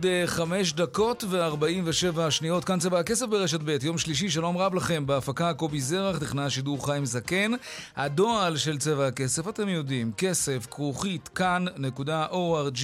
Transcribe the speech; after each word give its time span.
ועוד 0.00 0.12
אה, 0.12 0.26
חמש 0.26 0.72
דקות 0.72 1.24
וארבעים 1.28 1.84
ושבע 1.86 2.30
שניות. 2.30 2.64
כאן 2.64 2.78
צבע 2.78 2.98
הכסף 2.98 3.26
ברשת 3.26 3.60
ב', 3.64 3.76
יום 3.82 3.98
שלישי, 3.98 4.30
שלום 4.30 4.58
רב 4.58 4.74
לכם. 4.74 5.06
בהפקה 5.06 5.54
קובי 5.54 5.80
זרח, 5.80 6.18
טכנאי 6.18 6.44
השידור 6.44 6.86
חיים 6.86 7.04
זקן. 7.04 7.52
הדועל 7.96 8.56
של 8.56 8.78
צבע 8.78 9.06
הכסף, 9.06 9.48
אתם 9.48 9.68
יודעים, 9.68 10.12
כסף, 10.16 10.66
כרוכית, 10.70 11.28
כאן.org.il. 11.28 12.76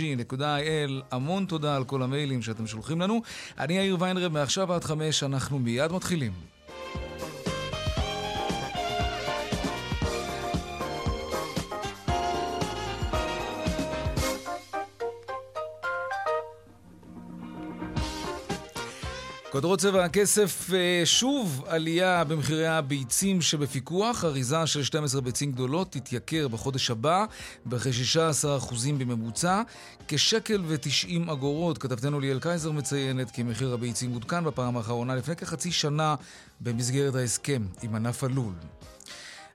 המון 1.11 1.45
תודה 1.45 1.77
על 1.77 1.85
כל 1.85 2.03
המיילים 2.03 2.43
שאתם 2.43 2.67
שולחים 2.67 3.01
לנו. 3.01 3.23
אני 3.59 3.75
יאיר 3.75 3.97
ויינרב, 4.01 4.33
מעכשיו 4.33 4.73
עד 4.73 4.85
חמש, 4.85 5.23
אנחנו 5.23 5.59
מיד 5.59 5.93
מתחילים. 5.93 6.56
כותרות 19.57 19.79
צבע 19.79 20.05
הכסף, 20.05 20.71
אה, 20.75 21.03
שוב 21.05 21.65
עלייה 21.67 22.25
במחירי 22.25 22.67
הביצים 22.67 23.41
שבפיקוח. 23.41 24.25
אריזה 24.25 24.67
של 24.67 24.83
12 24.83 25.21
ביצים 25.21 25.53
גדולות 25.53 25.93
תתייקר 25.93 26.49
בחודש 26.49 26.91
הבא 26.91 27.25
בכ-16% 27.67 28.75
בממוצע, 28.99 29.63
כשקל 30.09 30.63
ו-90 30.67 31.33
אגורות. 31.33 31.79
כתבתנו 31.79 32.21
ליאל 32.21 32.41
קייזר 32.41 32.71
מציינת 32.71 33.31
כי 33.31 33.43
מחיר 33.43 33.75
הביצים 33.75 34.13
עודכן 34.13 34.45
בפעם 34.45 34.77
האחרונה 34.77 35.15
לפני 35.15 35.37
כחצי 35.37 35.73
שנה 35.73 36.15
במסגרת 36.61 37.15
ההסכם 37.15 37.63
עם 37.83 37.95
ענף 37.95 38.25
הלול. 38.25 38.53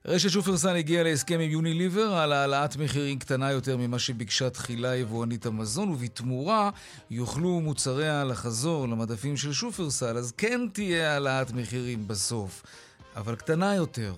רשת 0.05 0.29
שופרסל 0.29 0.75
הגיעה 0.75 1.03
להסכם 1.03 1.39
עם 1.39 1.51
יוניליבר 1.51 2.13
על 2.13 2.33
העלאת 2.33 2.77
מחירים 2.77 3.19
קטנה 3.19 3.51
יותר 3.51 3.77
ממה 3.77 3.99
שביקשה 3.99 4.49
תחילה 4.49 4.95
יבואנית 4.95 5.45
המזון, 5.45 5.89
ובתמורה 5.89 6.69
יוכלו 7.11 7.61
מוצריה 7.61 8.23
לחזור 8.23 8.87
למדפים 8.87 9.37
של 9.37 9.53
שופרסל, 9.53 10.17
אז 10.17 10.31
כן 10.31 10.61
תהיה 10.73 11.13
העלאת 11.13 11.51
מחירים 11.51 12.07
בסוף, 12.07 12.63
אבל 13.15 13.35
קטנה 13.35 13.75
יותר. 13.75 14.13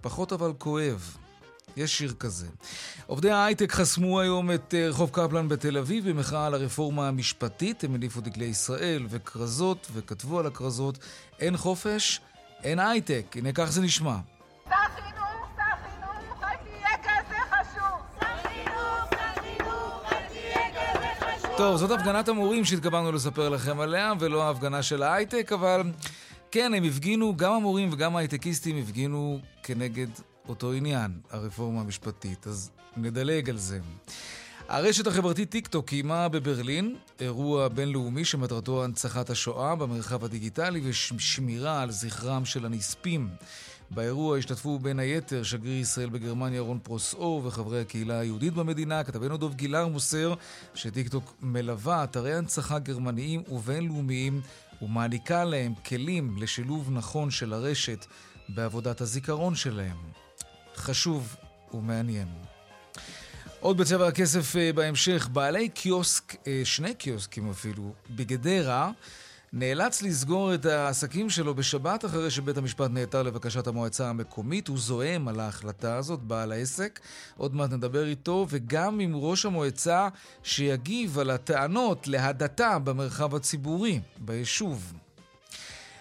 פחות 0.00 0.32
אבל 0.32 0.52
כואב. 0.58 1.16
יש 1.76 1.98
שיר 1.98 2.14
כזה. 2.18 2.46
עובדי 3.06 3.30
ההייטק 3.30 3.72
חסמו 3.72 4.20
היום 4.20 4.50
את 4.50 4.74
אה, 4.74 4.88
רחוב 4.88 5.10
קפלן 5.10 5.48
בתל 5.48 5.78
אביב 5.78 6.10
במחאה 6.10 6.46
על 6.46 6.54
הרפורמה 6.54 7.08
המשפטית. 7.08 7.84
הם 7.84 7.94
הניפו 7.94 8.20
דגלי 8.20 8.44
ישראל 8.44 9.06
וכרזות 9.10 9.86
וכתבו 9.92 10.38
על 10.38 10.46
הכרזות 10.46 10.98
אין 11.40 11.56
חופש, 11.56 12.20
אין 12.62 12.78
הייטק. 12.78 13.36
הנה 13.38 13.52
כך 13.54 13.72
זה 13.72 13.80
נשמע. 13.80 14.16
טוב, 21.56 21.76
זאת 21.76 21.90
הפגנת 21.90 22.28
המורים 22.28 22.64
שהתכוונו 22.64 23.12
לספר 23.12 23.48
לכם 23.48 23.80
עליה, 23.80 24.12
ולא 24.20 24.42
ההפגנה 24.42 24.82
של 24.82 25.02
ההייטק, 25.02 25.52
אבל 25.52 25.82
כן, 26.50 26.74
הם 26.74 26.84
הפגינו, 26.84 27.36
גם 27.36 27.52
המורים 27.52 27.88
וגם 27.92 28.16
ההייטקיסטים 28.16 28.78
הפגינו 28.78 29.38
כנגד 29.62 30.06
אותו 30.48 30.72
עניין, 30.72 31.10
הרפורמה 31.30 31.80
המשפטית. 31.80 32.46
אז 32.46 32.70
נדלג 32.96 33.50
על 33.50 33.56
זה. 33.56 33.80
הרשת 34.68 35.06
החברתית 35.06 35.50
טיקטוק 35.50 35.88
קיימה 35.88 36.28
בברלין 36.28 36.96
אירוע 37.20 37.68
בינלאומי 37.68 38.24
שמטרתו 38.24 38.84
הנצחת 38.84 39.30
השואה 39.30 39.74
במרחב 39.74 40.24
הדיגיטלי 40.24 40.80
ושמירה 40.84 41.82
על 41.82 41.90
זכרם 41.90 42.44
של 42.44 42.66
הנספים. 42.66 43.28
באירוע 43.94 44.38
השתתפו 44.38 44.78
בין 44.78 44.98
היתר 44.98 45.42
שגריר 45.42 45.80
ישראל 45.80 46.08
בגרמניה 46.08 46.60
רון 46.60 46.78
פרושאור 46.82 47.46
וחברי 47.46 47.80
הקהילה 47.80 48.18
היהודית 48.18 48.54
במדינה. 48.54 49.04
כתבנו 49.04 49.36
דוב 49.36 49.54
גילר 49.54 49.88
מוסר 49.88 50.34
שטיקטוק 50.74 51.34
מלווה 51.42 52.04
אתרי 52.04 52.34
הנצחה 52.34 52.78
גרמניים 52.78 53.42
ובינלאומיים 53.48 54.40
ומעניקה 54.82 55.44
להם 55.44 55.74
כלים 55.74 56.36
לשילוב 56.38 56.90
נכון 56.92 57.30
של 57.30 57.52
הרשת 57.52 58.06
בעבודת 58.48 59.00
הזיכרון 59.00 59.54
שלהם. 59.54 59.96
חשוב 60.76 61.36
ומעניין. 61.74 62.28
עוד 63.60 63.76
בצבע 63.76 64.08
הכסף 64.08 64.56
אה, 64.56 64.72
בהמשך, 64.72 65.28
בעלי 65.32 65.68
קיוסק, 65.68 66.36
אה, 66.46 66.60
שני 66.64 66.94
קיוסקים 66.94 67.50
אפילו, 67.50 67.92
בגדרה, 68.10 68.90
נאלץ 69.54 70.02
לסגור 70.02 70.54
את 70.54 70.66
העסקים 70.66 71.30
שלו 71.30 71.54
בשבת 71.54 72.04
אחרי 72.04 72.30
שבית 72.30 72.56
המשפט 72.56 72.90
נעתר 72.90 73.22
לבקשת 73.22 73.66
המועצה 73.66 74.08
המקומית. 74.08 74.68
הוא 74.68 74.78
זועם 74.78 75.28
על 75.28 75.40
ההחלטה 75.40 75.96
הזאת, 75.96 76.20
בעל 76.20 76.52
העסק. 76.52 77.00
עוד 77.36 77.54
מעט 77.54 77.70
נדבר 77.70 78.06
איתו, 78.06 78.46
וגם 78.48 79.00
עם 79.00 79.16
ראש 79.16 79.46
המועצה 79.46 80.08
שיגיב 80.42 81.18
על 81.18 81.30
הטענות 81.30 82.08
להדתה 82.08 82.78
במרחב 82.78 83.34
הציבורי, 83.34 84.00
ביישוב. 84.18 84.92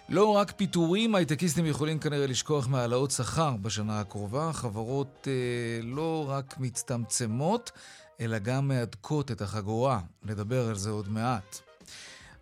לא 0.09 0.25
רק 0.35 0.51
פיטורים, 0.57 1.15
הייטקיסטים 1.15 1.65
יכולים 1.65 1.99
כנראה 1.99 2.27
לשכוח 2.27 2.67
מהעלאות 2.67 3.11
שכר 3.11 3.55
בשנה 3.61 3.99
הקרובה. 3.99 4.53
חברות 4.53 5.27
אה, 5.27 5.83
לא 5.83 6.25
רק 6.29 6.55
מצטמצמות, 6.59 7.71
אלא 8.21 8.37
גם 8.39 8.67
מהדקות 8.67 9.31
את 9.31 9.41
החגורה. 9.41 9.99
נדבר 10.23 10.67
על 10.67 10.75
זה 10.75 10.89
עוד 10.89 11.09
מעט. 11.09 11.70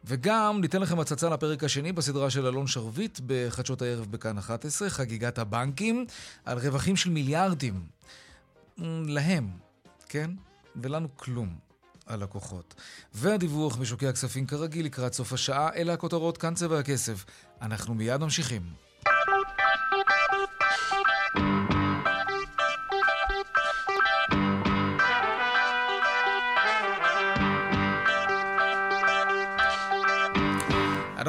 וגם 0.06 0.62
ניתן 0.62 0.82
לכם 0.82 1.00
הצצה 1.00 1.30
לפרק 1.30 1.64
השני 1.64 1.92
בסדרה 1.92 2.30
של 2.30 2.46
אלון 2.46 2.68
שרביט 2.68 3.20
בחדשות 3.26 3.82
הערב 3.82 4.06
בכאן 4.12 4.38
11, 4.38 4.90
חגיגת 4.90 5.38
הבנקים, 5.38 6.06
על 6.46 6.58
רווחים 6.58 6.96
של 6.96 7.10
מיליארדים. 7.10 7.84
להם, 9.08 9.50
כן? 10.10 10.32
ולנו 10.76 11.08
כלום. 11.16 11.70
הלקוחות. 12.08 12.76
והדיווח 13.14 13.78
משוקי 13.78 14.08
הכספים 14.08 14.46
כרגיל 14.48 14.86
לקראת 14.86 15.14
סוף 15.14 15.34
השעה, 15.34 15.74
אלה 15.76 15.94
הכותרות, 15.94 16.38
כאן 16.38 16.54
צבע 16.54 16.80
הכסף. 16.80 17.26
אנחנו 17.62 17.94
מיד 17.94 18.22
ממשיכים. 18.22 18.89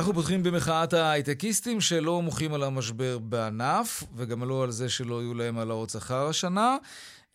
אנחנו 0.00 0.14
פותחים 0.14 0.42
במחאת 0.42 0.92
ההייטקיסטים 0.92 1.80
שלא 1.80 2.22
מוחים 2.22 2.54
על 2.54 2.62
המשבר 2.62 3.18
בענף, 3.18 4.02
וגם 4.16 4.44
לא 4.44 4.62
על 4.64 4.70
זה 4.70 4.88
שלא 4.88 5.22
יהיו 5.22 5.34
להם 5.34 5.58
העלאות 5.58 5.90
שכר 5.90 6.28
השנה, 6.28 6.76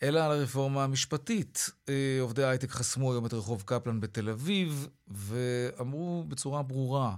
אלא 0.04 0.20
על 0.20 0.32
הרפורמה 0.32 0.84
המשפטית. 0.84 1.70
אה, 1.90 2.18
עובדי 2.22 2.44
ההייטק 2.44 2.72
חסמו 2.72 3.12
היום 3.12 3.26
את 3.26 3.34
רחוב 3.34 3.64
קפלן 3.66 4.00
בתל 4.00 4.30
אביב, 4.30 4.88
ואמרו 5.08 6.24
בצורה 6.28 6.64
ברורה, 6.64 7.16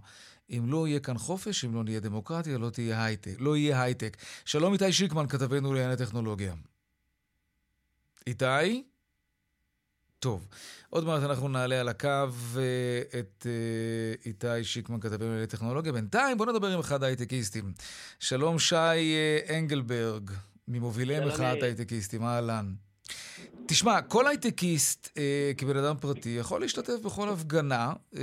אם 0.49 0.63
לא 0.67 0.87
יהיה 0.87 0.99
כאן 0.99 1.17
חופש, 1.17 1.65
אם 1.65 1.75
לא 1.75 1.83
נהיה 1.83 1.99
דמוקרטיה, 1.99 2.57
לא 2.57 2.69
תהיה 2.69 3.03
הייטק. 3.03 3.35
לא 3.39 3.57
יהיה 3.57 3.81
הייטק. 3.81 4.17
שלום 4.45 4.73
איתי 4.73 4.93
שיקמן, 4.93 5.27
כתבנו 5.27 5.73
לענייני 5.73 5.97
טכנולוגיה. 5.97 6.53
איתי? 8.27 8.83
טוב, 10.19 10.47
עוד 10.89 11.05
מעט 11.05 11.23
אנחנו 11.23 11.47
נעלה 11.47 11.79
על 11.79 11.87
הקו 11.87 12.07
אה, 12.07 13.19
את 13.19 13.47
אה, 13.49 13.51
איתי 14.25 14.63
שיקמן, 14.63 14.99
כתבים 14.99 15.31
על 15.31 15.45
טכנולוגיה. 15.45 15.91
בינתיים 15.91 16.37
בואו 16.37 16.51
נדבר 16.51 16.67
עם 16.67 16.79
אחד 16.79 17.03
ההייטקיסטים. 17.03 17.73
שלום 18.19 18.59
שי 18.59 18.75
אה, 18.75 19.57
אנגלברג, 19.57 20.31
ממובילי 20.67 21.25
מחאת 21.25 21.63
ההייטקיסטים, 21.63 22.23
אהלן. 22.23 22.73
תשמע, 23.65 24.01
כל 24.01 24.27
הייטקיסט 24.27 25.09
אה, 25.17 25.51
כבן 25.57 25.77
אדם 25.77 25.95
פרטי 25.97 26.29
יכול 26.29 26.61
להשתתף 26.61 26.99
בכל 27.03 27.29
הפגנה, 27.29 27.93
אה, 28.15 28.21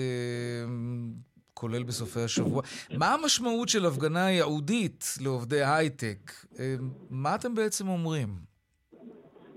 כולל 1.55 1.82
בסופי 1.82 2.20
השבוע. 2.20 2.62
מה 2.91 3.14
המשמעות 3.14 3.69
של 3.69 3.87
הפגנה 3.87 4.31
ייעודית 4.31 5.14
לעובדי 5.20 5.64
הייטק? 5.64 6.32
אה, 6.58 6.75
מה 7.11 7.35
אתם 7.35 7.55
בעצם 7.55 7.88
אומרים? 7.88 8.54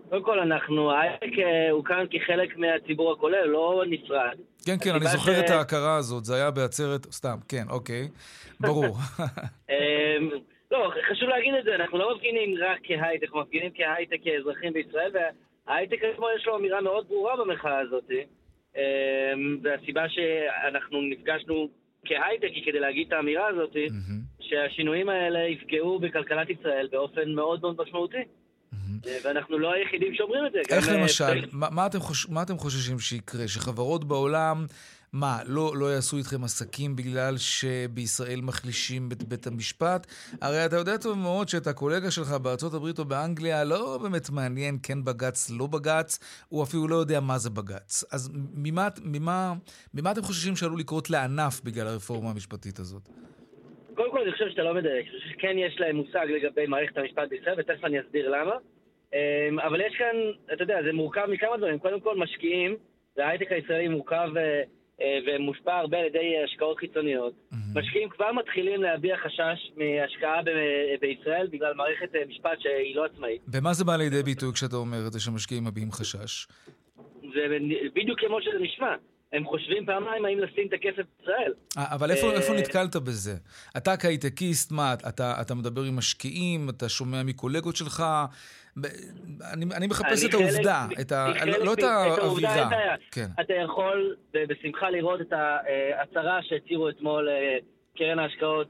קודם 0.09 0.24
כל, 0.24 0.39
אנחנו, 0.39 0.92
ההייטק 0.92 1.39
אה, 1.39 1.69
כאן 1.86 2.06
כחלק 2.12 2.57
מהציבור 2.57 3.12
הכולל, 3.12 3.45
לא 3.45 3.83
נפרד. 3.89 4.38
כן, 4.65 4.75
כן, 4.83 4.95
אני 4.95 5.06
זוכר 5.06 5.33
ש... 5.33 5.39
את 5.39 5.50
ההכרה 5.50 5.95
הזאת, 5.95 6.25
זה 6.25 6.36
היה 6.36 6.51
בעצרת, 6.51 7.06
סתם, 7.06 7.38
כן, 7.50 7.63
אוקיי, 7.69 8.07
ברור. 8.68 8.98
אמ, 9.69 10.30
לא, 10.71 10.92
חשוב 11.12 11.30
להגיד 11.30 11.54
את 11.59 11.63
זה, 11.63 11.75
אנחנו 11.75 11.98
לא 11.98 12.15
מפגינים 12.15 12.56
רק 12.59 12.80
כהייטק, 12.83 13.24
אנחנו 13.24 13.42
מפגינים 13.42 13.71
כהייטק 13.75 14.18
כאזרחים 14.24 14.74
בישראל, 14.74 15.12
וההייטק 15.13 15.98
עצמו 16.04 16.27
יש 16.38 16.48
לו 16.48 16.57
אמירה 16.57 16.81
מאוד 16.81 17.07
ברורה 17.07 17.36
במחאה 17.38 17.80
הזאת. 17.80 18.12
אמ, 18.75 18.81
והסיבה 19.63 20.09
שאנחנו 20.09 21.01
נפגשנו 21.01 21.69
כהייטק 22.06 22.50
היא 22.54 22.65
כדי 22.65 22.80
להגיד 22.80 23.07
את 23.07 23.13
האמירה 23.13 23.48
הזאת. 23.48 23.75
שהשינויים 24.39 25.09
האלה 25.09 25.39
יפגעו 25.39 26.00
בכלכלת 26.00 26.50
ישראל 26.50 26.88
באופן 26.92 27.31
מאוד 27.31 27.62
מאוד 27.62 27.75
משמעותי. 27.81 28.24
אה, 29.07 29.18
ואנחנו 29.25 29.59
לא 29.59 29.71
היחידים 29.74 30.13
שאומרים 30.15 30.45
את 30.45 30.51
זה. 30.51 30.75
איך 30.75 30.88
אה, 30.89 30.94
למשל, 30.97 31.41
פרק- 31.41 31.50
מה, 31.53 31.69
מה, 31.69 31.85
אתם 31.85 32.00
חוש... 32.00 32.29
מה 32.29 32.41
אתם 32.44 32.57
חוששים 32.57 33.00
שיקרה? 33.00 33.47
שחברות 33.47 34.06
בעולם, 34.07 34.65
מה, 35.13 35.39
לא, 35.45 35.77
לא 35.77 35.94
יעשו 35.94 36.18
איתכם 36.18 36.44
עסקים 36.44 36.95
בגלל 36.95 37.38
שבישראל 37.38 38.41
מחלישים 38.41 39.09
את 39.12 39.24
בית 39.24 39.47
המשפט? 39.47 40.07
הרי 40.41 40.65
אתה 40.65 40.75
יודע 40.75 40.97
טוב 40.97 41.18
מאוד 41.18 41.50
שאת 41.50 41.68
הקולגה 41.68 42.12
שלך 42.12 42.31
בארצות 42.31 42.74
הברית 42.74 43.00
או 43.00 43.06
באנגליה 43.06 43.63
לא 43.63 44.00
באמת 44.01 44.29
מעניין 44.29 44.77
כן 44.83 45.03
בג"ץ, 45.03 45.50
לא 45.50 45.68
בג"ץ, 45.68 46.19
הוא 46.50 46.63
אפילו 46.63 46.88
לא 46.88 46.95
יודע 46.95 47.19
מה 47.19 47.38
זה 47.38 47.50
בג"ץ. 47.50 48.03
אז 48.12 48.30
ממה, 48.56 48.88
ממה, 49.03 49.53
ממה 49.94 50.12
אתם 50.12 50.21
חוששים 50.21 50.56
שעלול 50.56 50.80
לקרות 50.80 51.09
לענף 51.09 51.62
בגלל 51.63 51.88
הרפורמה 51.88 52.30
המשפטית 52.30 52.80
הזאת? 52.80 53.09
קודם 53.97 54.11
כל 54.11 54.21
אני 54.21 54.31
חושב 54.31 54.49
שאתה 54.49 54.63
לא 54.63 54.73
מדייק, 54.73 55.07
אני 55.07 55.19
חושב 55.19 55.29
שכן 55.29 55.57
יש 55.57 55.79
להם 55.79 55.95
מושג 55.95 56.27
לגבי 56.29 56.65
מערכת 56.67 56.97
המשפט 56.97 57.29
בישראל, 57.29 57.55
ותכף 57.59 57.85
אני 57.85 57.99
אסביר 58.01 58.29
למה. 58.29 58.55
אמ, 59.13 59.59
אבל 59.59 59.81
יש 59.81 59.95
כאן, 59.97 60.15
אתה 60.53 60.63
יודע, 60.63 60.83
זה 60.83 60.94
מורכב 60.94 61.25
מכמה 61.29 61.57
דברים. 61.57 61.79
קודם 61.79 61.99
כל 61.99 62.17
משקיעים, 62.17 62.75
וההייטק 63.17 63.51
הישראלי 63.51 63.88
מורכב 63.88 64.29
אה, 64.38 64.61
אה, 65.01 65.19
ומושפע 65.27 65.75
הרבה 65.77 65.97
על 65.97 66.05
ידי 66.05 66.44
השקעות 66.45 66.77
חיצוניות. 66.77 67.33
משקיעים 67.75 68.09
כבר 68.09 68.31
מתחילים 68.31 68.81
להביע 68.81 69.17
חשש 69.17 69.71
מהשקעה 69.75 70.41
ב- 70.41 70.95
בישראל 71.01 71.47
בגלל 71.51 71.73
מערכת 71.73 72.15
אה, 72.15 72.21
משפט 72.27 72.59
שהיא 72.59 72.95
לא 72.95 73.05
עצמאית. 73.05 73.41
ומה 73.53 73.73
זה 73.73 73.85
בא 73.85 73.95
לידי 73.95 74.23
ביטוי 74.23 74.53
כשאתה 74.53 74.75
אומר 74.75 75.07
את 75.07 75.13
זה 75.13 75.19
שמשקיעים 75.19 75.63
מביעים 75.65 75.91
חשש? 75.91 76.47
זה 77.33 77.57
בדיוק 77.94 78.19
כמו 78.19 78.41
שזה 78.41 78.59
נשמע. 78.59 78.95
הם 79.37 79.45
חושבים 79.45 79.85
פעמיים 79.85 80.25
האם 80.25 80.39
לשים 80.39 80.67
את 80.67 80.73
הכסף 80.73 81.03
בישראל. 81.19 81.53
אה, 81.77 81.95
אבל 81.95 82.11
איפה, 82.11 82.27
אה, 82.27 82.33
איפה 82.33 82.53
נתקלת 82.53 82.95
בזה? 82.95 83.35
אתה 83.77 83.97
כהייטקיסט, 83.97 84.71
מה, 84.71 84.93
אתה, 85.09 85.41
אתה 85.41 85.55
מדבר 85.55 85.81
עם 85.81 85.95
משקיעים, 85.95 86.69
אתה 86.69 86.89
שומע 86.89 87.23
מקולגות 87.23 87.75
שלך? 87.75 88.03
אני, 89.53 89.65
אני 89.75 89.87
מחפש 89.87 90.21
אני 90.23 90.29
את 90.29 90.33
העובדה, 90.33 90.85
חלק- 90.89 90.99
את 90.99 91.11
ה, 91.11 91.27
לא, 91.45 91.65
לא 91.65 91.73
את 91.73 91.83
העובדה, 91.83 92.49
האווירה. 92.49 92.95
כן. 93.11 93.25
אתה 93.41 93.53
יכול 93.53 94.15
בשמחה 94.33 94.89
לראות 94.89 95.21
את 95.21 95.33
ההצהרה 95.33 96.39
שהצהירו 96.43 96.89
אתמול 96.89 97.29
אה, 97.29 97.57
קרן 97.97 98.19
ההשקעות 98.19 98.67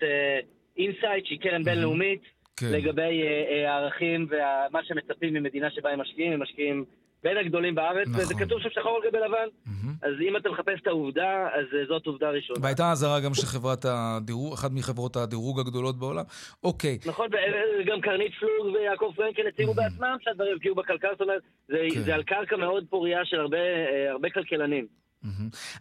אינסייט, 0.78 1.26
שהיא 1.26 1.40
קרן 1.40 1.64
בינלאומית, 1.64 2.22
כן. 2.58 2.72
לגבי 2.72 3.02
אה, 3.02 3.44
אה, 3.66 3.72
הערכים 3.74 4.28
ומה 4.30 4.80
שמצפים 4.84 5.34
ממדינה 5.34 5.68
שבה 5.72 5.90
הם 5.90 6.02
משקיעים, 6.02 6.34
הם 6.34 6.42
משקיעים 6.42 6.86
בין 7.24 7.38
הגדולים 7.38 7.76
בארץ, 7.76 8.08
נכון. 8.08 8.22
וזה 8.22 8.34
כתוב 8.34 8.60
שם 8.62 8.70
שחור 8.70 9.00
על 9.04 9.10
גבי 9.10 9.18
לבן. 9.18 9.48
מהמם. 9.66 9.96
אז 10.02 10.14
אם 10.28 10.38
אתה 10.38 10.50
מחפש 10.50 10.80
את 10.82 10.88
העובדה, 10.88 11.48
אז 11.54 11.66
אה, 11.80 11.86
זאת 11.88 12.08
עובדה 12.08 12.30
ראשונה. 12.30 12.60
והייתה 12.62 12.92
אזהרה 12.92 13.20
גם 13.20 13.34
של 13.34 13.46
חברת 13.46 13.86
הדירוג, 13.86 14.54
אחת 14.54 14.72
מחברות 14.72 15.16
הדירוג 15.16 15.60
הגדולות 15.60 16.00
בעולם. 16.00 16.24
אוקיי, 16.64 16.98
נכון, 17.06 17.28
וגם 17.80 18.02
קרנית 18.02 18.32
פלוג 18.40 18.76
ויעקב 18.76 19.12
פרנקל 19.16 19.48
הצהירו 19.48 19.74
בעצמם 19.74 20.18
שהדברים 20.22 20.56
יפגעו 20.56 20.76
בכלכלה, 20.76 21.12
זאת 21.12 21.22
אומרת, 21.22 21.42
זה, 21.68 21.88
כן. 21.94 22.02
זה 22.02 22.16
על 22.16 22.24
קרקע 22.24 22.56
מאוד 22.56 22.84
פוריה 22.90 23.26
של 23.26 23.40
הרבה, 23.40 23.58
אה, 23.58 24.12
הרבה 24.12 24.30
כלכלנים. 24.30 24.88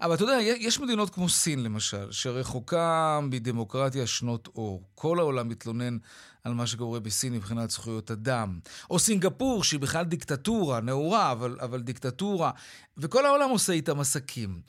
אבל 0.00 0.14
אתה 0.14 0.24
יודע, 0.24 0.38
יש 0.40 0.80
מדינות 0.80 1.10
כמו 1.10 1.28
סין 1.28 1.62
למשל, 1.62 2.12
שרחוקה 2.12 3.20
מדמוקרטיה 3.22 4.06
שנות 4.06 4.48
אור. 4.56 4.82
כל 4.94 5.18
העולם 5.18 5.48
מתלונן 5.48 5.98
על 6.44 6.54
מה 6.54 6.66
שקורה 6.66 7.00
בסין 7.00 7.32
מבחינת 7.32 7.70
זכויות 7.70 8.10
אדם. 8.10 8.58
או 8.90 8.98
סינגפור, 8.98 9.64
שהיא 9.64 9.80
בכלל 9.80 10.04
דיקטטורה, 10.04 10.80
נאורה, 10.80 11.32
אבל, 11.32 11.58
אבל 11.60 11.80
דיקטטורה, 11.80 12.50
וכל 12.98 13.26
העולם 13.26 13.50
עושה 13.50 13.72
איתם 13.72 14.00
עסקים. 14.00 14.60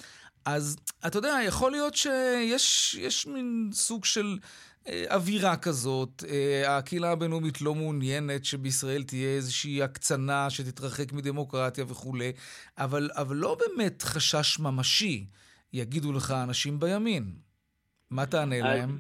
אז 0.46 0.78
אתה 1.08 1.18
יודע, 1.18 1.38
יכול 1.46 1.72
להיות 1.72 1.96
שיש 1.96 2.96
יש 3.00 3.28
מין 3.28 3.70
סוג 3.74 4.06
של 4.06 4.38
אווירה 5.12 5.58
כזאת. 5.58 6.24
אה, 6.30 6.78
הקהילה 6.78 7.12
הבינלאומית 7.12 7.62
לא 7.62 7.76
מעוניינת 7.76 8.46
שבישראל 8.46 9.04
תהיה 9.04 9.36
איזושהי 9.36 9.84
הקצנה 9.84 10.50
שתתרחק 10.50 11.14
מדמוקרטיה 11.14 11.84
וכולי, 11.88 12.32
אבל, 12.78 13.10
אבל 13.14 13.36
לא 13.36 13.58
באמת 13.60 14.02
חשש 14.02 14.60
ממשי, 14.60 15.26
יגידו 15.74 16.14
לך 16.14 16.34
אנשים 16.44 16.80
בימין. 16.80 17.24
מה 18.12 18.26
תענה 18.26 18.56
אז- 18.56 18.64
להם? 18.64 18.98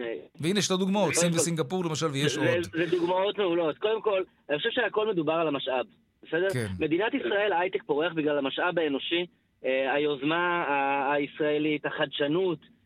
אה, 0.00 0.04
והנה, 0.40 0.62
שתי 0.62 0.76
דוגמאות, 0.76 1.14
סין 1.14 1.32
וסינגפור 1.34 1.84
למשל, 1.84 2.06
ויש 2.06 2.36
עוד. 2.36 2.46
זה 2.72 2.86
דוגמאות 2.90 3.38
מעולות. 3.38 3.78
קודם 3.78 4.02
כל, 4.02 4.22
אני 4.50 4.58
חושב 4.58 4.70
שהכל 4.72 5.08
מדובר 5.12 5.32
על 5.32 5.48
המשאב, 5.48 5.86
בסדר? 6.22 6.50
כן. 6.52 6.66
מדינת 6.78 7.14
ישראל, 7.14 7.52
ההייטק 7.52 7.82
פורח 7.86 8.12
בגלל 8.12 8.38
המשאב 8.38 8.78
האנושי, 8.78 9.26
אה, 9.64 9.92
היוזמה 9.94 10.64
הישראלית, 11.12 11.86
החדשנות, 11.86 12.58
אה, 12.62 12.79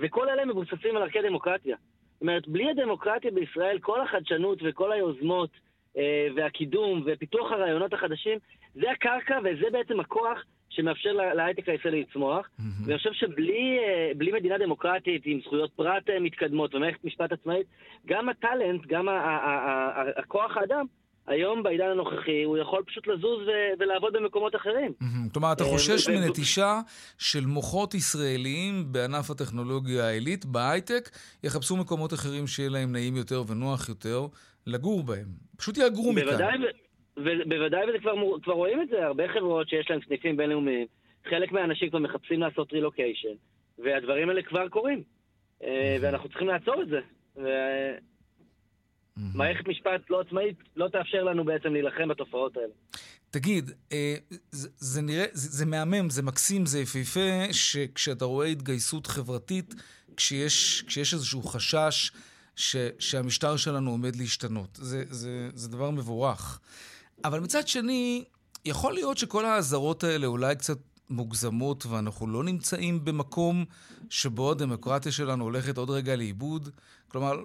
וכל 0.00 0.28
אלה 0.28 0.44
מבוססים 0.44 0.96
על 0.96 1.02
ערכי 1.02 1.22
דמוקרטיה. 1.22 1.76
זאת 2.12 2.20
אומרת, 2.22 2.48
בלי 2.48 2.70
הדמוקרטיה 2.70 3.30
בישראל, 3.30 3.78
כל 3.78 4.00
החדשנות 4.00 4.58
וכל 4.64 4.92
היוזמות 4.92 5.50
אה, 5.96 6.26
והקידום 6.36 7.02
ופיתוח 7.06 7.52
הרעיונות 7.52 7.92
החדשים, 7.92 8.38
זה 8.74 8.90
הקרקע 8.90 9.38
וזה 9.44 9.66
בעצם 9.72 10.00
הכוח 10.00 10.38
שמאפשר 10.70 11.12
לה- 11.12 11.34
להייטק 11.34 11.68
הישראלי 11.68 12.00
לצמוח. 12.00 12.48
מהמם. 12.58 12.70
ואני 12.86 12.98
חושב 12.98 13.12
שבלי 13.12 13.78
אה, 13.78 14.10
בלי 14.16 14.32
מדינה 14.32 14.58
דמוקרטית 14.58 15.22
עם 15.24 15.40
זכויות 15.40 15.70
פרט 15.76 16.10
אה, 16.10 16.20
מתקדמות 16.20 16.74
ומערכת 16.74 17.04
משפט 17.04 17.32
עצמאית, 17.32 17.66
גם 18.06 18.28
הטאלנט, 18.28 18.86
גם 18.86 19.08
ה- 19.08 19.12
ה- 19.12 19.46
ה- 19.46 20.00
ה- 20.00 20.10
הכוח 20.20 20.56
האדם, 20.56 20.86
היום 21.30 21.62
בעידן 21.62 21.86
הנוכחי, 21.90 22.42
הוא 22.42 22.58
יכול 22.58 22.82
פשוט 22.86 23.06
לזוז 23.06 23.48
ו- 23.48 23.72
ולעבוד 23.78 24.12
במקומות 24.12 24.56
אחרים. 24.56 24.92
כלומר, 25.32 25.52
אתה 25.52 25.64
אה, 25.64 25.68
חושש 25.68 26.08
מנטישה 26.08 26.80
של 27.18 27.46
מוחות 27.46 27.94
ישראליים 27.94 28.92
בענף 28.92 29.30
הטכנולוגיה 29.30 30.04
העילית, 30.04 30.44
בהייטק, 30.44 31.08
יחפשו 31.44 31.76
מקומות 31.76 32.12
אחרים 32.12 32.46
שיהיה 32.46 32.70
להם 32.70 32.92
נעים 32.92 33.16
יותר 33.16 33.42
ונוח 33.48 33.88
יותר 33.88 34.26
לגור 34.66 35.02
בהם. 35.02 35.28
פשוט 35.56 35.78
יהגרו 35.78 36.12
מכאן. 36.12 36.24
בוודאי, 36.24 36.58
בוודאי, 37.48 37.88
וזה 37.88 37.98
כבר, 37.98 38.12
כבר 38.42 38.52
רואים 38.52 38.82
את 38.82 38.88
זה, 38.88 39.06
הרבה 39.06 39.24
חברות 39.34 39.68
שיש 39.68 39.90
להן 39.90 40.00
סניפים 40.08 40.36
בינלאומיים, 40.36 40.86
חלק 41.30 41.52
מהאנשים 41.52 41.90
כבר 41.90 41.98
מחפשים 41.98 42.40
לעשות 42.40 42.72
רילוקיישן, 42.72 43.34
והדברים 43.78 44.28
האלה 44.28 44.42
כבר 44.42 44.68
קורים. 44.68 45.02
אה, 45.64 45.96
ואנחנו 46.00 46.28
צריכים 46.28 46.48
לעצור 46.48 46.82
את 46.82 46.88
זה. 46.88 47.00
מהמם. 49.20 49.34
ומערכת 49.34 49.68
משפט 49.68 50.10
לא 50.10 50.20
עצמאית 50.20 50.56
לא 50.76 50.88
תאפשר 50.88 51.24
לנו 51.24 51.44
בעצם 51.44 51.72
להילחם 51.72 52.08
בתופעות 52.08 52.56
האלה. 52.56 52.72
תגיד, 53.30 53.70
אה, 53.92 54.14
זה, 54.50 54.68
זה 54.78 55.02
נראה, 55.02 55.24
זה, 55.32 55.48
זה 55.48 55.66
מהמם, 55.66 56.10
זה 56.10 56.22
מקסים, 56.22 56.66
זה 56.66 56.80
יפהפה, 56.80 57.52
שכשאתה 57.52 58.24
רואה 58.24 58.46
התגייסות 58.46 59.06
חברתית, 59.06 59.74
כשיש, 60.16 60.84
כשיש 60.86 61.14
איזשהו 61.14 61.42
חשש 61.42 62.12
ש, 62.56 62.76
שהמשטר 62.98 63.56
שלנו 63.56 63.90
עומד 63.90 64.16
להשתנות. 64.16 64.78
זה, 64.82 65.04
זה, 65.10 65.50
זה 65.54 65.68
דבר 65.68 65.90
מבורך. 65.90 66.60
אבל 67.24 67.40
מצד 67.40 67.68
שני, 67.68 68.24
יכול 68.64 68.92
להיות 68.92 69.18
שכל 69.18 69.44
האזהרות 69.44 70.04
האלה 70.04 70.26
אולי 70.26 70.56
קצת 70.56 70.78
מוגזמות, 71.10 71.86
ואנחנו 71.86 72.26
לא 72.26 72.44
נמצאים 72.44 73.04
במקום 73.04 73.64
שבו 74.10 74.50
הדמוקרטיה 74.50 75.12
שלנו 75.12 75.44
הולכת 75.44 75.78
עוד 75.78 75.90
רגע 75.90 76.16
לאיבוד. 76.16 76.68
כלומר, 77.08 77.36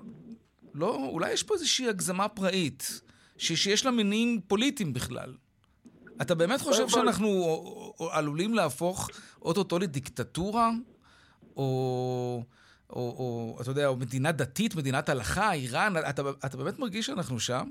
לא, 0.75 0.96
אולי 0.96 1.34
יש 1.34 1.44
פה 1.44 1.53
איזושהי 1.53 1.89
הגזמה 1.89 2.27
פראית, 2.27 3.01
ש, 3.38 3.53
שיש 3.53 3.86
לה 3.86 3.91
מניעים 3.91 4.41
פוליטיים 4.48 4.94
בכלל. 4.94 5.34
אתה 6.22 6.36
באמת 6.36 6.60
חושב 6.60 6.88
שאנחנו 6.88 7.29
עלולים 8.12 8.53
להפוך 8.53 9.10
אוטוטו 9.41 9.79
לדיקטטורה? 9.79 10.70
או, 11.58 12.44
או, 12.89 13.00
או, 13.00 13.58
אתה 13.62 13.72
יודע, 13.72 13.88
או 13.88 13.96
מדינה 13.96 14.32
דתית, 14.32 14.75
מדינת 14.75 15.10
הלכה, 15.10 15.53
איראן? 15.53 15.94
אתה, 16.10 16.22
אתה 16.46 16.58
באמת 16.58 16.79
מרגיש 16.79 17.05
שאנחנו 17.05 17.39
שם? 17.39 17.67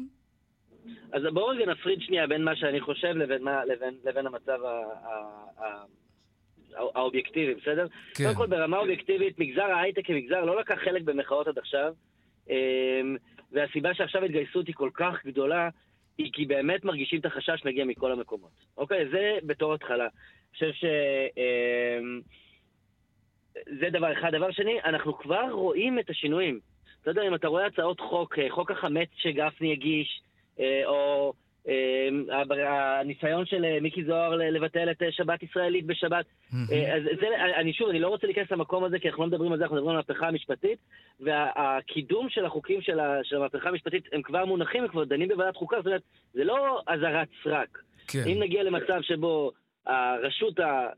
אז 1.13 1.23
בואו 1.33 1.47
רגע 1.47 1.67
נפריד 1.67 1.99
שנייה 2.01 2.27
בין 2.27 2.45
מה 2.45 2.57
שאני 2.57 2.81
חושב 2.81 3.09
לבין, 3.09 3.43
מה, 3.43 3.65
לבין, 3.65 3.95
לבין 4.05 4.27
המצב 4.27 4.59
ה, 4.65 4.83
ה, 5.09 5.65
ה, 5.65 5.85
האובייקטיבי, 6.95 7.55
בסדר? 7.55 7.87
כן. 8.15 8.25
קודם 8.25 8.37
כל, 8.37 8.47
ברמה 8.47 8.79
אובייקטיבית, 8.79 9.39
מגזר 9.39 9.63
ההייטק 9.63 10.07
כמגזר 10.07 10.45
לא 10.45 10.61
לקח 10.61 10.75
חלק 10.85 11.03
במחאות 11.03 11.49
עד 11.49 11.59
עכשיו, 11.59 11.93
והסיבה 13.53 13.95
שעכשיו 13.95 14.23
ההתגייסות 14.23 14.67
היא 14.67 14.75
כל 14.75 14.91
כך 14.95 15.27
גדולה, 15.27 15.69
היא 16.19 16.33
כי 16.33 16.47
באמת 16.47 16.85
מרגישים 16.85 17.21
את 17.21 17.27
החשש 17.27 17.65
מגיע 17.65 17.85
מכל 17.85 18.13
המקומות. 18.13 18.51
אוקיי? 18.77 19.09
זה 19.09 19.39
בתור 19.43 19.75
התחלה. 19.75 20.05
אני 20.05 20.53
חושב 20.53 20.73
ש... 20.73 20.85
אמ, 21.37 22.21
זה 23.81 23.91
דבר 23.91 24.13
אחד. 24.13 24.31
דבר 24.33 24.51
שני, 24.51 24.83
אנחנו 24.85 25.19
כבר 25.19 25.51
רואים 25.51 25.99
את 25.99 26.11
השינויים. 26.11 26.61
אתה 27.03 27.11
יודע, 27.11 27.23
אם 27.23 27.35
אתה 27.35 27.49
רואה 27.49 27.67
הצעות 27.67 28.01
חוק, 28.01 28.39
אה, 28.39 28.51
חוק 28.51 28.71
החמץ 28.71 29.09
שגפני 29.17 29.73
הגיש, 29.73 30.23
אה, 30.61 30.83
או 30.87 31.33
הניסיון 33.01 33.47
של 33.47 33.81
מיקי 33.81 34.05
זוהר 34.05 34.37
לבטל 34.37 34.91
את 34.91 35.03
שבת 35.11 35.43
ישראלית 35.43 35.87
בשבת. 35.87 36.25
אז 36.71 37.03
זה, 37.21 37.27
אני 37.57 37.73
שוב, 37.73 37.89
אני 37.89 38.01
לא 38.01 38.09
רוצה 38.09 38.27
להיכנס 38.27 38.51
למקום 38.51 38.85
הזה, 38.85 38.99
כי 38.99 39.09
אנחנו 39.09 39.23
לא 39.23 39.29
מדברים 39.29 39.53
על 39.53 39.59
זה, 39.59 39.65
אנחנו 39.65 39.77
מדברים 39.77 39.97
על 39.97 40.03
המהפכה 40.09 40.29
המשפטית, 40.29 40.79
והקידום 41.21 42.29
של 42.29 42.45
החוקים 42.45 42.81
של 43.23 43.37
המהפכה 43.37 43.69
המשפטית, 43.69 44.05
הם 44.13 44.23
כבר 44.23 44.45
מונחים, 44.45 44.83
הם 44.83 44.89
כבר 44.89 45.05
דנים 45.05 45.29
בוועדת 45.29 45.57
חוקה, 45.57 45.77
זאת 45.77 45.87
אומרת, 45.87 46.03
זה 46.33 46.45
לא 46.45 46.81
אזהרת 46.87 47.29
סרק. 47.45 47.79
כן. 48.09 48.23
אם 48.27 48.43
נגיע 48.43 48.63
למצב 48.63 49.03
שבו 49.03 49.51
הרשות 49.87 50.61
ה... 50.61 50.89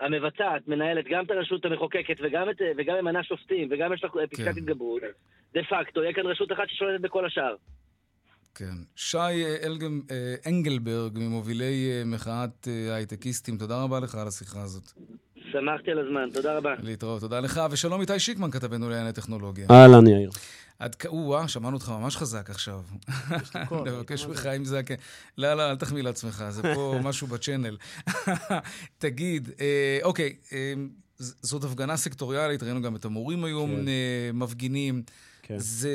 המבצעת 0.00 0.68
מנהלת 0.68 1.04
גם 1.08 1.24
את 1.24 1.30
הרשות 1.30 1.64
המחוקקת 1.64 2.16
וגם, 2.22 2.50
את, 2.50 2.56
וגם 2.76 2.96
ממנה 3.00 3.22
שופטים 3.22 3.68
וגם 3.70 3.92
יש 3.92 4.04
לה 4.04 4.10
פסקת 4.10 4.36
כן. 4.36 4.50
התגברות, 4.50 5.02
דה 5.54 5.60
פקטו, 5.62 6.02
יהיה 6.02 6.12
כאן 6.12 6.26
רשות 6.26 6.52
אחת 6.52 6.68
ששולטת 6.68 7.00
בכל 7.00 7.26
השאר. 7.26 7.54
כן. 8.54 8.74
שי 8.96 9.18
אלגם, 9.62 10.00
אנגלברג, 10.46 11.18
ממובילי 11.18 11.90
אה, 11.90 12.04
מחאת 12.04 12.68
אה, 12.68 12.94
הייטקיסטים, 12.94 13.58
תודה 13.58 13.82
רבה 13.82 14.00
לך 14.00 14.14
על 14.14 14.28
השיחה 14.28 14.62
הזאת. 14.62 14.92
שמחתי 15.52 15.90
על 15.90 15.98
הזמן, 15.98 16.28
תודה 16.34 16.56
רבה. 16.56 16.74
להתראות, 16.82 17.20
תודה 17.20 17.40
לך, 17.40 17.60
ושלום 17.70 18.00
איתי 18.00 18.18
שיקמן, 18.18 18.50
כתבנו 18.50 18.90
לענייני 18.90 19.12
טכנולוגיה. 19.12 19.66
אהלן, 19.70 20.06
יאיר. 20.06 20.30
עד 20.78 20.94
כ... 20.94 21.06
או-אה, 21.06 21.48
שמענו 21.48 21.76
אותך 21.76 21.88
ממש 21.88 22.16
חזק 22.16 22.50
עכשיו. 22.50 22.80
נבקש 23.86 24.24
ממך 24.26 24.46
אם 24.46 24.64
זה... 24.64 24.80
לא, 25.38 25.54
לא, 25.54 25.70
אל 25.70 25.76
תחמיא 25.76 26.02
לעצמך, 26.02 26.44
זה 26.48 26.74
פה 26.74 26.98
משהו 27.04 27.26
בצ'אנל. 27.26 27.76
תגיד, 28.98 29.50
אה, 29.60 29.98
אוקיי, 30.02 30.36
אה, 30.52 30.74
זאת 31.18 31.64
הפגנה 31.64 31.96
סקטוריאלית, 31.96 32.62
ראינו 32.62 32.82
גם 32.82 32.96
את 32.96 33.04
המורים 33.04 33.44
היום 33.44 33.70
כן. 33.70 33.88
אה, 33.88 34.30
מפגינים. 34.34 35.02
כן. 35.46 35.58
זה, 35.58 35.90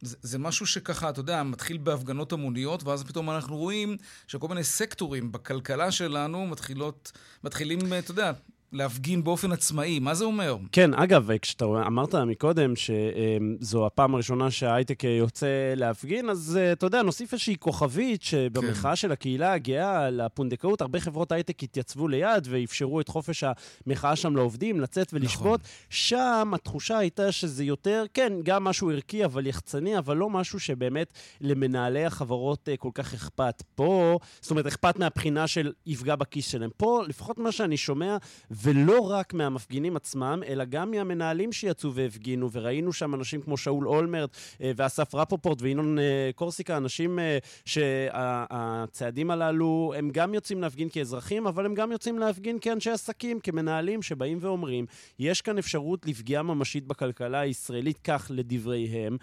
זה, 0.00 0.16
זה 0.22 0.38
משהו 0.38 0.66
שככה, 0.66 1.10
אתה 1.10 1.20
יודע, 1.20 1.42
מתחיל 1.42 1.78
בהפגנות 1.78 2.32
המוניות, 2.32 2.84
ואז 2.84 3.04
פתאום 3.04 3.30
אנחנו 3.30 3.56
רואים 3.56 3.96
שכל 4.26 4.48
מיני 4.48 4.64
סקטורים 4.64 5.32
בכלכלה 5.32 5.92
שלנו 5.92 6.46
מתחילות, 6.46 7.12
מתחילים, 7.44 7.78
אתה 7.98 8.10
יודע, 8.10 8.32
להפגין 8.72 9.24
באופן 9.24 9.52
עצמאי. 9.52 9.98
מה 9.98 10.14
זה 10.14 10.24
אומר? 10.24 10.56
כן, 10.72 10.94
אגב, 10.94 11.30
כשאתה 11.42 11.64
אמרת 11.64 12.14
מקודם 12.14 12.72
שזו 12.76 13.86
הפעם 13.86 14.14
הראשונה 14.14 14.50
שההייטק 14.50 15.04
יוצא 15.04 15.46
להפגין, 15.76 16.30
אז 16.30 16.58
אה, 16.60 16.72
אתה 16.72 16.86
יודע, 16.86 17.02
נוסיף 17.02 17.32
איזושהי 17.32 17.56
כוכבית 17.58 18.22
שבמחאה 18.22 18.90
כן. 18.90 18.96
של 18.96 19.12
הקהילה 19.12 19.52
הגאה 19.52 20.06
על 20.06 20.20
הפונדקאות, 20.20 20.80
הרבה 20.80 21.00
חברות 21.00 21.32
הייטק 21.32 21.62
התייצבו 21.62 22.08
ליד 22.08 22.48
ואפשרו 22.50 23.00
את 23.00 23.08
חופש 23.08 23.44
המחאה 23.86 24.16
שם 24.16 24.36
לעובדים, 24.36 24.80
לצאת 24.80 25.10
ולשבות. 25.12 25.60
נכון. 25.60 25.72
שם 25.90 26.50
התחושה 26.54 26.98
הייתה 26.98 27.32
שזה 27.32 27.64
יותר, 27.64 28.04
כן, 28.14 28.32
גם 28.42 28.64
משהו 28.64 28.90
ערכי, 28.90 29.24
אבל 29.24 29.46
יחצני, 29.46 29.98
אבל 29.98 30.16
לא 30.16 30.30
משהו 30.30 30.60
שבאמת 30.60 31.12
למנהלי 31.40 32.04
החברות 32.04 32.68
אה, 32.68 32.76
כל 32.76 32.90
כך 32.94 33.14
אכפת. 33.14 33.62
פה, 33.74 34.18
זאת 34.40 34.50
אומרת, 34.50 34.66
אכפת 34.66 34.98
מהבחינה 34.98 35.46
של 35.46 35.72
יפגע 35.86 36.16
בכיס 36.16 36.48
שלהם. 36.48 36.70
פה, 36.76 37.02
לפחות 37.08 37.38
מה 37.38 37.52
שאני 37.52 37.76
שומע, 37.76 38.16
ולא 38.62 39.10
רק 39.10 39.34
מהמפגינים 39.34 39.96
עצמם, 39.96 40.42
אלא 40.46 40.64
גם 40.64 40.90
מהמנהלים 40.90 41.52
שיצאו 41.52 41.94
והפגינו, 41.94 42.52
וראינו 42.52 42.92
שם 42.92 43.14
אנשים 43.14 43.42
כמו 43.42 43.56
שאול 43.56 43.88
אולמרט 43.88 44.36
אה, 44.60 44.72
ואסף 44.76 45.14
רפופורט 45.14 45.62
וינון 45.62 45.98
אה, 45.98 46.30
קורסיקה, 46.34 46.76
אנשים 46.76 47.18
אה, 47.18 47.38
שהצעדים 47.64 49.30
הללו, 49.30 49.92
הם 49.96 50.10
גם 50.12 50.34
יוצאים 50.34 50.60
להפגין 50.60 50.88
כאזרחים, 50.88 51.46
אבל 51.46 51.66
הם 51.66 51.74
גם 51.74 51.92
יוצאים 51.92 52.18
להפגין 52.18 52.58
כאנשי 52.60 52.90
עסקים, 52.90 53.40
כמנהלים 53.40 54.02
שבאים 54.02 54.38
ואומרים, 54.40 54.86
יש 55.18 55.42
כאן 55.42 55.58
אפשרות 55.58 56.06
לפגיעה 56.06 56.42
ממשית 56.42 56.86
בכלכלה 56.86 57.40
הישראלית, 57.40 57.98
כך 58.04 58.30
לדבריהם. 58.34 59.16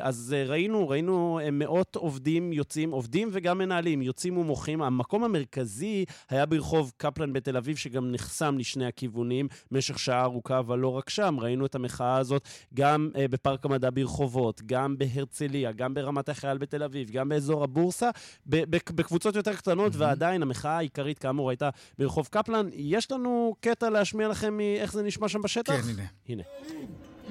אז 0.00 0.34
ראינו, 0.46 0.88
ראינו 0.88 1.40
מאות 1.52 1.96
עובדים 1.96 2.52
יוצאים, 2.52 2.90
עובדים 2.90 3.28
וגם 3.32 3.58
מנהלים, 3.58 4.02
יוצאים 4.02 4.36
ומוחים. 4.36 4.82
המקום 4.82 5.24
המרכזי 5.24 6.04
היה 6.30 6.46
ברחוב 6.46 6.92
קפלן 6.96 7.32
בתל 7.32 7.56
אביב, 7.56 7.76
שגם 7.76 8.12
נחסם 8.12 8.58
לשני 8.64 8.86
הכיוונים 8.86 9.48
במשך 9.70 9.98
שעה 9.98 10.22
ארוכה, 10.22 10.58
אבל 10.58 10.78
לא 10.78 10.88
רק 10.88 11.10
שם. 11.10 11.36
ראינו 11.40 11.66
את 11.66 11.74
המחאה 11.74 12.16
הזאת 12.16 12.48
גם 12.74 13.10
uh, 13.12 13.16
בפארק 13.30 13.64
המדע 13.64 13.90
ברחובות, 13.94 14.62
גם 14.66 14.98
בהרצליה, 14.98 15.72
גם 15.72 15.94
ברמת 15.94 16.28
החייל 16.28 16.58
בתל 16.58 16.82
אביב, 16.82 17.10
גם 17.10 17.28
באזור 17.28 17.64
הבורסה, 17.64 18.10
בקבוצות 18.46 19.36
יותר 19.36 19.54
קטנות, 19.54 19.92
mm-hmm. 19.92 19.98
ועדיין 19.98 20.42
המחאה 20.42 20.76
העיקרית, 20.76 21.18
כאמור, 21.18 21.50
הייתה 21.50 21.70
ברחוב 21.98 22.28
קפלן. 22.30 22.68
יש 22.72 23.12
לנו 23.12 23.54
קטע 23.60 23.90
להשמיע 23.90 24.28
לכם 24.28 24.56
מאיך 24.56 24.92
זה 24.92 25.02
נשמע 25.02 25.28
שם 25.28 25.42
בשטח? 25.42 25.72
כן, 25.72 25.90
הנה. 25.90 26.02
הנה. 26.28 26.42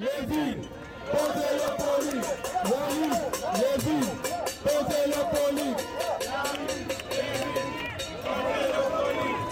לוין, 0.00 0.62
פה 1.12 1.18
זה 1.34 1.56
לא 1.56 1.76
פוליט, 1.78 2.26
לוין, 3.54 4.02
פה 4.62 4.70
זה 4.88 5.04
לא 5.06 5.24
פוליט. 5.30 5.63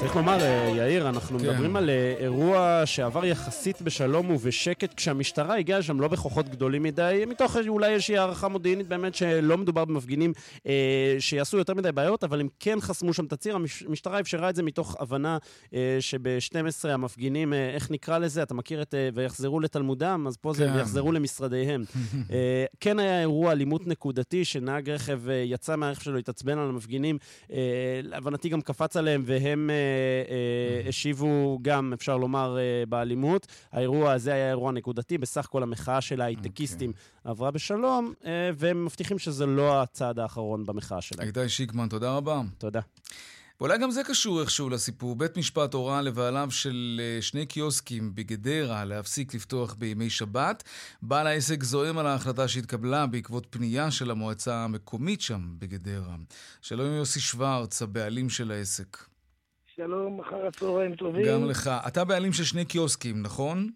צריך 0.03 0.17
לומר, 0.17 0.43
אה, 0.43 0.73
יאיר, 0.77 1.09
אנחנו 1.09 1.39
כן. 1.39 1.45
מדברים 1.45 1.77
על 1.77 1.91
אה, 1.91 2.15
אירוע 2.19 2.83
שעבר 2.85 3.25
יחסית 3.25 3.83
בשלום 3.83 4.31
ובשקט, 4.31 4.95
כשהמשטרה 4.95 5.57
הגיעה 5.57 5.79
לשם 5.79 6.01
לא 6.01 6.09
בכוחות 6.09 6.49
גדולים 6.49 6.83
מדי, 6.83 7.25
מתוך 7.29 7.57
אולי 7.69 7.93
איזושהי 7.93 8.19
הערכה 8.19 8.49
מודיעינית 8.49 8.89
באמת 8.89 9.15
שלא 9.15 9.59
מדובר 9.59 9.85
במפגינים 9.85 10.33
אה, 10.67 11.17
שיעשו 11.19 11.59
יותר 11.59 11.75
מדי 11.75 11.93
בעיות, 11.93 12.25
אבל 12.25 12.41
הם 12.41 12.49
כן 12.61 12.81
חסמו 12.81 13.15
שם 13.15 13.25
את 13.25 13.33
הציר. 13.33 13.57
המשטרה 13.87 14.21
אפשרה 14.21 14.51
את 14.51 14.57
זה 14.57 14.63
מתוך 14.63 14.97
הבנה 15.01 15.39
אה, 15.75 15.97
שב-12 16.01 16.89
המפגינים, 16.89 17.53
אה, 17.53 17.71
איך 17.71 17.91
נקרא 17.91 18.19
לזה? 18.19 18.43
אתה 18.43 18.55
מכיר 18.55 18.83
את 18.83 18.95
אה, 18.95 19.09
ויחזרו 19.15 19.61
לתלמודם? 19.61 20.25
אז 20.27 20.37
פה 20.37 20.53
כן. 20.53 20.59
זה 20.59 20.75
ויחזרו 20.75 21.13
למשרדיהם. 21.13 21.85
אה, 22.33 22.65
כן 22.81 22.99
היה 22.99 23.21
אירוע 23.21 23.53
אלימות 23.53 23.87
נקודתי, 23.87 24.45
שנהג 24.45 24.91
רכב 24.91 25.29
אה, 25.29 25.35
יצא 25.35 25.77
מהרכב 25.77 26.03
שלו, 26.03 26.19
התעצבן 26.19 26.59
על 26.59 26.69
המפגינים, 26.69 27.19
אה, 27.53 28.01
להבנתי 28.03 28.49
גם 28.49 28.61
קפץ 28.61 28.97
עליהם, 28.97 29.23
והם... 29.27 29.71
אה, 29.71 29.92
השיבו 30.89 31.59
גם, 31.63 31.93
אפשר 31.93 32.17
לומר, 32.17 32.59
אה, 32.59 32.87
באלימות. 32.89 33.47
האירוע 33.73 34.13
הזה 34.13 34.33
היה 34.33 34.49
אירוע 34.49 34.73
נקודתי, 34.73 35.19
בסך 35.19 35.45
הכל 35.45 35.63
המחאה 35.63 36.01
של 36.01 36.21
ההייטקיסטים 36.21 36.91
okay. 36.91 36.93
אוקיי. 36.93 37.31
עברה 37.31 37.51
בשלום, 37.51 38.13
אה, 38.25 38.51
והם 38.57 38.85
מבטיחים 38.85 39.19
שזה 39.19 39.47
לא 39.47 39.83
הצעד 39.83 40.19
האחרון 40.19 40.67
במחאה 40.67 41.01
שלהם. 41.01 41.27
איתי 41.27 41.49
שיקמן, 41.49 41.89
תודה 41.89 42.17
רבה. 42.17 42.41
תודה. 42.59 42.81
ואולי 43.61 43.79
גם 43.79 43.91
זה 43.91 44.03
קשור 44.05 44.41
איכשהו 44.41 44.69
לסיפור. 44.69 45.17
בית 45.17 45.37
משפט 45.37 45.75
הורה 45.75 46.03
לבעליו 46.03 46.51
של 46.51 47.01
שני 47.21 47.47
קיוסקים 47.47 48.15
בגדרה 48.15 48.85
להפסיק 48.85 49.35
לפתוח 49.35 49.75
בימי 49.75 50.11
שבת. 50.11 50.63
בעל 51.03 51.27
העסק 51.27 51.63
זועם 51.63 51.99
על 51.99 52.07
ההחלטה 52.07 52.49
שהתקבלה 52.49 53.07
בעקבות 53.07 53.47
פנייה 53.51 53.91
של 53.91 54.11
המועצה 54.11 54.65
המקומית 54.65 55.21
שם 55.21 55.55
בגדרה. 55.59 56.17
שלום 56.63 56.93
יוסי 56.93 57.21
שוורץ, 57.21 57.83
הבעלים 57.83 58.31
של 58.31 58.51
העסק. 58.51 59.12
שלום, 59.77 60.21
אחר 60.21 60.47
הצהריים 60.47 60.95
טובים. 60.95 61.27
גם 61.27 61.45
לך. 61.51 61.71
אתה 61.89 62.05
בעלים 62.05 62.33
של 62.33 62.45
שני 62.45 62.65
קיוסקים, 62.65 63.23
נכון? 63.23 63.71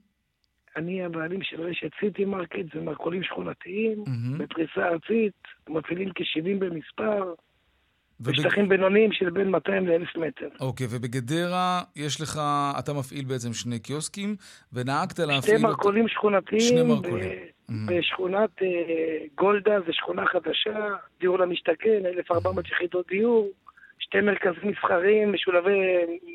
אני 0.77 1.05
הבעלים 1.05 1.43
של 1.43 1.63
רשת 1.63 1.91
סיטי 2.01 2.25
מרקט, 2.25 2.75
זה 2.75 2.81
מרכולים 2.81 3.23
שכונתיים, 3.23 4.05
mm-hmm. 4.07 4.39
בפריסה 4.39 4.89
ארצית, 4.89 5.35
מפעילים 5.69 6.09
כ-70 6.15 6.59
במספר, 6.59 7.35
בשטחים 8.21 8.65
ובג... 8.65 8.71
בינוניים 8.71 9.13
של 9.13 9.31
בין 9.31 9.51
200 9.51 9.87
ל-1,000 9.87 10.21
מטר. 10.21 10.49
אוקיי, 10.61 10.87
ובגדרה 10.91 11.83
יש 11.97 12.21
לך, 12.21 12.41
אתה 12.79 12.93
מפעיל 12.93 13.25
בעצם 13.25 13.53
שני 13.53 13.79
קיוסקים, 13.79 14.37
ונהגת 14.73 15.19
להפעיל... 15.19 15.59
שני 15.59 15.69
מרכולים 15.69 16.03
אות... 16.03 16.11
שכונתיים. 16.11 16.61
שני 16.61 16.83
מרכולים. 16.83 17.31
ב... 17.31 17.71
Mm-hmm. 17.71 17.73
בשכונת 17.87 18.51
uh, 18.59 18.65
גולדה, 19.35 19.81
זו 19.87 19.93
שכונה 19.93 20.27
חדשה, 20.27 20.89
דיור 21.21 21.39
למשתכן, 21.39 22.03
1,400 22.07 22.69
יחידות 22.69 23.07
דיור. 23.09 23.49
שתי 23.99 24.21
מרכזים 24.21 24.71
מסחריים 24.71 25.33
משולבי... 25.33 25.79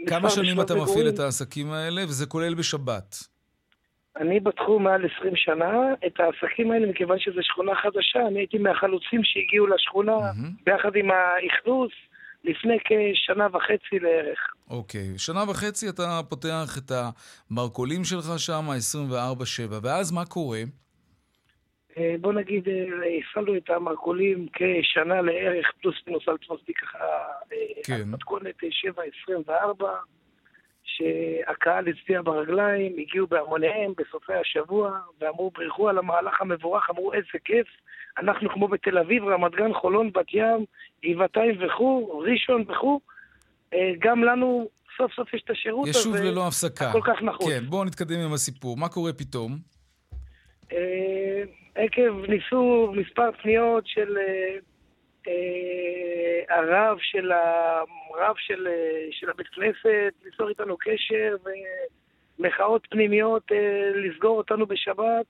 כמה 0.07 0.29
שנים 0.29 0.61
אתה 0.61 0.75
מפעיל 0.75 1.09
את 1.09 1.19
העסקים 1.19 1.71
האלה, 1.71 2.03
וזה 2.03 2.25
כולל 2.25 2.53
בשבת? 2.53 3.15
אני 4.17 4.39
בתחום 4.39 4.83
מעל 4.83 5.05
20 5.17 5.35
שנה. 5.35 5.93
את 6.07 6.19
העסקים 6.19 6.71
האלה, 6.71 6.87
מכיוון 6.87 7.19
שזו 7.19 7.39
שכונה 7.41 7.71
חדשה, 7.75 8.27
אני 8.27 8.39
הייתי 8.39 8.57
מהחלוצים 8.57 9.21
שהגיעו 9.23 9.67
לשכונה 9.67 10.17
mm-hmm. 10.17 10.63
ביחד 10.65 10.95
עם 10.95 11.09
האכלוס. 11.11 11.91
לפני 12.43 12.77
כשנה 12.85 13.47
וחצי 13.53 13.99
לערך. 13.99 14.39
אוקיי. 14.69 15.11
Okay. 15.15 15.19
שנה 15.19 15.43
וחצי 15.49 15.89
אתה 15.89 16.19
פותח 16.29 16.77
את 16.77 16.91
המרכולים 17.51 18.03
שלך 18.03 18.25
שם, 18.37 18.65
24-7, 19.69 19.73
ואז 19.83 20.11
מה 20.11 20.25
קורה? 20.25 20.61
אה, 21.97 22.15
בוא 22.21 22.33
נגיד, 22.33 22.67
אה, 22.67 22.73
הפעלנו 23.19 23.57
את 23.57 23.69
המרכולים 23.69 24.47
כשנה 24.53 25.21
לערך, 25.21 25.71
פלוס 25.81 25.95
מינוס 26.07 26.23
על 26.27 26.37
תפוסתי 26.37 26.73
ככה, 26.73 26.97
אה, 27.53 27.57
כן. 27.83 28.01
מתכונת 28.07 28.55
7-24, 29.27 29.83
שהקהל 30.83 31.87
הצביע 31.87 32.21
ברגליים, 32.21 32.95
הגיעו 32.97 33.27
בהמוניהם 33.27 33.93
בסופי 33.97 34.33
השבוע, 34.33 34.99
ואמרו, 35.21 35.51
ברכו 35.51 35.89
על 35.89 35.97
המהלך 35.97 36.41
המבורך, 36.41 36.89
אמרו, 36.89 37.13
איזה 37.13 37.39
כיף, 37.45 37.67
אנחנו 38.17 38.49
כמו 38.49 38.67
בתל 38.67 38.97
אביב, 38.97 39.23
רמת 39.23 39.51
גן, 39.51 39.73
חולון, 39.73 40.11
בת 40.13 40.33
ים, 40.33 40.65
גבעתיים 41.05 41.55
וכו', 41.59 42.23
ראשון 42.27 42.63
וכו', 42.67 42.99
גם 43.99 44.23
לנו 44.23 44.69
סוף 44.97 45.13
סוף 45.13 45.33
יש 45.33 45.41
את 45.45 45.49
השירות 45.49 45.87
הזה. 45.87 45.99
ישוב 45.99 46.15
ללא 46.15 46.47
הפסקה. 46.47 46.89
הכל 46.89 47.01
כך 47.03 47.21
נחוץ. 47.21 47.47
כן, 47.47 47.63
בואו 47.69 47.83
נתקדם 47.83 48.19
עם 48.19 48.33
הסיפור. 48.33 48.77
מה 48.77 48.89
קורה 48.89 49.13
פתאום? 49.13 49.57
עקב 51.75 52.25
ניסו 52.27 52.93
מספר 52.95 53.31
פניות 53.31 53.87
של 53.87 54.17
אה, 54.17 54.57
אה, 55.27 56.57
הרב 56.57 56.97
של, 57.01 57.31
הרב 57.31 58.35
של, 58.37 58.67
של 59.11 59.29
הבית 59.29 59.47
כנסת 59.47 60.13
ליצור 60.25 60.49
איתנו 60.49 60.77
קשר 60.79 61.35
ומחאות 62.39 62.87
פנימיות 62.89 63.51
לסגור 63.95 64.37
אותנו 64.37 64.65
בשבת. 64.65 65.25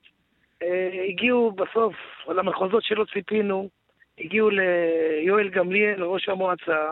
הגיעו 1.09 1.51
בסוף 1.51 1.95
למחוזות 2.27 2.83
שלא 2.83 3.05
ציפינו, 3.13 3.69
הגיעו 4.19 4.49
ליואל 4.49 5.49
גמליאל, 5.49 6.03
ראש 6.03 6.29
המועצה, 6.29 6.91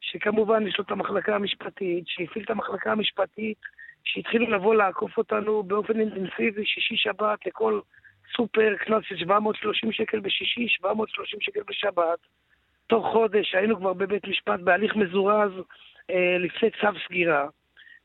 שכמובן 0.00 0.66
יש 0.66 0.78
לו 0.78 0.84
את 0.84 0.90
המחלקה 0.90 1.34
המשפטית, 1.34 2.04
שהפעיל 2.06 2.44
את 2.44 2.50
המחלקה 2.50 2.92
המשפטית, 2.92 3.58
שהתחילו 4.04 4.50
לבוא 4.50 4.74
לעקוף 4.74 5.18
אותנו 5.18 5.62
באופן 5.62 6.00
אינטנסיבי, 6.00 6.66
שישי-שבת, 6.66 7.46
לכל 7.46 7.80
סופר, 8.36 8.76
קנס 8.76 9.04
של 9.08 9.16
730 9.16 9.92
שקל 9.92 10.20
בשישי, 10.20 10.68
730 10.68 11.40
שקל 11.40 11.60
בשבת. 11.68 12.18
תוך 12.86 13.06
חודש 13.12 13.54
היינו 13.54 13.76
כבר 13.76 13.92
בבית 13.92 14.26
משפט 14.28 14.60
בהליך 14.60 14.96
מזורז 14.96 15.52
אה, 16.10 16.36
לפני 16.38 16.70
צו 16.70 16.98
סגירה, 17.06 17.46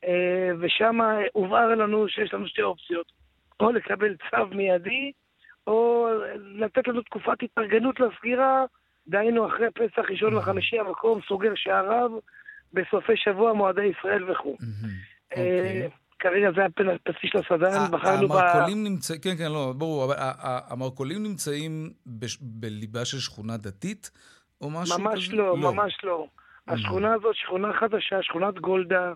אה, 0.05 0.49
ושם 0.59 0.99
הובהר 1.33 1.75
לנו 1.75 2.09
שיש 2.09 2.33
לנו 2.33 2.47
שתי 2.47 2.61
אופציות, 2.61 3.11
או 3.59 3.71
לקבל 3.71 4.15
צו 4.29 4.45
מיידי, 4.51 5.11
או 5.67 6.09
לתת 6.37 6.87
לנו 6.87 7.01
תקופת 7.01 7.43
התארגנות 7.43 7.99
לסגירה, 7.99 8.65
דהיינו 9.07 9.47
אחרי 9.47 9.67
פסח 9.71 10.09
ראשון 10.09 10.35
וחמישי 10.35 10.79
המקום 10.79 11.19
סוגר 11.27 11.51
שעריו, 11.55 12.11
בסופי 12.73 13.17
שבוע 13.17 13.53
מועדי 13.53 13.85
ישראל 13.85 14.31
וכו'. 14.31 14.51
אוקיי. 14.51 14.89
כרגע 16.19 16.51
זה 16.55 16.65
הפסיס 16.65 17.31
של 17.31 17.37
הסדן, 17.37 17.91
בחרנו 17.91 18.27
ב... 18.27 18.31
המרכולים 18.31 18.83
נמצאים, 18.83 19.19
כן, 19.21 19.37
כן, 19.37 19.51
לא, 19.51 19.73
ברור, 19.77 20.05
אבל 20.05 20.15
המרכולים 20.69 21.23
נמצאים 21.23 21.89
בליבה 22.41 23.05
של 23.05 23.17
שכונה 23.17 23.57
דתית, 23.57 24.11
או 24.61 24.69
משהו 24.69 24.95
כזה? 24.95 25.03
ממש 25.03 25.33
לא, 25.33 25.57
לא, 25.57 25.73
ממש 25.73 25.97
לא. 26.03 26.27
השכונה 26.67 27.13
הזאת 27.13 27.35
שכונה 27.35 27.73
חדשה, 27.73 28.23
שכונת 28.23 28.59
גולדה, 28.59 29.13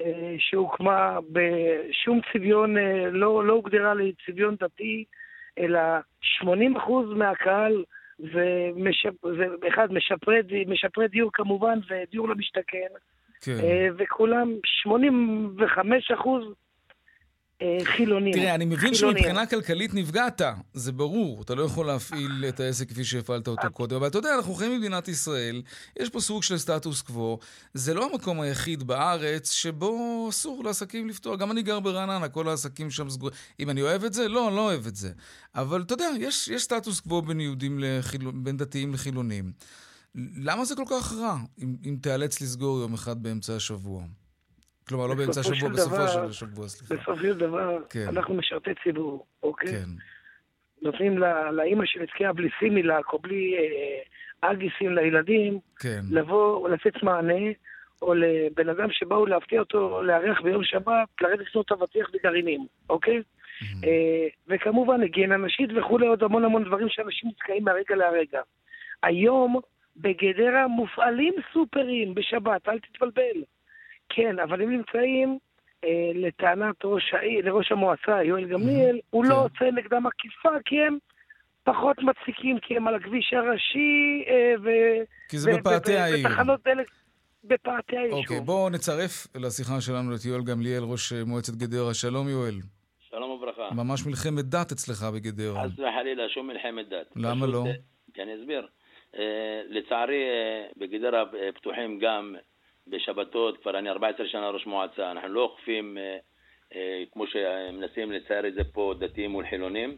אה, 0.00 0.34
שהוקמה 0.38 1.18
בשום 1.32 2.20
צביון, 2.32 2.78
אה, 2.78 3.10
לא, 3.10 3.46
לא 3.46 3.52
הוגדרה 3.52 3.94
לצביון 3.94 4.56
דתי, 4.60 5.04
אלא 5.58 5.80
80% 6.42 6.44
מהקהל 7.16 7.84
זה, 8.18 8.70
משפ... 8.76 9.26
זה 9.36 9.46
אחד, 9.68 9.92
משפרי, 9.92 10.64
משפרי 10.66 11.08
דיור 11.08 11.30
כמובן, 11.32 11.78
ודיור 11.90 12.28
למשתכן. 12.28 12.88
כן. 13.46 13.60
אה, 13.64 13.88
וכולם, 13.98 14.48
85 14.82 16.10
אחוז 16.10 16.44
אה, 17.62 17.78
חילונים. 17.84 18.32
תראה, 18.32 18.54
אני 18.54 18.64
מבין 18.64 18.94
חילונים. 18.94 19.22
שמבחינה 19.22 19.46
כלכלית 19.46 19.94
נפגעת, 19.94 20.42
זה 20.72 20.92
ברור. 20.92 21.42
אתה 21.42 21.54
לא 21.54 21.62
יכול 21.62 21.86
להפעיל 21.86 22.44
את 22.48 22.60
העסק 22.60 22.88
כפי 22.88 23.04
שהפעלת 23.04 23.48
אותו 23.48 23.70
קודם, 23.72 23.96
אבל 23.96 24.06
אתה 24.06 24.18
יודע, 24.18 24.34
אנחנו 24.36 24.54
חיים 24.54 24.72
במדינת 24.72 25.08
ישראל, 25.08 25.62
יש 26.00 26.10
פה 26.10 26.20
סוג 26.20 26.42
של 26.42 26.58
סטטוס 26.58 27.02
קוו. 27.02 27.38
זה 27.74 27.94
לא 27.94 28.08
המקום 28.12 28.40
היחיד 28.40 28.82
בארץ 28.82 29.52
שבו 29.52 30.26
אסור 30.30 30.64
לעסקים 30.64 31.08
לפתוח. 31.08 31.38
גם 31.38 31.50
אני 31.50 31.62
גר 31.62 31.80
ברעננה, 31.80 32.28
כל 32.28 32.48
העסקים 32.48 32.90
שם 32.90 33.10
סגורים. 33.10 33.34
אם 33.60 33.70
אני 33.70 33.82
אוהב 33.82 34.04
את 34.04 34.12
זה? 34.12 34.28
לא, 34.28 34.48
אני 34.48 34.56
לא 34.56 34.60
אוהב 34.60 34.86
את 34.86 34.96
זה. 34.96 35.08
אבל 35.54 35.82
אתה 35.82 35.94
יודע, 35.94 36.08
יש, 36.20 36.48
יש 36.48 36.62
סטטוס 36.62 37.00
קוו 37.00 37.22
בין 37.22 37.40
יהודים. 37.40 37.80
בין 38.34 38.56
דתיים 38.56 38.94
לחילונים. 38.94 39.52
למה 40.44 40.64
זה 40.64 40.76
כל 40.76 40.84
כך 40.90 41.12
רע, 41.20 41.36
אם, 41.62 41.76
אם 41.84 41.96
תיאלץ 42.02 42.40
לסגור 42.40 42.80
יום 42.80 42.94
אחד 42.94 43.22
באמצע 43.22 43.56
השבוע? 43.56 44.02
כלומר, 44.88 45.06
לא 45.06 45.14
באמצע 45.14 45.40
השבוע, 45.40 45.68
בסופו 45.68 46.08
של 46.08 46.20
השבוע, 46.20 46.68
סליחה. 46.68 46.94
בסופו 46.94 47.22
של 47.22 47.38
דבר, 47.38 47.78
כן. 47.90 48.08
אנחנו 48.08 48.34
משרתי 48.34 48.70
ציבור, 48.84 49.26
אוקיי? 49.42 49.72
כן. 49.72 49.88
נותנים 50.82 51.18
לאימא 51.52 51.86
של 51.86 52.02
התקיעה 52.02 52.32
בלי 52.32 52.48
סימילק 52.58 53.12
או 53.12 53.18
בלי 53.18 53.54
אה, 53.56 54.50
אגיסים 54.50 54.94
לילדים, 54.94 55.58
כן. 55.78 56.00
לבוא 56.10 56.62
ולתת 56.62 57.02
מענה, 57.02 57.52
או 58.02 58.14
לבן 58.14 58.68
אדם 58.68 58.88
שבאו 58.90 59.26
להפתיע 59.26 59.60
אותו, 59.60 60.02
לארח 60.02 60.40
ביום 60.40 60.64
שבת, 60.64 61.08
לרדת 61.20 61.40
לקנות 61.40 61.72
אבטיח 61.72 62.10
וגרעינים, 62.14 62.66
אוקיי? 62.90 63.16
Mm-hmm. 63.16 63.86
אה, 63.86 64.26
וכמובן, 64.48 65.00
היגיינה 65.00 65.36
נשית 65.36 65.70
וכולי, 65.76 66.06
עוד 66.06 66.22
המון 66.22 66.44
המון 66.44 66.64
דברים 66.64 66.88
שאנשים 66.90 67.30
נתקעים 67.30 67.64
מהרגע 67.64 67.96
להרגע. 67.96 68.40
היום, 69.02 69.60
בגדרה 69.96 70.68
מופעלים 70.68 71.34
סופרים 71.52 72.14
בשבת, 72.14 72.68
אל 72.68 72.78
תתבלבל. 72.78 73.42
כן, 74.08 74.38
אבל 74.38 74.62
הם 74.62 74.70
נמצאים, 74.70 75.38
אה, 75.84 76.10
לטענת 76.14 76.76
ראש 76.84 77.14
העיר, 77.14 77.46
לראש 77.46 77.72
המועצה, 77.72 78.22
יואל 78.22 78.44
גמליאל, 78.44 79.00
הוא 79.10 79.24
לא 79.24 79.34
כן. 79.34 79.34
עושה 79.34 79.70
נגדם 79.70 80.06
עקיפה 80.06 80.48
כי 80.64 80.76
הם 80.80 80.98
פחות 81.64 81.96
מציקים, 82.02 82.58
כי 82.58 82.76
הם 82.76 82.88
על 82.88 82.94
הכביש 82.94 83.32
הראשי, 83.32 84.24
אה, 84.28 84.54
ו... 84.62 84.68
כי 85.28 85.38
זה 85.38 85.56
בפאתי 85.56 85.96
העיר. 85.96 86.28
בתחנות 86.28 86.60
דלק. 86.64 86.90
בפאתי 87.44 87.96
העיר. 87.96 88.12
אוקיי, 88.12 88.40
בואו 88.40 88.70
נצרף 88.70 89.26
לשיחה 89.34 89.80
שלנו 89.80 90.14
את 90.14 90.24
יואל 90.24 90.42
גמליאל, 90.42 90.82
ראש 90.82 91.12
מועצת 91.12 91.54
גדרה. 91.54 91.94
שלום 91.94 92.28
יואל. 92.28 92.54
שלום 93.10 93.30
וברכה. 93.30 93.74
ממש 93.74 94.06
מלחמת 94.06 94.44
דת 94.44 94.72
אצלך 94.72 95.02
בגדרה. 95.14 95.64
חס 95.64 95.72
וחלילה, 95.72 96.28
שום 96.28 96.46
מלחמת 96.46 96.88
דת. 96.88 97.06
למה 97.16 97.46
לא? 97.46 97.64
כי 98.14 98.22
אני 98.22 98.34
אסביר. 98.40 98.66
אה, 99.18 99.62
לצערי, 99.68 100.24
בגדרה 100.76 101.24
פתוחים 101.54 101.98
גם 101.98 102.36
בשבתות, 102.86 103.62
כבר 103.62 103.78
אני 103.78 103.90
14 103.90 104.28
שנה 104.28 104.50
ראש 104.50 104.66
מועצה, 104.66 105.10
אנחנו 105.10 105.28
לא 105.28 105.40
אוכפים 105.40 105.98
אה, 105.98 106.18
אה, 106.74 107.02
כמו 107.12 107.26
שמנסים 107.26 108.12
לצייר 108.12 108.46
את 108.46 108.54
זה 108.54 108.64
פה 108.72 108.94
דתיים 108.98 109.30
מול 109.30 109.46
חילונים, 109.50 109.96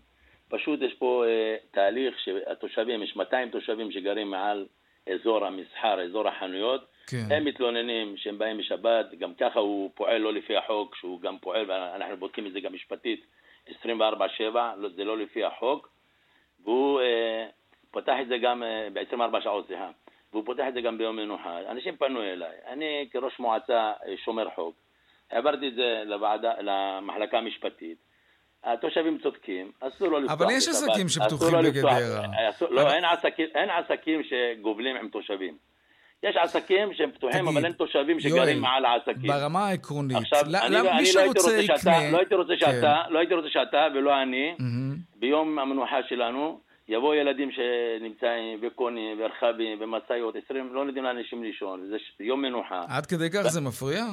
פשוט 0.49 0.83
יש 0.83 0.95
פה 0.95 1.25
אה, 1.27 1.57
תהליך 1.71 2.19
שהתושבים, 2.19 3.03
יש 3.03 3.17
200 3.17 3.51
תושבים 3.51 3.93
שגרים 3.93 4.31
מעל 4.31 4.67
אזור 5.15 5.47
המסחר, 5.47 6.01
אזור 6.05 6.29
החנויות, 6.29 6.87
כן. 7.07 7.25
הם 7.31 7.45
מתלוננים 7.45 8.17
שהם 8.17 8.39
באים 8.39 8.59
בשבת, 8.59 9.15
גם 9.19 9.35
ככה 9.35 9.59
הוא 9.59 9.91
פועל 9.95 10.19
לא 10.19 10.33
לפי 10.33 10.57
החוק, 10.57 10.97
שהוא 10.97 11.21
גם 11.21 11.39
פועל, 11.39 11.71
ואנחנו 11.71 12.17
בודקים 12.17 12.47
את 12.47 12.53
זה 12.53 12.61
גם 12.61 12.73
משפטית 12.73 13.27
24/7, 13.69 13.73
לא, 14.77 14.89
זה 14.97 15.05
לא 15.05 15.19
לפי 15.19 15.45
החוק, 15.45 15.89
והוא 16.65 17.01
אה, 17.01 17.47
פתח 18.01 18.15
את 18.23 18.29
זה 18.29 18.39
גם 18.39 18.63
אה, 18.63 18.89
ב-24 18.93 19.41
שעות, 19.41 19.67
סליחה. 19.67 19.91
והוא 20.33 20.45
פותח 20.47 20.65
את 20.69 20.75
זה 20.75 20.81
גם 20.81 20.99
ביום 20.99 21.17
מנוחה. 21.17 21.59
אנשים 21.71 21.97
פנו 21.97 22.23
אליי. 22.23 22.57
אני 22.67 23.09
כראש 23.13 23.39
מועצה 23.39 23.93
אה, 24.07 24.15
שומר 24.25 24.49
חוק, 24.55 24.75
העברתי 25.31 25.69
את 25.69 25.75
זה 25.75 26.03
לוועדה, 26.07 26.53
למחלקה 26.61 27.39
המשפטית. 27.39 28.09
התושבים 28.65 29.19
צודקים, 29.23 29.71
אסור 29.81 30.09
לו 30.09 30.19
לפתוח 30.19 30.41
אבל 30.41 30.47
יש 30.51 30.69
עסקים 30.69 31.09
שפתוחים 31.09 31.59
בגדרה. 31.65 31.99
לא, 32.71 32.93
אין 32.93 33.05
עסקים, 33.05 33.47
אין 33.55 33.71
עסקים 33.71 34.21
שגובלים 34.23 34.97
עם 34.97 35.09
תושבים. 35.09 35.57
יש 36.23 36.37
עסקים 36.37 36.95
שהם 36.95 37.11
פתוחים, 37.11 37.41
תגיד, 37.41 37.57
אבל 37.57 37.65
אין 37.65 37.73
תושבים 37.73 38.21
שגרים 38.21 38.61
מעל 38.61 38.85
העסקים. 38.85 39.31
ברמה 39.31 39.69
העקרונית, 39.69 40.17
עכשיו, 40.17 40.43
למה 40.47 40.97
מי 40.97 41.07
שרוצה 41.07 41.59
יקנה... 41.59 42.11
לא 42.11 42.19
הייתי 42.19 42.35
רוצה 42.35 42.57
שאתה, 42.57 43.03
כן. 43.07 43.13
לא 43.13 43.19
הייתי 43.19 43.35
רוצה 43.35 43.49
שאתה 43.49 43.87
ולא 43.95 44.23
אני, 44.23 44.55
ביום 45.17 45.59
המנוחה 45.59 45.97
שלנו, 46.09 46.61
יבואו 46.89 47.15
ילדים 47.15 47.51
שנמצאים 47.51 48.59
וקונים 48.63 49.21
ורכבים 49.21 49.79
ומשאיות, 49.81 50.37
עשרים, 50.37 50.75
לא 50.75 50.85
נותנים 50.85 51.05
לאנשים 51.05 51.43
לישון, 51.43 51.87
זה 51.87 51.97
יום 52.21 52.43
מנוחה. 52.43 52.83
עד 52.89 53.07
כדי 53.07 53.31
כך 53.31 53.43
זה 53.43 53.61
מפריע? 53.61 54.05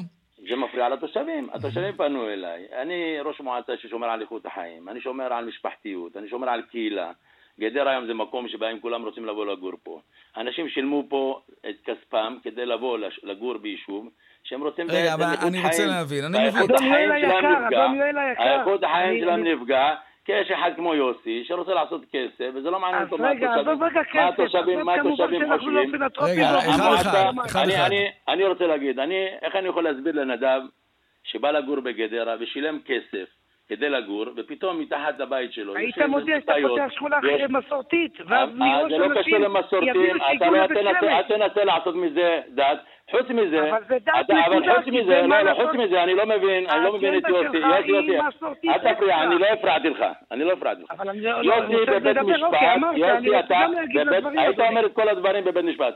זה 0.49 0.55
מפריע 0.55 0.89
לתושבים, 0.89 1.49
התושבים 1.53 1.95
פנו 1.97 2.29
אליי. 2.29 2.65
אני 2.81 3.19
ראש 3.25 3.41
מועצה 3.41 3.73
ששומר 3.81 4.07
על 4.07 4.21
איכות 4.21 4.45
החיים, 4.45 4.89
אני 4.89 5.01
שומר 5.01 5.33
על 5.33 5.45
משפחתיות, 5.45 6.17
אני 6.17 6.29
שומר 6.29 6.49
על 6.49 6.61
קהילה. 6.61 7.11
גדר 7.59 7.89
היום 7.89 8.07
זה 8.07 8.13
מקום 8.13 8.47
שבהם 8.47 8.79
כולם 8.79 9.05
רוצים 9.05 9.25
לבוא 9.25 9.45
לגור 9.45 9.71
פה. 9.83 9.99
אנשים 10.37 10.69
שילמו 10.69 11.03
פה 11.09 11.41
את 11.69 11.75
כספם 11.85 12.37
כדי 12.43 12.65
לבוא 12.65 12.97
לגור 13.23 13.57
ביישוב, 13.57 14.09
שהם 14.43 14.63
רוצים... 14.63 14.87
רגע, 14.89 15.13
אבל 15.13 15.25
אני 15.47 15.63
רוצה 15.65 15.85
להבין, 15.85 16.23
אני 16.23 16.47
מבין. 16.47 16.63
אדון 16.63 16.83
יואל 16.83 17.11
היקר, 17.11 17.67
אדון 17.67 17.95
יואל 17.95 18.17
היקר. 18.17 18.59
איכות 18.59 18.83
החיים 18.83 19.21
שלהם 19.21 19.43
נפגע, 19.43 19.95
יש 20.29 20.51
אחד 20.51 20.71
כמו 20.75 20.95
יוסי 20.95 21.43
שרוצה 21.47 21.73
לעשות 21.73 22.01
כסף, 22.11 22.49
וזה 22.53 22.69
לא 22.71 22.79
מעניין 22.79 23.03
אותו 23.03 23.17
מה 23.17 23.31
התושבים, 24.27 24.79
מה 24.79 24.93
התושבים 24.93 25.41
חושבים. 25.57 25.91
רגע, 26.21 26.49
אחד 27.45 27.69
אחד. 27.69 27.89
אני 28.27 28.45
רוצה 28.45 28.67
להגיד, 28.67 28.99
איך 29.41 29.55
אני 29.55 29.67
יכול 29.67 29.83
להסביר 29.83 30.15
לנדב 30.15 30.61
שבא 31.23 31.51
לגור 31.51 31.79
בגדרה 31.79 32.35
ושילם 32.39 32.79
כסף 32.85 33.25
כדי 33.67 33.89
לגור, 33.89 34.25
ופתאום 34.35 34.79
מתחת 34.79 35.19
לבית 35.19 35.53
שלו 35.53 35.75
היית 35.75 35.97
מודיע 35.97 36.39
שאתה 36.41 36.53
פותח 36.67 36.87
שכונה 36.91 37.17
מסורתית, 37.49 38.13
ואז 38.27 38.49
מראש 38.53 38.91
אנשים 38.91 39.01
זה 39.01 39.07
לא 39.07 39.21
קשור 39.21 39.39
למסורתים, 39.39 40.15
אתה 41.19 41.27
תנסה 41.27 41.63
לעשות 41.63 41.95
מזה 41.95 42.41
דת. 42.49 42.77
חוץ 43.11 43.29
מזה, 43.29 43.69
אבל 43.69 43.83
זה 43.89 43.97
דת 44.05 44.29
אבל 44.29 44.75
חוץ 44.75 44.87
מזה, 44.87 45.21
לא, 45.21 45.41
לא, 45.41 45.53
חוץ 45.53 45.75
מזה, 45.75 46.03
אני 46.03 46.13
לא 46.15 46.25
מבין, 46.25 46.69
אני 46.69 46.83
לא 46.83 46.97
מבין 46.97 47.17
את 47.17 47.23
יוסי, 47.29 47.57
יוסי, 47.57 47.91
יוסי, 47.91 48.67
אל 48.69 48.93
תפריע, 48.93 49.23
אני 49.23 49.39
לא 49.39 49.45
הפרעתי 49.45 49.89
לך, 49.89 50.05
אני 50.31 50.43
לא 50.43 50.51
הפרעתי 50.53 50.81
לך. 50.83 51.01
לא- 51.05 51.53
יוסי 51.53 51.91
בבית 51.91 52.17
משפט, 52.17 52.59
יוסי 52.95 53.39
אתה, 53.39 53.57
היית 54.39 54.59
אומר 54.59 54.85
את 54.85 54.93
כל 54.93 55.09
הדברים 55.09 55.45
בבית 55.45 55.65
משפט. 55.65 55.93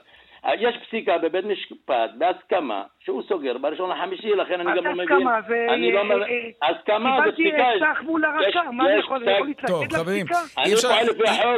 יש 0.59 0.75
פסיקה 0.87 1.17
בבית 1.17 1.45
משפט, 1.45 2.09
בהסכמה, 2.17 2.83
שהוא 2.99 3.23
סוגר 3.27 3.57
בראשון 3.57 3.89
לחמישי, 3.89 4.29
לכן 4.35 4.53
אני 4.53 4.77
גם 4.77 4.85
לא 4.85 4.93
מבין. 4.93 5.27
זה... 5.47 5.67
אני 5.69 5.91
לא 5.91 6.03
מבין. 6.03 6.51
הסכמה 6.63 7.17
זה 7.25 7.31
פסיקה. 7.31 7.49
קיבלתי 7.57 7.79
סך 7.79 8.01
מול 8.03 8.25
הרשם, 8.25 8.69
מה 8.73 8.85
אני 8.85 8.99
יכול 8.99 9.19
להתנגד 9.19 9.93
לפסיקה? 9.93 10.39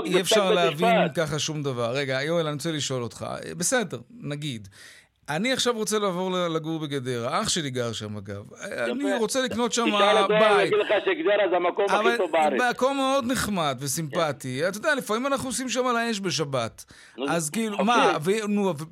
אי 0.06 0.22
אפשר 0.22 0.52
להבין 0.52 1.10
ככה 1.18 1.40
שום 1.40 1.62
דבר. 1.64 1.92
רגע, 1.96 2.14
יואל, 2.28 2.46
אני 2.46 2.54
רוצה 2.54 2.70
לשאול 2.72 3.04
אותך. 3.04 3.26
בסדר, 3.60 3.98
נגיד. 4.24 4.68
אני 5.30 5.54
עכשיו 5.54 5.74
רוצה 5.74 6.00
לעבור 6.00 6.32
לגור 6.32 6.80
בגדרה. 6.80 7.42
אח 7.42 7.50
שלי 7.50 7.70
גר 7.70 7.92
שם, 7.92 8.18
אגב. 8.18 8.44
אני 8.92 9.14
רוצה 9.14 9.42
לקנות 9.42 9.74
שם 9.74 9.86
בית. 9.86 10.32
אני 10.32 10.64
אגיד 10.64 10.74
לך 10.74 10.90
שגדרה 11.06 11.50
זה 11.50 11.56
המקום 11.56 11.86
הכי 11.90 12.18
טוב 12.18 12.32
בארץ. 12.32 12.54
אבל 12.62 12.70
מקום 12.70 12.98
מאוד 12.98 13.26
נחמד 13.32 13.78
וסימפטי. 13.80 14.68
אתה 14.68 14.78
יודע, 14.78 14.96
לפעמים 14.96 15.28
אנחנו 15.28 15.50
עושים 15.50 15.70
שם 15.70 15.88
על 15.88 15.98
האש 15.98 16.20
בשבת. 16.20 16.86
אז 17.30 17.50
כאילו, 17.50 17.78
מה, 17.86 18.18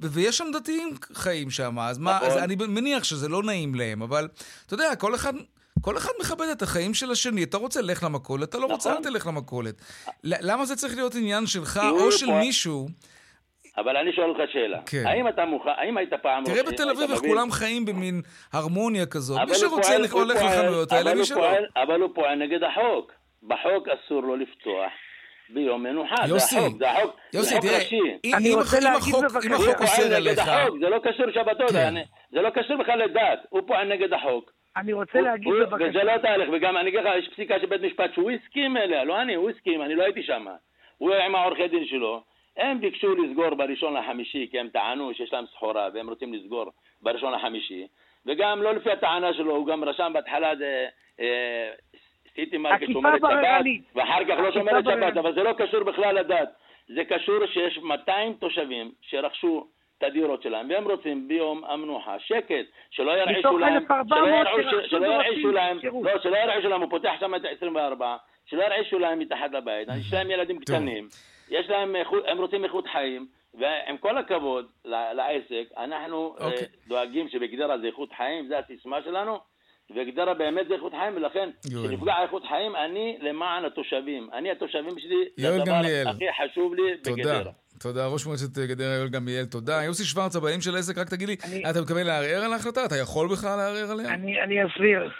ויש 0.01 0.37
שם 0.37 0.47
דתיים 0.53 0.95
חיים 1.13 1.49
שם, 1.49 1.79
אז 1.79 1.97
מה, 1.97 2.19
נכון. 2.27 2.37
אני 2.37 2.55
מניח 2.55 3.03
שזה 3.03 3.27
לא 3.27 3.43
נעים 3.43 3.75
להם, 3.75 4.01
אבל 4.01 4.27
אתה 4.65 4.73
יודע, 4.73 4.95
כל 4.95 5.15
אחד... 5.15 5.33
כל 5.81 5.97
אחד 5.97 6.09
מכבד 6.21 6.47
את 6.51 6.61
החיים 6.61 6.93
של 6.93 7.11
השני. 7.11 7.43
אתה 7.43 7.57
רוצה, 7.57 7.81
לך 7.81 8.03
למכולת, 8.03 8.49
אתה 8.49 8.57
לא 8.57 8.65
רוצה, 8.65 8.89
נכון. 8.89 9.05
אל 9.05 9.11
תלך 9.11 9.27
למכולת. 9.27 9.81
למה 10.23 10.65
זה 10.65 10.75
צריך 10.75 10.95
להיות 10.95 11.15
עניין 11.15 11.47
שלך 11.47 11.81
או 11.91 12.11
של 12.11 12.31
מישהו 12.31 12.89
אבל 13.79 13.97
אני 13.97 14.13
שואל 14.13 14.29
אותך 14.29 14.51
שאלה. 14.51 14.79
כן. 14.85 15.03
האם 15.05 15.27
אתה 15.27 15.45
מוכן, 15.45 15.69
האם 15.77 15.97
היית 15.97 16.13
פעם... 16.13 16.43
תראה 16.43 16.63
בתל 16.63 16.89
אביב 16.89 17.11
איך 17.11 17.19
כולם 17.19 17.51
חיים 17.51 17.85
במין 17.85 18.21
הרמוניה 18.53 19.05
כזאת. 19.05 19.39
מי 19.49 19.55
שרוצה 19.55 19.95
הולך 20.11 20.41
לחנויות 20.43 20.91
האלה, 20.91 21.15
מי 21.15 21.25
שלא. 21.25 21.47
אבל 21.75 22.01
הוא 22.01 22.09
פועל 22.15 22.35
נגד 22.35 22.63
החוק. 22.63 23.11
בחוק 23.43 23.87
אסור 23.87 24.21
לו 24.21 24.35
לפתוח. 24.35 24.91
ביום 25.53 25.83
מנוחה, 25.83 26.15
יוסי, 26.27 26.55
זה 26.55 26.61
החוק, 26.61 26.81
זה 26.81 26.89
החוק, 26.89 27.15
יוסי, 27.33 27.55
תראה, 27.59 27.79
אם 28.23 28.59
החוק 29.53 29.81
אוסר 29.81 30.15
עליך... 30.15 30.41
זה 30.79 30.89
לא 30.89 30.99
קשור 31.03 31.25
שבתות, 31.31 31.71
כן. 31.71 31.93
זה 32.31 32.41
לא 32.41 32.49
קשור 32.49 32.77
בכלל 32.77 32.99
לדת, 32.99 33.39
הוא 33.49 33.61
פועל 33.67 33.93
נגד 33.93 34.13
החוק. 34.13 34.51
אני 34.77 34.93
רוצה 34.93 35.21
להגיד 35.21 35.53
בבקשה. 35.61 35.89
וזה 35.89 36.03
לא 36.03 36.17
תהליך, 36.17 36.49
וגם 36.53 36.77
אני 36.77 36.89
אגיד 36.89 36.99
לך, 36.99 37.09
יש 37.19 37.29
פסיקה 37.33 37.59
של 37.59 37.65
בית 37.65 37.81
משפט 37.81 38.13
שהוא 38.13 38.31
הסכים 38.31 38.77
אליה, 38.77 39.03
לא 39.03 39.21
אני, 39.21 39.35
הוא 39.35 39.49
הסכים, 39.49 39.81
אני 39.81 39.95
לא 39.95 40.03
הייתי 40.03 40.23
שם. 40.23 40.45
הוא 40.97 41.13
עם 41.13 41.35
העורכי 41.35 41.67
דין 41.67 41.85
שלו, 41.85 42.23
הם 42.59 42.81
ביקשו 42.81 43.15
לסגור 43.15 43.49
בראשון 43.55 43.93
לחמישי, 43.93 44.47
כי 44.51 44.59
הם 44.59 44.69
טענו 44.69 45.13
שיש 45.13 45.33
להם 45.33 45.45
סחורה 45.45 45.89
והם 45.93 46.09
רוצים 46.09 46.33
לסגור 46.33 46.65
בראשון 47.01 47.33
לחמישי, 47.33 47.87
וגם 48.25 48.61
לא 48.61 48.73
לפי 48.73 48.91
הטענה 48.91 49.33
שלו, 49.33 49.55
הוא 49.55 49.67
גם 49.67 49.83
רשם 49.83 50.11
בהתחלה 50.13 50.53
אה, 51.19 51.69
סיטי 52.35 52.57
מרקט 52.57 52.87
שומרת 52.91 53.21
שבת, 53.21 53.65
ואחר 53.95 54.25
כך 54.25 54.39
לא 54.39 54.51
שומרת 54.51 54.85
שבת, 54.85 55.17
אבל 55.17 55.33
זה 55.33 55.43
לא 55.43 55.53
קשור 55.53 55.83
בכלל 55.83 56.15
לדת. 56.15 56.49
זה 56.95 57.03
קשור 57.03 57.45
שיש 57.45 57.77
200 57.77 58.33
תושבים 58.33 58.91
שרכשו 59.01 59.67
את 59.97 60.03
הדירות 60.03 60.43
שלהם, 60.43 60.69
והם 60.69 60.91
רוצים 60.91 61.27
ביום 61.27 61.63
המנוחה 61.63 62.19
שקט, 62.19 62.65
שלא 62.89 63.11
ירעישו 63.11 63.57
להם, 63.57 63.83
שלא 64.87 65.05
ירעישו 65.05 65.51
להם, 65.51 65.79
לא, 66.03 66.19
שלא 66.23 66.37
ירעישו 66.37 66.69
להם, 66.69 66.81
הוא 66.81 66.89
פותח 66.89 67.11
שם 67.19 67.35
את 67.35 67.45
ה-24, 67.45 68.01
שלא 68.45 68.63
ירעישו 68.63 68.99
להם 68.99 69.19
מתחת 69.19 69.51
לבית, 69.51 69.87
יש 70.01 70.13
להם 70.13 70.31
ילדים 70.31 70.59
קטנים. 70.59 71.07
יש 71.49 71.69
להם, 71.69 71.95
הם 72.27 72.37
רוצים 72.37 72.65
איכות 72.65 72.85
חיים, 72.91 73.27
ועם 73.53 73.97
כל 73.97 74.17
הכבוד 74.17 74.65
לעסק, 74.85 75.65
אנחנו 75.77 76.35
okay. 76.37 76.41
אה, 76.41 76.47
אוקיי. 76.47 76.67
דואגים 76.87 77.29
שבגדרה 77.29 77.77
זה 77.77 77.87
איכות 77.87 78.09
חיים, 78.17 78.47
זה 78.47 78.59
הסיסמה 78.59 78.97
שלנו, 79.03 79.39
וגדרה 79.95 80.33
באמת 80.33 80.67
זה 80.67 80.73
איכות 80.73 80.91
חיים, 80.91 81.15
ולכן 81.15 81.49
כשנפגע 81.65 82.13
איכות 82.23 82.43
חיים, 82.49 82.75
אני 82.75 83.17
למען 83.21 83.65
התושבים. 83.65 84.29
אני, 84.33 84.51
התושבים 84.51 84.99
שלי, 84.99 85.25
זה 85.37 85.55
הדבר 85.55 86.09
הכי 86.09 86.25
חשוב 86.43 86.73
לי 86.73 86.81
בגדרה. 87.05 87.37
תודה. 87.37 87.51
תודה. 87.79 88.07
ראש 88.07 88.25
מועצת 88.25 88.57
גדרה 88.57 88.95
יואל 88.95 89.09
גמליאל, 89.09 89.45
תודה. 89.45 89.83
יוסי 89.83 90.03
שוורץ, 90.03 90.35
הבעלים 90.35 90.61
של 90.61 90.75
העסק, 90.75 90.97
רק 90.97 91.09
תגיד 91.09 91.27
לי, 91.29 91.35
אני... 91.43 91.69
אתה 91.69 91.81
מתכוון 91.81 92.05
לערער 92.07 92.43
על 92.45 92.53
ההחלטה? 92.53 92.85
אתה 92.85 92.95
יכול 92.95 93.27
בכלל 93.31 93.57
לערער 93.57 93.91
עליה? 93.91 94.13
אני, 94.13 94.41
אני 94.41 94.65
אסביר. 94.65 95.11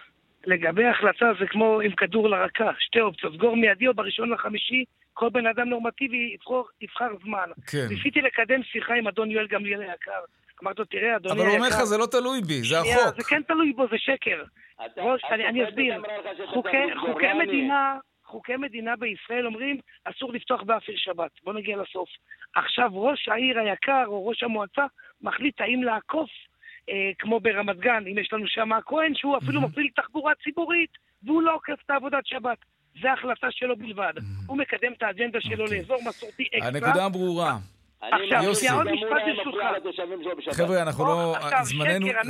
לגבי 0.46 0.84
ההחלטה 0.84 1.26
זה 1.40 1.46
כמו 1.48 1.80
עם 1.80 1.92
כדור 1.92 2.30
לרקה, 2.30 2.72
שתי 2.80 3.02
אופציות, 3.02 3.34
סגור 3.34 3.56
מיידי 3.56 3.88
או 3.88 3.94
בראשון 3.94 4.30
לחמישי, 4.30 4.84
כל 5.20 5.30
בן 5.30 5.48
אדם 5.48 5.70
נורמטיבי 5.70 6.32
יבחר, 6.34 6.62
יבחר 6.82 7.10
זמן. 7.24 7.50
כן. 7.72 7.88
ניסיתי 7.90 8.22
לקדם 8.22 8.64
שיחה 8.64 8.94
עם 8.94 9.08
אדון 9.08 9.32
יואל 9.32 9.48
גמליאל 9.48 9.82
היקר. 9.82 10.22
אמרתי 10.64 10.80
לו, 10.82 10.86
תראה, 10.86 11.16
אדוני 11.16 11.34
היקר... 11.34 11.44
אבל 11.44 11.50
הוא 11.50 11.58
אומר 11.58 11.68
לך, 11.68 11.84
זה 11.84 11.98
לא 11.98 12.06
תלוי 12.06 12.42
בי, 12.42 12.62
זה 12.64 12.80
החוק. 12.80 13.16
זה 13.18 13.24
כן 13.24 13.42
תלוי 13.44 13.74
בו, 13.74 13.88
זה 13.92 13.98
שקר. 13.98 14.44
אני, 15.32 15.48
אני 15.48 15.70
אסביר. 15.70 16.02
חוקי, 16.54 16.78
חוקי 17.00 17.34
מדינה... 17.34 17.98
חוקי 18.26 18.56
מדינה 18.56 18.96
בישראל 18.96 19.46
אומרים, 19.46 19.78
אסור 20.06 20.34
לפתוח 20.34 20.62
באפיר 20.64 20.96
שבת. 20.98 21.32
בואו 21.44 21.56
נגיע 21.56 21.78
לסוף. 21.78 22.10
עכשיו, 22.56 22.90
ראש 22.94 23.28
העיר 23.28 23.60
היקר 23.60 24.04
או 24.08 24.28
ראש 24.28 24.44
המועצה 24.44 24.86
מחליט 25.22 25.62
האם 25.62 25.84
לעקוף, 25.84 26.30
אה, 26.90 27.12
כמו 27.20 27.40
ברמת 27.40 27.78
גן, 27.78 28.04
אם 28.12 28.18
יש 28.18 28.34
לנו 28.34 28.48
שם 28.48 28.74
הכהן, 28.74 29.16
שהוא 29.16 29.38
אפילו 29.38 29.62
מפעיל 29.62 29.88
תחבורה 29.96 30.34
ציבורית, 30.44 30.90
והוא 31.24 31.42
לא 31.42 31.56
עוקף 31.56 31.78
את 31.86 31.90
עבודת 31.90 32.26
שבת. 32.26 32.58
זה 33.02 33.14
החלטה 33.14 33.48
שלו 33.52 33.76
בלבד. 33.78 34.14
הוא 34.48 34.58
מקדם 34.58 34.94
את 34.98 35.04
האג'נדה 35.04 35.42
שלו 35.42 35.64
אוקיי. 35.64 35.78
לאזור 35.78 35.98
מסורתי 36.08 36.44
אקסטרה. 36.44 36.68
הנקודה 36.68 37.10
ברורה. 37.10 37.58
עכשיו, 38.02 38.56
שנייה, 38.56 38.74
עוד 38.74 38.92
משפט 38.92 39.22
ברשותך. 40.26 40.58
חבר'ה, 40.58 40.82
אנחנו 40.82 41.06
לא... 41.06 41.36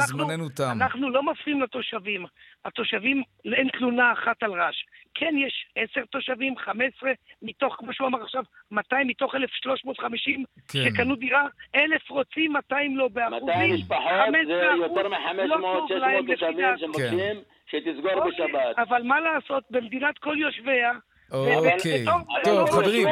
זמננו 0.06 0.50
תם. 0.50 0.72
אנחנו 0.72 1.10
לא 1.10 1.24
מפריעים 1.24 1.62
לתושבים. 1.62 2.26
התושבים, 2.65 3.24
אין 3.45 3.69
תלונה 3.69 4.13
אחת 4.13 4.43
על 4.43 4.52
רעש. 4.52 4.76
כן, 5.13 5.36
יש 5.48 5.67
עשר 5.76 6.06
תושבים, 6.06 6.58
חמש 6.58 6.93
עשרה, 6.98 7.12
מתוך, 7.41 7.76
כמו 7.78 7.93
שהוא 7.93 8.08
אמר 8.08 8.24
עכשיו, 8.24 8.43
200 8.72 9.08
מתוך 9.08 9.36
1,350 9.36 10.43
כן. 10.67 10.80
שקנו 10.84 11.15
דירה, 11.15 11.45
אלף 11.76 12.10
רוצים, 12.10 12.54
200 12.54 12.98
לא 12.98 13.08
באחוזים. 13.08 13.45
200 13.45 13.74
משפחות 13.74 14.04
זה 14.48 14.54
יותר 14.54 15.10
מ-500, 15.10 15.17
600 15.48 16.28
תושבים 16.28 16.78
שמבקשים 16.78 17.36
שתסגור 17.72 18.14
אוקיי, 18.14 18.32
בשבת. 18.32 18.80
אבל 18.90 19.02
מה 19.04 19.20
לעשות, 19.20 19.64
במדינת 19.70 20.18
כל 20.18 20.36
יושביה, 20.38 20.92
אוקיי. 21.32 22.06
טוב, 22.44 22.72
חברים, 22.72 23.08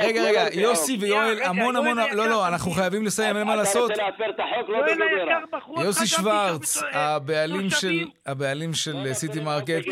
רגע, 0.00 0.22
רגע, 0.22 0.44
יוסי 0.52 0.96
ויואל, 1.00 1.42
המון 1.42 1.76
המון, 1.76 1.98
לא, 2.12 2.28
לא, 2.28 2.48
אנחנו 2.48 2.70
חייבים 2.70 3.06
לסיים, 3.06 3.36
אין 3.36 3.46
מה 3.46 3.56
לעשות. 3.56 3.90
לא 5.76 5.82
יוסי 5.82 6.06
שוורץ, 6.06 6.82
הבעלים 8.26 8.74
של 8.74 9.12
סיטי 9.12 9.40
מרקט, 9.40 9.84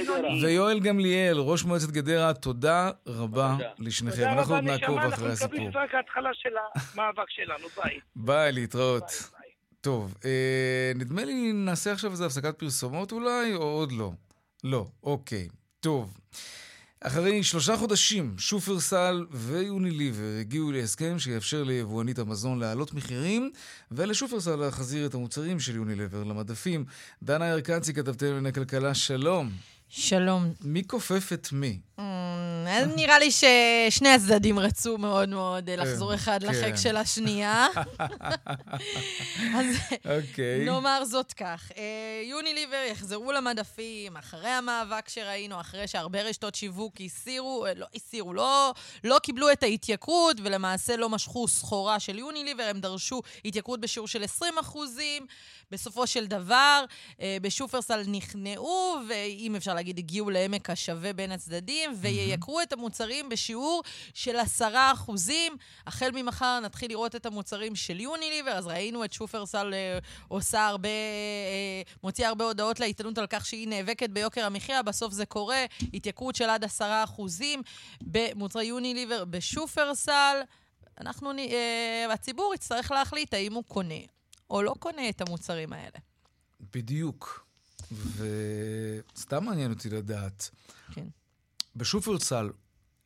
ויואל 0.42 0.81
גמליאל, 0.81 1.38
ראש 1.38 1.64
מועצת 1.64 1.90
גדרה, 1.90 2.35
תודה 2.35 2.90
רבה 3.07 3.55
לשניכם. 3.79 4.25
אנחנו 4.25 4.55
עוד 4.55 4.64
נעקוב 4.64 4.99
אחרי 4.99 5.33
הסיפור. 5.33 5.59
אנחנו 5.59 5.68
מקבלים 5.68 5.85
רק 5.85 5.94
ההתחלה 5.94 6.31
של 6.35 6.55
המאבק 6.94 7.31
שלנו, 7.31 7.68
ביי. 7.77 7.99
ביי, 8.16 8.53
להתראות. 8.53 9.38
טוב, 9.80 10.14
אה, 10.24 10.92
נדמה 10.94 11.24
לי 11.24 11.52
נעשה 11.52 11.92
עכשיו 11.92 12.10
איזו 12.10 12.26
הפסקת 12.26 12.58
פרסומות 12.58 13.12
אולי, 13.12 13.54
או 13.54 13.62
עוד 13.62 13.92
לא? 13.92 14.12
לא, 14.64 14.86
אוקיי. 15.02 15.48
טוב. 15.80 16.18
אחרי 17.00 17.42
שלושה 17.42 17.76
חודשים, 17.76 18.34
שופרסל 18.38 19.26
ויוניליבר 19.30 20.36
הגיעו 20.40 20.72
להסכם 20.72 21.18
שיאפשר 21.18 21.64
ליבואנית 21.64 22.18
המזון 22.18 22.58
להעלות 22.58 22.94
מחירים 22.94 23.50
ולשופרסל 23.90 24.56
להחזיר 24.56 25.06
את 25.06 25.14
המוצרים 25.14 25.60
של 25.60 25.76
יוניליבר 25.76 26.24
למדפים. 26.24 26.84
דנה 27.22 27.52
ארקצי, 27.52 27.94
כתבתנו 27.94 28.28
לענייני 28.28 28.52
כלכלה, 28.52 28.94
שלום. 28.94 29.50
שלום. 29.88 30.53
מי 30.61 30.83
כופף 30.87 31.33
את 31.33 31.48
מי? 31.53 31.79
Mm, 31.98 32.03
נראה 32.96 33.18
לי 33.18 33.31
ששני 33.31 34.09
הצדדים 34.09 34.59
רצו 34.59 34.98
מאוד 34.98 35.29
מאוד 35.29 35.70
אה, 35.70 35.77
לחזור 35.77 36.14
אחד 36.14 36.40
כן. 36.42 36.48
לחק 36.48 36.77
של 36.77 36.96
השנייה. 36.96 37.66
אז 39.57 39.66
אוקיי. 40.05 40.64
נאמר 40.64 41.05
זאת 41.05 41.33
כך. 41.33 41.72
אה, 41.77 42.22
יוניליבר 42.24 42.85
יחזרו 42.90 43.33
למדפים 43.33 44.16
אחרי 44.16 44.48
המאבק 44.48 45.09
שראינו, 45.09 45.61
אחרי 45.61 45.87
שהרבה 45.87 46.22
רשתות 46.22 46.55
שיווק 46.55 46.94
הסירו, 47.01 47.66
אה, 47.66 47.74
לא 47.74 47.87
הסירו, 47.94 48.35
לא, 48.35 48.74
לא 49.05 49.18
קיבלו 49.18 49.53
את 49.53 49.62
ההתייקרות, 49.62 50.37
ולמעשה 50.42 50.96
לא 50.96 51.09
משכו 51.09 51.48
סחורה 51.48 52.01
של 52.01 52.18
יוניליבר, 52.18 52.64
הם 52.70 52.81
דרשו 52.81 53.22
התייקרות 53.44 53.81
בשיעור 53.81 54.09
של 54.09 54.24
20 54.24 54.59
אחוזים. 54.59 55.27
בסופו 55.70 56.07
של 56.07 56.27
דבר, 56.27 56.85
בשופרסל 57.42 58.03
נכנעו, 58.07 58.96
ואם 59.09 59.57
אפשר 59.57 59.74
להגיד, 59.78 59.98
הגיעו 59.98 60.30
לעמק 60.30 60.70
השווה 60.70 61.12
בין 61.12 61.32
הצדדים, 61.32 61.90
וייקרו 61.96 62.60
את 62.60 62.72
המוצרים 62.72 63.28
בשיעור 63.28 63.82
של 64.14 64.36
עשרה 64.36 64.92
אחוזים. 64.92 65.56
החל 65.86 66.10
ממחר 66.14 66.60
נתחיל 66.60 66.90
לראות 66.90 67.16
את 67.16 67.26
המוצרים 67.26 67.76
של 67.76 68.00
יוניליבר, 68.00 68.50
אז 68.50 68.66
ראינו 68.66 69.04
את 69.04 69.12
שופרסל 69.12 69.74
אה, 69.74 69.98
עושה 70.28 70.66
הרבה, 70.66 70.88
אה, 70.88 71.82
מוציאה 72.02 72.28
הרבה 72.28 72.44
הודעות 72.44 72.80
לעיתונות 72.80 73.18
על 73.18 73.26
כך 73.26 73.46
שהיא 73.46 73.68
נאבקת 73.68 74.10
ביוקר 74.10 74.44
המחיה, 74.44 74.82
בסוף 74.82 75.12
זה 75.12 75.26
קורה, 75.26 75.64
התייקרות 75.94 76.34
של 76.34 76.50
עד 76.50 76.64
עשרה 76.64 77.04
אחוזים 77.04 77.62
במוצרי 78.02 78.64
יוניליבר 78.64 79.24
בשופרסל. 79.24 80.40
אנחנו, 81.00 81.30
אה, 81.38 82.12
הציבור 82.12 82.54
יצטרך 82.54 82.90
להחליט 82.90 83.34
האם 83.34 83.54
הוא 83.54 83.64
קונה 83.64 84.00
או 84.50 84.62
לא 84.62 84.74
קונה 84.78 85.08
את 85.08 85.20
המוצרים 85.20 85.72
האלה. 85.72 85.98
בדיוק. 86.74 87.47
וסתם 87.92 89.44
מעניין 89.44 89.70
אותי 89.70 89.90
לדעת. 89.90 90.51
כן. 90.92 91.07
בשופרסל, 91.77 92.51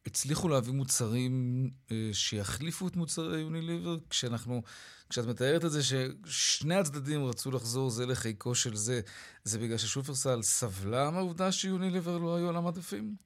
הצליחו 0.07 0.49
להביא 0.49 0.73
מוצרים 0.73 1.71
אה, 1.91 2.11
שיחליפו 2.13 2.89
את 2.89 2.97
מוצרי 2.97 3.41
יוניליבר, 3.41 3.97
כשאנחנו, 4.11 4.63
כשאת 5.09 5.27
מתארת 5.27 5.65
את 5.65 5.71
זה 5.71 5.81
ששני 5.83 6.75
הצדדים 6.75 7.25
רצו 7.25 7.51
לחזור 7.51 7.91
זה 7.91 8.07
לחיקו 8.07 8.55
של 8.55 8.77
זה, 8.77 9.01
זה 9.45 9.59
בגלל 9.59 9.79
ששופרסל 9.79 10.43
סבלה 10.43 11.11
מהעובדה 11.11 11.53
שיוניליבר 11.53 12.19
לא 12.19 12.37
היו 12.37 12.49
על 12.49 12.57
המדפים? 12.57 13.17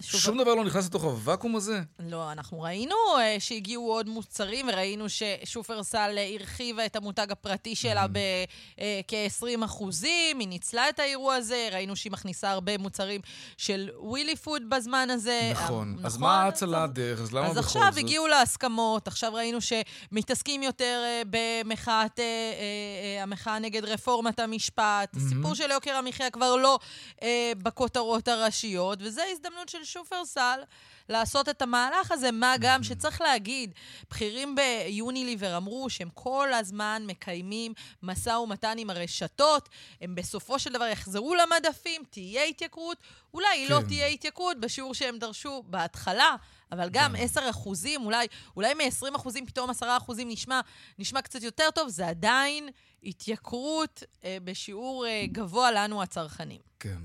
שוב... 0.00 0.20
שום 0.20 0.38
דבר 0.38 0.54
לא 0.54 0.64
נכנס 0.64 0.86
לתוך 0.86 1.04
הוואקום 1.04 1.56
הזה? 1.56 1.80
לא, 1.98 2.32
אנחנו 2.32 2.60
ראינו 2.60 2.94
uh, 3.14 3.40
שהגיעו 3.40 3.92
עוד 3.92 4.08
מוצרים, 4.08 4.68
וראינו 4.68 5.06
ששופרסל 5.08 6.16
uh, 6.16 6.40
הרחיבה 6.40 6.86
את 6.86 6.96
המותג 6.96 7.32
הפרטי 7.32 7.74
שלה 7.74 8.04
mm-hmm. 8.04 8.78
בכ-20 8.78 9.62
uh, 9.62 9.64
אחוזים, 9.64 10.38
היא 10.38 10.48
ניצלה 10.48 10.88
את 10.88 10.98
האירוע 10.98 11.34
הזה, 11.34 11.68
ראינו 11.72 11.96
שהיא 11.96 12.12
מכניסה 12.12 12.50
הרבה 12.50 12.78
מוצרים 12.78 13.20
של 13.56 13.90
ווילי 13.98 14.36
פוד 14.36 14.62
בזמן 14.68 15.10
הזה. 15.10 15.50
נכון, 15.52 15.90
נכון 15.92 16.06
אז 16.06 16.16
מה 16.16 16.42
ההצלה 16.42 16.82
הדרך? 16.82 17.20
אז 17.20 17.32
למה 17.32 17.44
בכל 17.44 17.54
זאת? 17.54 17.58
אז 17.58 17.64
עכשיו 17.64 17.92
הגיעו 17.96 18.26
להסכמות, 18.26 19.08
עכשיו 19.08 19.34
ראינו 19.34 19.58
שמתעסקים 19.60 20.62
יותר 20.62 21.02
uh, 21.22 21.28
במחאת, 21.30 22.18
uh, 22.18 22.22
uh, 22.22 23.22
המחאה 23.22 23.58
נגד 23.58 23.84
רפורמת 23.84 24.40
המשפט, 24.40 25.14
mm-hmm. 25.14 25.18
הסיפור 25.18 25.54
של 25.54 25.70
יוקר 25.70 25.94
המחיה 25.94 26.30
כבר 26.30 26.56
לא 26.56 26.78
uh, 27.14 27.24
בכותרות 27.62 28.28
הראשיות, 28.28 28.98
וזו 29.02 29.22
הזדמנות 29.32 29.68
של 29.68 29.85
שופרסל 29.86 30.60
לעשות 31.08 31.48
את 31.48 31.62
המהלך 31.62 32.12
הזה, 32.12 32.30
מה 32.30 32.54
גם 32.60 32.82
שצריך 32.82 33.20
להגיד, 33.20 33.74
בכירים 34.10 34.54
ביוניליבר 34.54 35.56
אמרו 35.56 35.90
שהם 35.90 36.08
כל 36.14 36.52
הזמן 36.52 37.02
מקיימים 37.06 37.72
משא 38.02 38.30
ומתן 38.30 38.78
עם 38.78 38.90
הרשתות, 38.90 39.68
הם 40.00 40.14
בסופו 40.14 40.58
של 40.58 40.72
דבר 40.72 40.84
יחזרו 40.84 41.34
למדפים, 41.34 42.02
תהיה 42.10 42.44
התייקרות, 42.44 42.98
אולי 43.34 43.68
לא 43.68 43.76
כן. 43.76 43.82
לא 43.82 43.88
תהיה 43.88 44.06
התייקרות 44.06 44.60
בשיעור 44.60 44.94
שהם 44.94 45.18
דרשו 45.18 45.62
בהתחלה, 45.66 46.36
אבל 46.72 46.88
גם 46.92 47.14
10 47.18 47.40
כן. 47.40 47.48
אחוזים, 47.48 48.04
אולי, 48.04 48.26
אולי 48.56 48.74
מ-20 48.74 49.16
אחוזים 49.16 49.46
פתאום 49.46 49.70
10 49.70 49.96
אחוזים 49.96 50.28
נשמע, 50.28 50.60
נשמע 50.98 51.22
קצת 51.22 51.42
יותר 51.42 51.70
טוב, 51.74 51.88
זה 51.88 52.08
עדיין 52.08 52.68
התייקרות 53.06 54.02
אה, 54.24 54.38
בשיעור 54.44 55.06
אה, 55.06 55.24
גבוה 55.32 55.72
לנו 55.72 56.02
הצרכנים. 56.02 56.60
כן. 56.80 56.98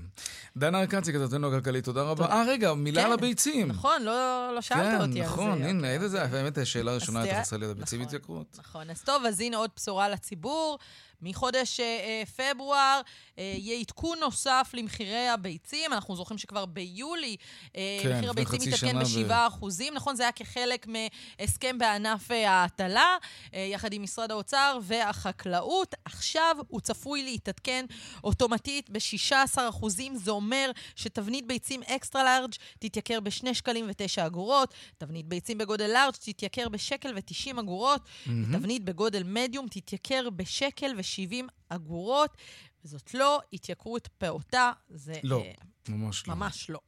דנה 0.56 0.80
ארקצי, 0.80 1.12
כתבתנו 1.12 1.48
הכלכלית, 1.48 1.84
תודה 1.84 2.02
רבה. 2.02 2.26
אה, 2.26 2.44
רגע, 2.48 2.74
מילה 2.74 3.00
כן, 3.00 3.06
על 3.06 3.12
הביצים. 3.12 3.68
נכון, 3.68 4.02
לא, 4.02 4.54
לא 4.54 4.60
שאלת 4.60 4.80
כן, 4.80 5.00
אותי 5.00 5.20
נכון, 5.20 5.50
על 5.50 5.58
זה. 5.58 5.64
כן, 5.64 5.68
נכון, 5.68 5.76
הנה, 5.76 5.90
איזה 5.90 6.08
זה, 6.08 6.24
באמת, 6.24 6.58
השאלה 6.58 6.90
הראשונה 6.90 7.20
הייתה 7.20 7.40
חסרה 7.40 7.58
לי, 7.58 7.66
הביצים 7.66 7.98
נכון, 8.00 8.08
התייקרות. 8.08 8.58
נכון, 8.58 8.90
אז 8.90 9.02
טוב, 9.02 9.24
אז 9.24 9.40
הנה 9.40 9.56
עוד 9.56 9.70
בשורה 9.76 10.08
לציבור. 10.08 10.78
מחודש 11.22 11.80
אה, 11.80 11.84
אה, 11.84 12.22
פברואר 12.36 13.00
אה, 13.38 13.54
יהיה 13.56 13.78
עדכון 13.80 14.18
נוסף 14.18 14.70
למחירי 14.74 15.28
הביצים. 15.28 15.92
אנחנו 15.92 16.16
זוכרים 16.16 16.38
שכבר 16.38 16.66
ביולי 16.66 17.36
אה, 17.76 18.00
כן, 18.02 18.16
מחיר 18.16 18.30
הביצים 18.30 18.60
מתעדכן 18.60 18.98
ב-7%. 18.98 19.66
ב- 19.78 19.94
נכון, 19.94 20.16
זה 20.16 20.22
היה 20.22 20.32
כחלק 20.32 20.86
מהסכם 20.86 21.78
בענף 21.78 22.30
אה, 22.30 22.50
ההטלה, 22.50 23.16
אה, 23.54 23.68
יחד 23.72 23.92
עם 23.92 24.02
משרד 24.02 24.30
האוצר 24.30 24.78
והחקלאות. 24.82 25.94
עכשיו 26.04 26.56
הוא 26.68 26.80
צפוי 26.80 27.22
להתעדכן 27.22 27.86
אוטומטית 28.24 28.90
ב-16%. 28.90 29.86
זה 30.14 30.30
אומר 30.30 30.70
שתבנית 30.96 31.46
ביצים 31.46 31.82
אקסטרה 31.82 32.24
לארג' 32.24 32.52
תתייקר 32.78 33.20
ב-2 33.20 33.54
שקלים 33.54 33.86
ו-9 33.86 34.26
אגורות, 34.26 34.74
תבנית 34.98 35.26
ביצים 35.26 35.58
בגודל 35.58 35.86
לארג' 35.86 36.14
תתייקר 36.14 36.68
בשקל 36.68 37.14
ו-90 37.14 37.60
אגורות, 37.60 38.00
mm-hmm. 38.00 38.30
תבנית 38.52 38.84
בגודל 38.84 39.22
מדיום 39.22 39.68
תתייקר 39.68 40.30
בשקל 40.30 40.94
ו 40.96 41.00
70 41.14 41.48
אגורות, 41.68 42.36
וזאת 42.84 43.14
לא 43.14 43.40
התייקרות 43.52 44.08
פעוטה, 44.18 44.72
זה... 44.88 45.14
לא, 45.22 45.42
uh, 45.42 45.90
ממש 45.90 46.28
לא. 46.28 46.34
ממש 46.34 46.70
לא. 46.70 46.80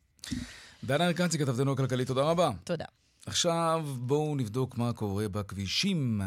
דנה 0.84 1.06
ארקנצי, 1.06 1.38
כתבתנו 1.38 1.72
הכלכלית, 1.72 2.08
תודה 2.08 2.22
רבה. 2.22 2.50
תודה. 2.64 2.84
עכשיו 3.26 3.86
בואו 3.98 4.36
נבדוק 4.36 4.78
מה 4.78 4.92
קורה 4.92 5.28
בכבישים. 5.28 6.20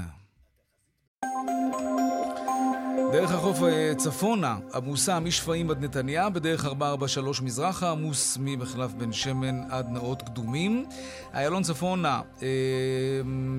דרך 3.12 3.32
החוף 3.32 3.64
אה, 3.64 3.94
צפונה, 3.98 4.58
עמוסה 4.74 5.20
משפעים 5.20 5.72
עד 5.72 5.84
נתניה, 5.84 6.30
בדרך 6.30 6.66
443 6.66 7.42
מזרחה, 7.42 7.92
עמוס 7.92 8.38
ממחלף 8.42 8.94
בן 8.94 9.14
שמן 9.14 9.62
עד 9.70 9.90
נאות 9.90 10.22
קדומים. 10.22 10.86
איילון 11.34 11.64
צפונה, 11.64 12.22
אה, 12.42 12.48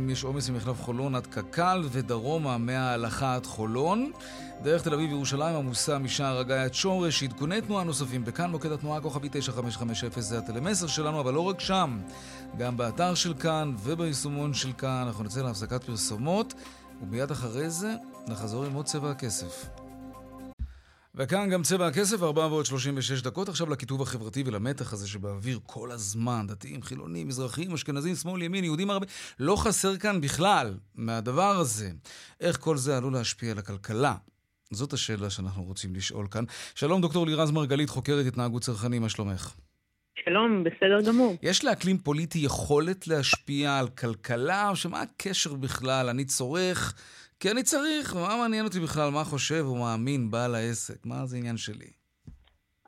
יש 0.08 0.24
עומס 0.24 0.50
ממחלף 0.50 0.80
חולון 0.82 1.14
עד 1.14 1.26
קק"ל, 1.26 1.82
ודרומה 1.84 2.58
מההלכה 2.58 3.34
עד 3.34 3.46
חולון. 3.46 4.11
דרך 4.62 4.82
תל 4.82 4.94
אביב 4.94 5.11
וירושלים 5.11 5.56
עמוסה 5.56 5.98
משער 5.98 6.38
הגיא 6.38 6.54
עד 6.54 6.74
שורש, 6.74 7.22
עדכוני 7.22 7.61
תנועה 7.61 7.84
נוספים. 7.84 8.24
בכאן 8.24 8.50
מוקד 8.50 8.72
התנועה 8.72 9.00
כוכבי 9.00 9.28
9550 9.32 10.11
זה 10.16 10.38
הטלמסר 10.38 10.87
שלנו, 10.87 11.20
אבל 11.20 11.34
לא 11.34 11.40
רק 11.40 11.61
שם. 11.61 11.98
גם 12.58 12.76
באתר 12.76 13.14
של 13.14 13.34
כאן 13.34 13.74
וביישומון 13.78 14.54
של 14.54 14.72
כאן. 14.72 15.04
אנחנו 15.06 15.24
נצא 15.24 15.42
להפסקת 15.42 15.84
פרסומות, 15.84 16.54
ומיד 17.02 17.30
אחרי 17.30 17.70
זה 17.70 17.94
נחזור 18.26 18.64
עם 18.64 18.72
עוד 18.72 18.85
צבע 18.85 19.11
הכסף. 19.11 19.68
וכאן 21.14 21.50
גם 21.50 21.62
צבע 21.62 21.87
הכסף, 21.87 22.22
4 22.22 22.46
ועוד 22.46 22.66
36 22.66 23.22
דקות. 23.22 23.48
עכשיו 23.48 23.70
לכיתוב 23.70 24.02
החברתי 24.02 24.42
ולמתח 24.46 24.92
הזה 24.92 25.09
שבאוויר 25.09 25.59
כל 25.66 25.90
הזמן, 25.90 26.46
דתיים, 26.46 26.83
חילונים, 26.83 27.28
מזרחים, 27.28 27.72
אשכנזים, 27.72 28.14
שמאל, 28.14 28.42
ימין, 28.42 28.64
יהודים 28.64 28.90
ערבים. 28.90 29.09
לא 29.38 29.57
חסר 29.57 29.96
כאן 29.96 30.20
בכלל 30.20 30.74
מהדבר 30.94 31.57
הזה. 31.59 31.90
איך 32.40 32.61
כל 32.61 32.76
זה 32.76 32.96
עלול 32.96 33.12
להשפיע 33.12 33.50
על 33.50 33.59
הכלכלה? 33.59 34.14
זאת 34.70 34.92
השאלה 34.92 35.31
שאנחנו 35.31 35.64
רוצים 35.64 35.94
לשאול 35.94 36.26
כאן. 36.31 36.44
שלום, 36.74 37.00
דוקטור 37.00 37.26
לירז 37.26 37.50
מרגלית, 37.50 37.90
חוקרת 37.90 38.26
התנהגות 38.26 38.62
צרכנים, 38.62 39.02
מה 39.02 39.09
שלומך? 39.09 39.54
שלום, 40.24 40.64
בסדר 40.64 41.00
גמור. 41.09 41.37
יש 41.42 41.64
לאקלים 41.64 41.98
פוליטי 41.98 42.38
יכולת 42.38 43.09
להשפיע 43.09 43.78
על 43.78 43.88
כלכלה, 43.88 44.76
שמה 44.76 45.02
הקשר 45.02 45.54
בכלל? 45.54 46.09
אני 46.09 46.24
צורך 46.24 46.94
כי 47.40 47.51
אני 47.51 47.62
צריך, 47.62 48.14
מה 48.14 48.37
מעניין 48.42 48.64
אותי 48.64 48.81
בכלל 48.81 49.11
מה 49.11 49.24
חושב 49.24 49.62
או 49.64 49.74
מאמין 49.74 50.31
בעל 50.31 50.55
העסק? 50.55 51.07
מה 51.07 51.27
זה 51.27 51.37
עניין 51.37 51.57
שלי? 51.57 51.90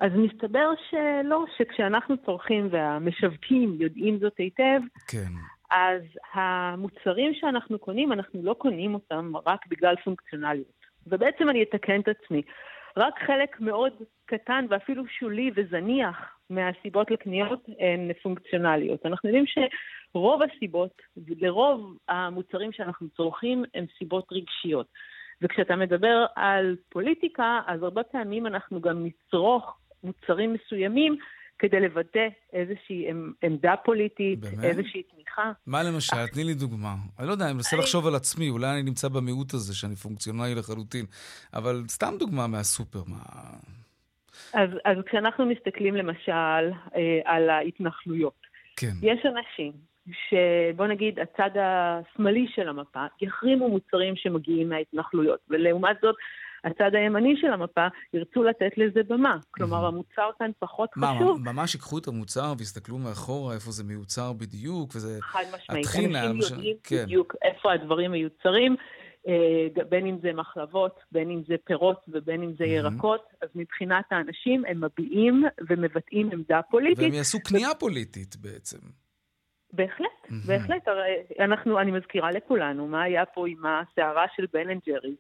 אז 0.01 0.13
מסתבר 0.15 0.71
שלא, 0.91 1.45
שכשאנחנו 1.59 2.17
צורכים 2.27 2.69
והמשווקים 2.73 3.77
יודעים 3.81 4.19
זאת 4.19 4.39
היטב, 4.39 4.81
כן. 5.09 5.33
אז 5.71 6.03
המוצרים 6.35 7.35
שאנחנו 7.35 7.79
קונים, 7.79 8.13
אנחנו 8.13 8.43
לא 8.43 8.55
קונים 8.55 8.95
אותם 8.95 9.33
רק 9.47 9.67
בגלל 9.69 9.95
פונקציונליות. 10.05 10.81
ובעצם 11.07 11.49
אני 11.49 11.63
אתקן 11.63 12.01
את 12.01 12.09
עצמי. 12.09 12.43
רק 12.97 13.15
חלק 13.27 13.61
מאוד 13.61 13.93
קטן 14.27 14.67
ואפילו 14.71 15.03
שולי 15.19 15.51
וזניח 15.57 16.17
מהסיבות 16.51 17.11
לקניות 17.11 17.67
הן 17.79 18.13
פונקציונליות. 18.23 19.07
אנחנו 19.07 19.29
יודעים 19.29 19.47
שרוב 20.13 20.41
הסיבות, 20.43 21.03
לרוב 21.17 21.97
המוצרים 22.09 22.73
שאנחנו 22.73 23.09
צורכים, 23.17 23.65
הן 23.75 23.87
סיבות 23.99 24.27
רגשיות. 24.33 24.87
וכשאתה 25.43 25.77
מדבר 25.77 26.27
על 26.37 26.77
פוליטיקה, 26.89 27.61
אז 27.67 27.83
הרבה 27.83 28.03
פעמים 28.03 28.47
אנחנו 28.47 28.81
גם 28.81 29.07
נצרוך 29.07 29.79
מוצרים 30.05 30.55
מסוימים 30.55 31.17
כדי 31.59 31.81
לבטא 31.81 32.29
איזושהי 32.53 33.07
עמדה 33.43 33.75
פוליטית, 33.85 34.41
באמת? 34.41 34.65
איזושהי 34.65 35.03
תמיכה. 35.03 35.53
מה 35.67 35.83
למשל? 35.83 36.27
תני 36.27 36.45
לי 36.45 36.55
דוגמה. 36.55 36.95
אני 37.19 37.27
לא 37.27 37.33
יודע, 37.33 37.45
אני 37.45 37.53
מנסה 37.53 37.77
לחשוב 37.77 38.07
על 38.07 38.15
עצמי, 38.15 38.51
אולי 38.51 38.71
אני 38.71 38.83
נמצא 38.83 39.09
במיעוט 39.09 39.55
הזה, 39.55 39.75
שאני 39.75 39.97
פונקציונלי 39.97 40.55
לחלוטין, 40.55 41.07
אבל 41.55 41.85
סתם 41.89 42.15
דוגמה 42.19 42.47
מהסופר, 42.47 43.03
מה... 43.07 43.19
אז, 44.55 44.71
אז 44.85 44.97
כשאנחנו 45.07 45.47
מסתכלים 45.47 45.95
למשל 45.95 46.73
אה, 46.97 47.21
על 47.25 47.51
ההתנחלויות, 47.51 48.41
כן. 48.77 48.93
יש 49.03 49.27
אנשים 49.27 49.73
שבוא 50.13 50.87
נגיד 50.87 51.19
הצד 51.19 51.51
השמאלי 51.61 52.47
של 52.55 52.69
המפה 52.69 53.07
יחרימו 53.21 53.69
מוצרים 53.69 54.17
שמגיעים 54.17 54.69
מההתנחלויות, 54.69 55.41
ולעומת 55.49 55.97
זאת 56.03 56.15
הצד 56.65 56.95
הימני 56.95 57.35
של 57.41 57.53
המפה 57.53 57.87
ירצו 58.15 58.43
לתת 58.43 58.71
לזה 58.77 59.01
במה. 59.09 59.37
כלומר, 59.51 59.87
המוצר 59.87 60.31
כאן 60.39 60.51
פחות 60.59 60.91
מה, 60.97 61.13
חשוב. 61.17 61.41
מה, 61.45 61.53
ממש 61.53 61.75
ייקחו 61.75 61.99
את 61.99 62.09
המוצר 62.09 62.53
ויסתכלו 62.59 62.99
מאחורה 62.99 63.55
איפה 63.55 63.71
זה 63.71 63.85
מיוצר 63.85 64.33
בדיוק, 64.33 64.91
וזה... 64.95 65.19
חד 65.21 65.43
משמעית. 65.55 65.87
אנשים 65.87 66.13
למשל... 66.13 66.55
יודעים 66.55 66.77
כן. 66.83 67.03
בדיוק 67.05 67.35
איפה 67.43 67.73
הדברים 67.73 68.11
מיוצרים. 68.11 68.77
אה, 69.29 69.85
בין 69.89 70.07
אם 70.07 70.19
זה 70.23 70.33
מחלבות, 70.33 71.01
בין 71.13 71.31
אם 71.31 71.43
זה 71.49 71.55
פירות 71.65 72.05
ובין 72.09 72.43
אם 72.43 72.53
זה 72.59 72.65
ירקות, 72.65 73.25
אז 73.43 73.49
מבחינת 73.55 74.05
האנשים 74.11 74.65
הם 74.69 74.85
מביעים 74.85 75.45
ומבטאים 75.69 76.31
עמדה 76.33 76.61
פוליטית. 76.71 76.99
והם 76.99 77.15
יעשו 77.15 77.39
קנייה 77.45 77.75
פוליטית 77.79 78.37
בעצם. 78.37 78.79
בהחלט, 79.73 80.29
בהחלט. 80.47 80.89
הרי 80.89 81.17
אנחנו, 81.41 81.81
אני 81.81 81.91
מזכירה 81.91 82.31
לכולנו 82.31 82.87
מה 82.87 83.03
היה 83.03 83.27
פה 83.27 83.49
עם 83.49 83.63
הסערה 83.67 84.25
של 84.37 84.47
בן 84.53 84.71
אנד 84.71 84.81
ג'רי. 84.87 85.15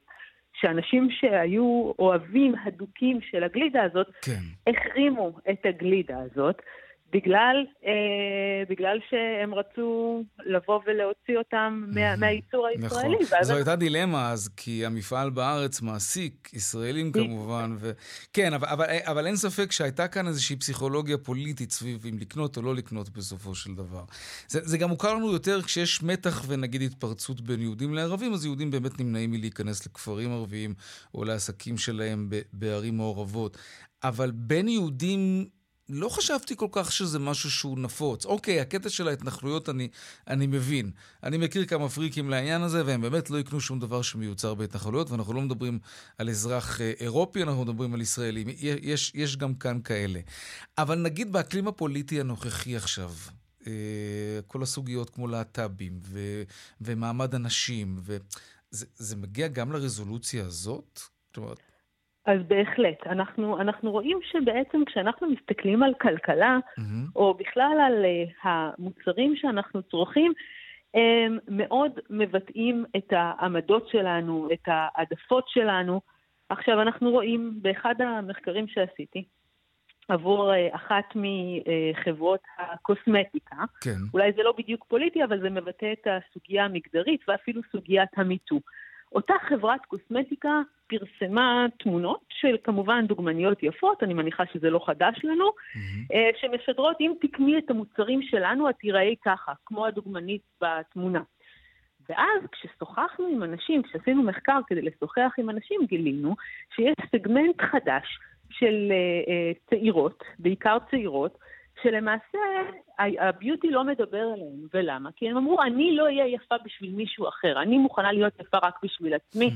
שאנשים 0.53 1.09
שהיו 1.11 1.93
אוהבים 1.99 2.55
הדוקים 2.65 3.21
של 3.21 3.45
הגלידה 3.45 3.83
הזאת, 3.83 4.07
כן. 4.23 4.71
החרימו 4.71 5.33
את 5.51 5.67
הגלידה 5.67 6.19
הזאת, 6.19 6.63
בגלל, 7.13 7.65
אה, 7.87 8.63
בגלל 8.69 8.99
שהם 9.11 9.55
רצו 9.55 10.23
לבוא 10.47 10.81
ולהוציא 10.87 11.39
אותם 11.39 11.85
מה, 11.95 12.17
מהייצור 12.17 12.67
הישראלי. 12.67 13.17
נכון. 13.17 13.43
זו 13.43 13.55
הייתה 13.55 13.77
דילמה 13.77 14.31
אז, 14.31 14.49
כי 14.57 14.87
המפעל 14.87 15.31
בארץ 15.31 15.83
מעסיק 15.83 16.51
ישראלים 16.53 17.13
כמובן, 17.13 17.75
ו... 17.79 17.91
כן, 18.33 18.53
אבל, 18.53 18.69
אבל, 18.69 18.85
אבל 19.05 19.27
אין 19.27 19.37
ספק 19.37 19.73
שהייתה 19.73 20.09
כאן 20.09 20.27
איזושהי 20.27 20.57
פסיכולוגיה 20.57 21.19
פוליטית 21.19 21.71
סביב 21.71 22.07
אם 22.09 22.19
לקנות 22.19 22.57
או 22.57 22.63
לא 22.63 22.75
לקנות 22.75 23.11
בסופו 23.11 23.55
של 23.55 23.75
דבר. 23.75 24.05
זה, 24.49 24.61
זה 24.63 24.79
גם 24.79 24.89
מוכר 24.89 25.15
לנו 25.15 25.33
יותר 25.33 25.63
כשיש 25.63 26.03
מתח 26.03 26.45
ונגיד 26.49 26.83
התפרצות 26.83 27.41
בין 27.41 27.61
יהודים 27.61 27.95
לערבים, 27.95 28.33
אז 28.33 28.45
יהודים 28.45 28.71
באמת 28.71 29.01
נמנעים 29.01 29.31
מלהיכנס 29.31 29.87
לכפרים 29.87 30.33
ערביים 30.33 30.75
או 31.15 31.25
לעסקים 31.25 31.79
שלהם 31.79 32.29
בערים 32.53 32.97
מעורבות. 32.97 33.59
אבל 34.03 34.31
בין 34.31 34.69
יהודים 34.69 35.49
לא 35.93 36.09
חשבתי 36.09 36.57
כל 36.57 36.67
כך 36.73 36.93
שזה 36.93 37.19
משהו 37.19 37.51
שהוא 37.51 37.79
נפוץ. 37.79 38.27
אוקיי, 38.27 38.61
הקטע 38.61 38.89
של 38.89 39.09
ההתנחלויות 39.09 39.69
אני, 39.69 39.89
אני 40.29 40.47
מבין. 40.47 40.91
אני 41.23 41.37
מכיר 41.37 41.65
כמה 41.67 41.89
פריקים 41.89 42.31
לעניין 42.31 42.63
הזה, 42.63 42.87
והם 42.87 43.01
באמת 43.01 43.31
לא 43.31 43.39
יקנו 43.39 43.61
שום 43.61 43.81
דבר 43.81 44.03
שמיוצר 44.03 44.55
בהתנחלויות, 44.55 45.11
ואנחנו 45.11 45.33
לא 45.33 45.41
מדברים 45.41 45.79
על 46.19 46.31
אזרח 46.31 46.81
אה, 46.81 46.93
אירופי, 47.01 47.43
אנחנו 47.43 47.65
מדברים 47.65 47.95
על 47.95 48.01
ישראלים. 48.01 48.47
יש, 48.61 49.13
יש 49.15 49.37
גם 49.37 49.55
כאן 49.55 49.81
כאלה. 49.85 50.21
אבל 50.79 50.99
נגיד 50.99 51.33
באקלים 51.33 51.69
הפוליטי 51.69 52.21
הנוכחי 52.21 52.77
עכשיו, 52.77 53.13
אה, 53.67 53.73
כל 54.47 54.63
הסוגיות 54.63 55.11
כמו 55.11 55.29
להט"בים 55.29 56.01
ומעמד 56.81 57.35
הנשים, 57.35 58.01
וזה 58.73 59.17
מגיע 59.17 59.49
גם 59.49 59.73
לרזולוציה 59.73 60.47
הזאת? 60.47 61.01
זאת 61.29 61.37
אומרת, 61.37 61.59
אז 62.31 62.41
בהחלט. 62.49 63.07
אנחנו, 63.07 63.61
אנחנו 63.61 63.91
רואים 63.91 64.19
שבעצם 64.23 64.85
כשאנחנו 64.85 65.31
מסתכלים 65.31 65.83
על 65.83 65.95
כלכלה, 65.95 66.59
mm-hmm. 66.59 66.83
או 67.17 67.35
בכלל 67.35 67.79
על 67.87 68.05
uh, 68.05 68.49
המוצרים 68.49 69.37
שאנחנו 69.37 69.83
צורכים, 69.83 70.33
הם 70.95 71.39
מאוד 71.49 71.93
מבטאים 72.11 72.85
את 72.97 73.13
העמדות 73.13 73.89
שלנו, 73.89 74.49
את 74.53 74.63
העדפות 74.67 75.49
שלנו. 75.49 76.01
עכשיו, 76.49 76.83
אנחנו 76.83 77.11
רואים 77.11 77.59
באחד 77.63 77.95
המחקרים 77.99 78.69
שעשיתי, 78.69 79.25
עבור 80.09 80.53
uh, 80.53 80.75
אחת 80.75 81.05
מחברות 81.15 82.41
הקוסמטיקה, 82.59 83.57
כן. 83.81 84.01
אולי 84.15 84.33
זה 84.37 84.43
לא 84.43 84.55
בדיוק 84.59 84.85
פוליטי, 84.89 85.25
אבל 85.25 85.41
זה 85.41 85.51
מבטא 85.51 85.93
את 85.93 86.07
הסוגיה 86.07 86.65
המגדרית 86.65 87.21
ואפילו 87.29 87.61
סוגיית 87.73 88.11
המיטו. 88.17 88.61
אותה 89.13 89.35
חברת 89.49 89.87
קוסמטיקה 89.87 90.61
פרסמה 90.87 91.67
תמונות 91.79 92.21
של 92.29 92.57
כמובן 92.65 93.07
דוגמניות 93.07 93.63
יפות, 93.63 94.03
אני 94.03 94.15
מניחה 94.15 94.45
שזה 94.53 94.71
לא 94.71 94.81
חדש 94.87 95.25
לנו, 95.25 95.45
mm-hmm. 95.49 96.41
שמשדרות 96.41 96.97
אם 97.01 97.13
תקני 97.21 97.59
את 97.59 97.71
המוצרים 97.71 98.23
שלנו 98.23 98.71
את 98.71 98.75
תיראי 98.77 99.15
ככה, 99.25 99.53
כמו 99.67 99.87
הדוגמנית 99.87 100.43
בתמונה. 100.63 101.23
ואז 102.09 102.43
כששוחחנו 102.53 103.27
עם 103.27 103.43
אנשים, 103.43 103.83
כשעשינו 103.83 104.23
מחקר 104.23 104.59
כדי 104.67 104.83
לשוחח 104.83 105.33
עם 105.39 105.51
אנשים, 105.51 105.81
גילינו 105.87 106.37
שיש 106.75 106.95
סגמנט 107.13 107.61
חדש 107.61 108.19
של 108.51 108.93
uh, 108.93 109.71
צעירות, 109.71 110.25
בעיקר 110.39 110.77
צעירות, 110.91 111.39
שלמעשה 111.83 112.39
הביוטי 112.99 113.71
לא 113.71 113.85
מדבר 113.85 114.19
עליהם. 114.35 114.67
ולמה? 114.75 115.11
כי 115.17 115.31
הם 115.31 115.37
אמרו, 115.37 115.63
אני 115.63 115.97
לא 115.97 116.05
אהיה 116.05 116.27
יפה 116.27 116.55
בשביל 116.65 116.91
מישהו 116.91 117.29
אחר, 117.29 117.63
אני 117.63 117.79
מוכנה 117.79 118.13
להיות 118.13 118.41
יפה 118.41 118.59
רק 118.63 118.75
בשביל 118.83 119.15
עצמי. 119.15 119.51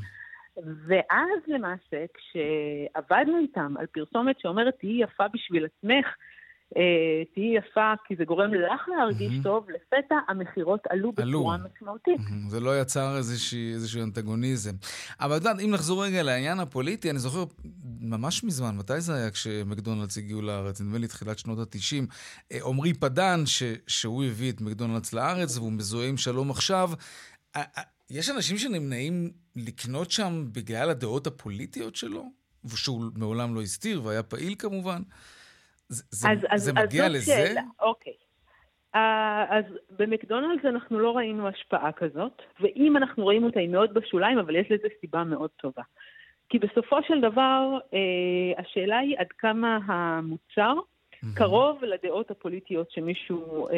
ואז 0.56 1.38
למעשה, 1.48 2.04
כשעבדנו 2.14 3.38
איתם 3.38 3.74
על 3.78 3.86
פרסומת 3.86 4.40
שאומרת, 4.40 4.74
תהיי 4.78 5.02
יפה 5.02 5.24
בשביל 5.28 5.64
עצמך, 5.64 6.06
תהיי 7.34 7.56
יפה 7.56 7.92
כי 8.06 8.16
זה 8.16 8.24
גורם 8.24 8.54
לך 8.54 8.88
להרגיש 8.88 9.32
mm-hmm. 9.32 9.42
טוב, 9.42 9.66
לפתע 9.70 10.14
המכירות 10.28 10.80
עלו 10.90 11.12
בצורה 11.12 11.56
משמעותית. 11.56 12.20
Mm-hmm. 12.20 12.48
זה 12.48 12.60
לא 12.60 12.80
יצר 12.80 13.16
איזושהי, 13.16 13.72
איזשהו 13.72 14.02
אנטגוניזם. 14.02 14.72
אבל 15.20 15.36
את 15.36 15.40
יודעת, 15.40 15.60
אם 15.60 15.70
נחזור 15.70 16.04
רגע 16.04 16.22
לעניין 16.22 16.60
הפוליטי, 16.60 17.10
אני 17.10 17.18
זוכר 17.18 17.44
ממש 18.00 18.44
מזמן, 18.44 18.76
מתי 18.76 19.00
זה 19.00 19.14
היה 19.14 19.30
כשמקדונלדס 19.30 20.18
הגיעו 20.18 20.42
לארץ? 20.42 20.80
נדמה 20.80 20.98
לי 20.98 21.06
תחילת 21.06 21.38
שנות 21.38 21.58
ה-90. 21.58 22.04
אה, 22.52 22.58
עמרי 22.66 22.94
פדן, 22.94 23.46
ש, 23.46 23.62
שהוא 23.86 24.24
הביא 24.24 24.52
את 24.52 24.60
מקדונלדס 24.60 25.12
לארץ 25.12 25.56
והוא 25.56 25.72
מזוהה 25.72 26.08
עם 26.08 26.16
שלום 26.16 26.50
עכשיו. 26.50 26.90
יש 28.10 28.30
אנשים 28.30 28.58
שנמנעים 28.58 29.30
לקנות 29.56 30.10
שם 30.10 30.44
בגלל 30.52 30.90
הדעות 30.90 31.26
הפוליטיות 31.26 31.96
שלו? 31.96 32.24
ושהוא 32.64 33.04
מעולם 33.14 33.54
לא 33.54 33.62
הסתיר 33.62 34.04
והיה 34.04 34.22
פעיל 34.22 34.54
כמובן. 34.58 35.02
זה, 35.88 36.28
אז, 36.28 36.40
זה 36.40 36.46
אז, 36.50 36.68
מגיע 36.68 37.06
אז 37.06 37.12
לזה? 37.12 37.32
שאלה, 37.32 37.62
אוקיי. 37.80 38.12
Uh, 38.94 38.98
אז 39.48 39.64
במקדונלדס 39.90 40.64
אנחנו 40.64 40.98
לא 40.98 41.16
ראינו 41.16 41.48
השפעה 41.48 41.92
כזאת, 41.92 42.42
ואם 42.60 42.96
אנחנו 42.96 43.24
רואים 43.24 43.44
אותה 43.44 43.60
היא 43.60 43.68
מאוד 43.68 43.94
בשוליים, 43.94 44.38
אבל 44.38 44.56
יש 44.56 44.70
לזה 44.70 44.88
סיבה 45.00 45.24
מאוד 45.24 45.50
טובה. 45.56 45.82
כי 46.48 46.58
בסופו 46.58 46.96
של 47.02 47.20
דבר, 47.20 47.78
uh, 47.80 48.60
השאלה 48.60 48.98
היא 48.98 49.16
עד 49.18 49.26
כמה 49.38 49.78
המוצר 49.86 50.74
mm-hmm. 50.74 51.26
קרוב 51.36 51.84
לדעות 51.84 52.30
הפוליטיות 52.30 52.90
שמישהו 52.90 53.68
uh, 53.68 53.72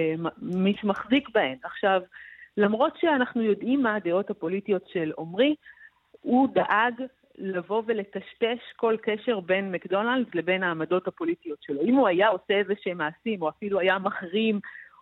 מחזיק 0.84 1.28
בהן. 1.28 1.58
עכשיו, 1.62 2.00
למרות 2.56 2.92
שאנחנו 3.00 3.42
יודעים 3.42 3.82
מה 3.82 3.94
הדעות 3.94 4.30
הפוליטיות 4.30 4.88
של 4.92 5.12
עמרי, 5.18 5.54
הוא 6.20 6.48
דאג 6.54 6.94
לבוא 7.38 7.82
ולטשטש 7.86 8.72
כל 8.76 8.96
קשר 9.02 9.40
בין 9.40 9.72
מקדונלדס 9.72 10.34
לבין 10.34 10.62
העמדות 10.62 11.08
הפוליטיות 11.08 11.58
שלו. 11.62 11.82
אם 11.82 11.94
הוא 11.94 12.08
היה 12.08 12.28
עושה 12.28 12.54
איזה 12.54 12.74
שהם 12.82 12.98
מעשים, 12.98 13.42
או 13.42 13.48
אפילו 13.48 13.80
היה 13.80 13.98
מחרים, 13.98 14.60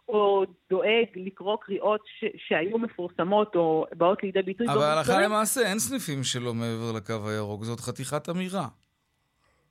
או 0.08 0.44
דואג 0.70 1.06
לקרוא 1.16 1.56
קריאות 1.60 2.00
ש- 2.20 2.48
שהיו 2.48 2.78
מפורסמות 2.78 3.56
או 3.56 3.86
באות 3.94 4.22
לידי 4.22 4.42
ביטוי 4.42 4.66
אבל 4.66 4.82
הלכה 4.82 5.20
למעשה 5.20 5.60
אין 5.60 5.78
סניפים 5.78 6.22
שלו 6.22 6.54
מעבר 6.54 6.92
לקו 6.96 7.28
הירוק, 7.28 7.64
זאת 7.64 7.80
חתיכת 7.80 8.28
אמירה. 8.28 8.66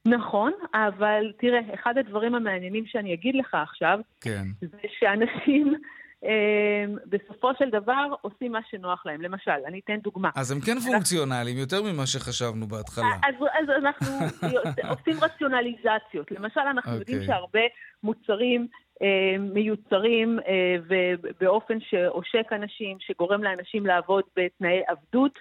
נכון, 0.06 0.52
אבל 0.74 1.32
תראה, 1.38 1.60
אחד 1.74 1.98
הדברים 1.98 2.36
המעניינים 2.36 2.86
שאני 2.86 3.14
אגיד 3.14 3.36
לך 3.36 3.54
עכשיו, 3.54 4.00
כן. 4.22 4.44
זה 4.62 4.78
שאנשים 5.00 5.74
בסופו 7.06 7.52
של 7.60 7.70
דבר 7.70 8.08
עושים 8.22 8.52
מה 8.52 8.60
שנוח 8.70 9.06
להם. 9.06 9.22
למשל, 9.22 9.52
אני 9.68 9.82
אתן 9.84 9.98
דוגמה. 9.98 10.30
אז 10.36 10.52
הם 10.52 10.60
כן 10.62 10.80
פונקציונליים, 10.80 11.58
יותר 11.58 11.82
ממה 11.84 12.06
שחשבנו 12.06 12.68
בהתחלה. 12.68 13.16
אז, 13.24 13.36
אז 13.54 13.70
אנחנו 13.70 14.08
עושים 14.94 15.24
רציונליזציות. 15.24 16.32
למשל, 16.32 16.60
אנחנו 16.60 16.92
okay. 16.92 16.96
יודעים 16.96 17.18
אוקיי. 17.18 17.36
שהרבה 17.36 17.60
מוצרים 18.04 18.68
אה, 19.02 19.38
מיוצרים 19.40 20.40
אה, 20.48 20.76
ובאופן 20.88 21.78
שעושק 21.80 22.48
אנשים, 22.52 22.98
שגורם 23.00 23.44
לאנשים 23.44 23.86
לעבוד 23.86 24.24
בתנאי 24.36 24.82
עבדות. 24.88 25.40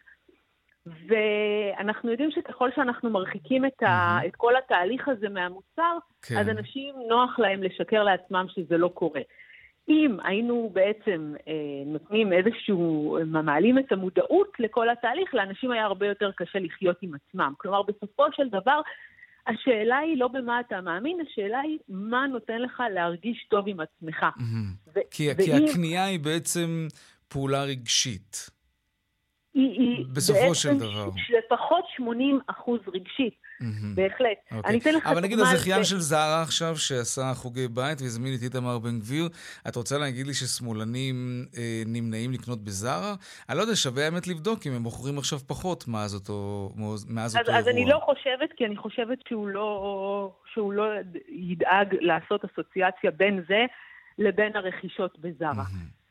ואנחנו 0.87 2.11
יודעים 2.11 2.31
שככל 2.31 2.71
שאנחנו 2.77 3.11
מרחיקים 3.11 3.64
את, 3.66 3.83
ה, 3.83 4.18
את 4.27 4.37
כל 4.37 4.57
התהליך 4.57 5.09
הזה 5.09 5.29
מהמוצר, 5.29 5.99
כן. 6.23 6.37
אז 6.37 6.49
אנשים 6.49 6.95
נוח 7.09 7.38
להם 7.38 7.62
לשקר 7.62 8.03
לעצמם 8.03 8.47
שזה 8.49 8.77
לא 8.79 8.88
קורה. 8.88 9.21
אם 9.88 10.16
היינו 10.25 10.71
בעצם 10.73 11.35
אה, 11.49 11.53
נותנים 11.87 12.33
איזשהו, 12.33 13.18
מעלים 13.27 13.79
את 13.79 13.92
המודעות 13.92 14.49
לכל 14.59 14.90
התהליך, 14.90 15.35
לאנשים 15.35 15.71
היה 15.71 15.85
הרבה 15.85 16.07
יותר 16.07 16.31
קשה 16.37 16.59
לחיות 16.59 16.97
עם 17.03 17.12
עצמם. 17.14 17.53
כלומר, 17.57 17.83
בסופו 17.83 18.25
של 18.33 18.49
דבר, 18.49 18.81
השאלה 19.47 19.99
היא 19.99 20.16
לא 20.16 20.29
במה 20.29 20.61
אתה 20.61 20.81
מאמין, 20.81 21.18
השאלה 21.21 21.61
היא 21.61 21.79
מה 21.88 22.27
נותן 22.27 22.62
לך 22.62 22.83
להרגיש 22.95 23.47
טוב 23.51 23.64
עם 23.68 23.81
עצמך. 23.81 24.23
Mm-hmm. 24.23 24.90
ו- 24.95 25.01
כי, 25.11 25.29
ואם... 25.29 25.45
כי 25.45 25.53
הקנייה 25.53 26.05
היא 26.05 26.21
בעצם 26.21 26.87
פעולה 27.29 27.64
רגשית. 27.64 28.51
היא, 29.55 29.81
היא 29.81 30.07
בסופו 30.12 30.55
של 30.55 30.79
דבר. 30.79 31.09
לפחות 31.29 31.85
80 31.97 32.41
אחוז 32.47 32.81
רגשית. 32.95 33.35
Mm-hmm. 33.62 33.95
בהחלט. 33.95 34.38
Okay. 34.51 34.57
אוקיי. 34.57 34.71
אני 34.71 34.79
אתן 34.79 34.95
לך... 34.95 35.07
אבל 35.07 35.21
נגיד 35.21 35.38
הזכיין 35.38 35.85
של 35.85 35.99
זרה 35.99 36.43
עכשיו, 36.43 36.77
שעשה 36.77 37.33
חוגי 37.35 37.69
בית 37.69 38.01
והזמין 38.01 38.35
את 38.35 38.43
איתמר 38.43 38.79
בן 38.79 38.99
גביר, 38.99 39.29
את 39.69 39.77
רוצה 39.77 39.99
להגיד 39.99 40.27
לי 40.27 40.35
ששמאלנים 40.35 41.47
אה, 41.59 41.83
נמנעים 41.87 42.33
לקנות 42.33 42.65
בזרה? 42.65 43.15
אני 43.49 43.57
לא 43.57 43.62
יודע, 43.62 43.77
שווה 43.77 44.05
האמת 44.05 44.27
לבדוק 44.27 44.67
אם 44.67 44.73
הם 44.73 44.83
מוכרים 44.83 45.19
עכשיו 45.19 45.38
פחות 45.38 45.88
מאז 45.88 46.15
אותו, 46.15 46.69
מאז 47.09 47.37
אותו 47.37 47.51
אירוע. 47.51 47.59
אז 47.59 47.69
אני 47.69 47.87
לא 47.87 48.01
חושבת, 48.05 48.53
כי 48.57 48.67
אני 48.67 48.77
חושבת 48.77 49.19
שהוא 49.29 49.49
לא, 49.49 50.33
שהוא 50.53 50.73
לא 50.73 50.85
ידאג 51.29 51.95
לעשות 52.01 52.45
אסוציאציה 52.45 53.11
בין 53.11 53.45
זה 53.49 53.65
לבין 54.19 54.57
הרכישות 54.57 55.19
בזרה. 55.19 55.53
Mm-hmm. 55.53 56.02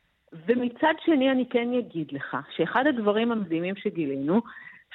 ומצד 0.46 0.94
שני 1.04 1.30
אני 1.30 1.48
כן 1.50 1.68
אגיד 1.78 2.12
לך 2.12 2.36
שאחד 2.56 2.86
הדברים 2.86 3.32
המדהימים 3.32 3.76
שגילינו, 3.76 4.40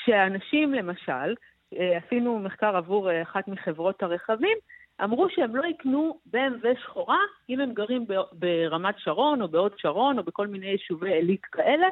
שאנשים 0.06 0.74
למשל, 0.74 1.36
אה, 1.74 1.98
עשינו 2.06 2.40
מחקר 2.40 2.78
עבור 2.78 3.12
אה, 3.12 3.22
אחת 3.22 3.48
מחברות 3.48 4.04
הרכבים, 4.04 4.58
אמרו 5.04 5.28
שהם 5.30 5.56
לא 5.56 5.66
יקנו 5.66 6.20
BMW 6.34 6.82
שחורה 6.84 7.20
אם 7.50 7.60
הם 7.60 7.74
גרים 7.74 8.06
ברמת 8.34 8.96
שרון 8.98 9.42
או 9.42 9.48
בהוד 9.48 9.72
שרון 9.78 10.20
או 10.20 10.24
בכל 10.24 10.48
מיני 10.48 10.66
יישובי 10.66 11.14
עילית 11.14 11.46
כאלה, 11.46 11.88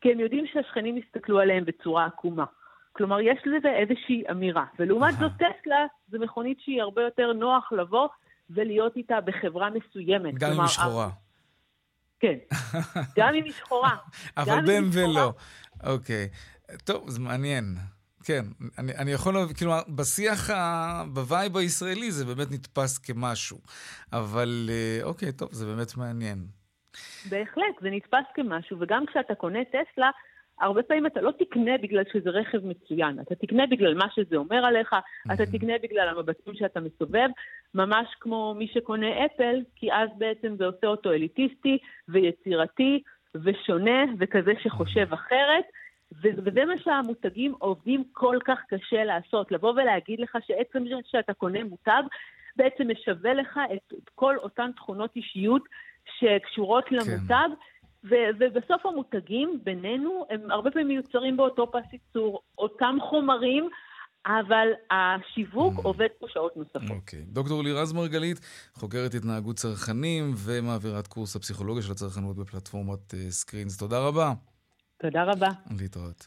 כי 0.00 0.12
הם 0.12 0.20
יודעים 0.20 0.46
שהשכנים 0.52 0.96
יסתכלו 0.96 1.40
עליהם 1.40 1.64
בצורה 1.64 2.04
עקומה. 2.04 2.44
כלומר, 2.92 3.20
יש 3.20 3.38
לזה 3.46 3.68
איזושהי 3.68 4.22
אמירה. 4.30 4.64
ולעומת 4.78 5.14
זאת, 5.14 5.32
טסלה 5.32 5.86
זו 6.08 6.18
מכונית 6.18 6.60
שהיא 6.60 6.82
הרבה 6.82 7.02
יותר 7.02 7.32
נוח 7.32 7.72
לבוא 7.72 8.08
ולהיות 8.50 8.96
איתה 8.96 9.20
בחברה 9.20 9.70
מסוימת. 9.70 10.34
גם 10.34 10.52
אם 10.52 10.60
היא 10.60 10.68
שחורה. 10.68 11.08
כן, 12.20 12.34
גם 13.18 13.34
אם 13.34 13.44
היא 13.44 13.52
שחורה. 13.52 13.96
אבל 14.36 14.66
בין 14.66 14.84
ולא. 14.92 15.32
אוקיי. 15.84 16.28
טוב, 16.84 17.10
זה 17.10 17.20
מעניין. 17.20 17.64
כן, 18.24 18.44
אני, 18.78 18.96
אני 18.96 19.12
יכול, 19.12 19.34
כאילו, 19.56 19.72
בשיח, 19.88 20.50
ה... 20.50 21.02
בווייב 21.12 21.56
הישראלי 21.56 22.10
זה 22.10 22.24
באמת 22.24 22.50
נתפס 22.50 22.98
כמשהו. 22.98 23.58
אבל 24.12 24.70
אה, 24.72 25.02
אוקיי, 25.02 25.32
טוב, 25.32 25.48
זה 25.52 25.66
באמת 25.66 25.96
מעניין. 25.96 26.46
בהחלט, 27.28 27.74
זה 27.82 27.88
נתפס 27.90 28.26
כמשהו, 28.34 28.76
וגם 28.80 29.06
כשאתה 29.06 29.34
קונה 29.34 29.58
טסלה, 29.64 30.10
הרבה 30.60 30.82
פעמים 30.82 31.06
אתה 31.06 31.20
לא 31.20 31.30
תקנה 31.30 31.78
בגלל 31.82 32.02
שזה 32.12 32.30
רכב 32.30 32.66
מצוין, 32.66 33.20
אתה 33.20 33.34
תקנה 33.34 33.66
בגלל 33.66 33.94
מה 33.94 34.06
שזה 34.14 34.36
אומר 34.36 34.64
עליך, 34.64 34.92
אממ-המ. 34.92 35.34
אתה 35.34 35.46
תקנה 35.46 35.72
בגלל 35.82 36.08
המבטים 36.08 36.54
שאתה 36.54 36.80
מסובב, 36.80 37.28
ממש 37.74 38.06
כמו 38.20 38.54
מי 38.58 38.68
שקונה 38.74 39.26
אפל, 39.26 39.62
כי 39.76 39.92
אז 39.92 40.08
בעצם 40.18 40.56
זה 40.56 40.66
עושה 40.66 40.86
אותו 40.86 41.12
אליטיסטי 41.12 41.78
ויצירתי 42.08 43.02
ושונה 43.34 44.04
וכזה 44.18 44.52
שחושב 44.62 45.12
אחרת. 45.12 45.64
וזה 46.22 46.64
מה 46.64 46.78
שהמותגים 46.78 47.54
עובדים 47.58 48.04
כל 48.12 48.38
כך 48.44 48.58
קשה 48.68 49.04
לעשות, 49.04 49.52
לבוא 49.52 49.72
ולהגיד 49.72 50.20
לך 50.20 50.38
שעצם 50.46 50.84
זה 50.88 50.94
שאתה 51.04 51.34
קונה 51.34 51.64
מותג, 51.64 52.02
בעצם 52.56 52.90
משווה 52.90 53.34
לך 53.34 53.60
את 53.74 53.94
כל 54.14 54.36
אותן 54.36 54.70
תכונות 54.76 55.16
אישיות 55.16 55.62
שקשורות 56.18 56.84
כן. 56.84 56.96
למותג. 56.96 57.48
ו- 58.04 58.30
ובסוף 58.40 58.86
המותגים 58.86 59.60
בינינו 59.64 60.26
הם 60.30 60.50
הרבה 60.50 60.70
פעמים 60.70 60.88
מיוצרים 60.88 61.36
באותו 61.36 61.70
פס 61.70 61.92
ייצור, 61.92 62.40
אותם 62.58 62.96
חומרים, 63.10 63.68
אבל 64.26 64.68
השיווק 64.90 65.78
mm. 65.78 65.82
עובד 65.82 66.08
פה 66.18 66.26
שעות 66.28 66.56
נוספות. 66.56 66.90
אוקיי. 66.90 67.18
Okay. 67.18 67.22
דוקטור 67.26 67.62
לירז 67.62 67.92
מרגלית, 67.92 68.40
חוקרת 68.74 69.14
התנהגות 69.14 69.56
צרכנים 69.56 70.32
ומעבירת 70.36 71.06
קורס 71.06 71.36
הפסיכולוגיה 71.36 71.82
של 71.82 71.92
הצרכנות 71.92 72.36
בפלטפורמת 72.36 73.14
סקרינס. 73.28 73.76
Uh, 73.76 73.78
תודה 73.80 73.98
רבה. 73.98 74.32
תודה 75.00 75.24
רבה. 75.24 75.48
להתראות. 75.80 76.26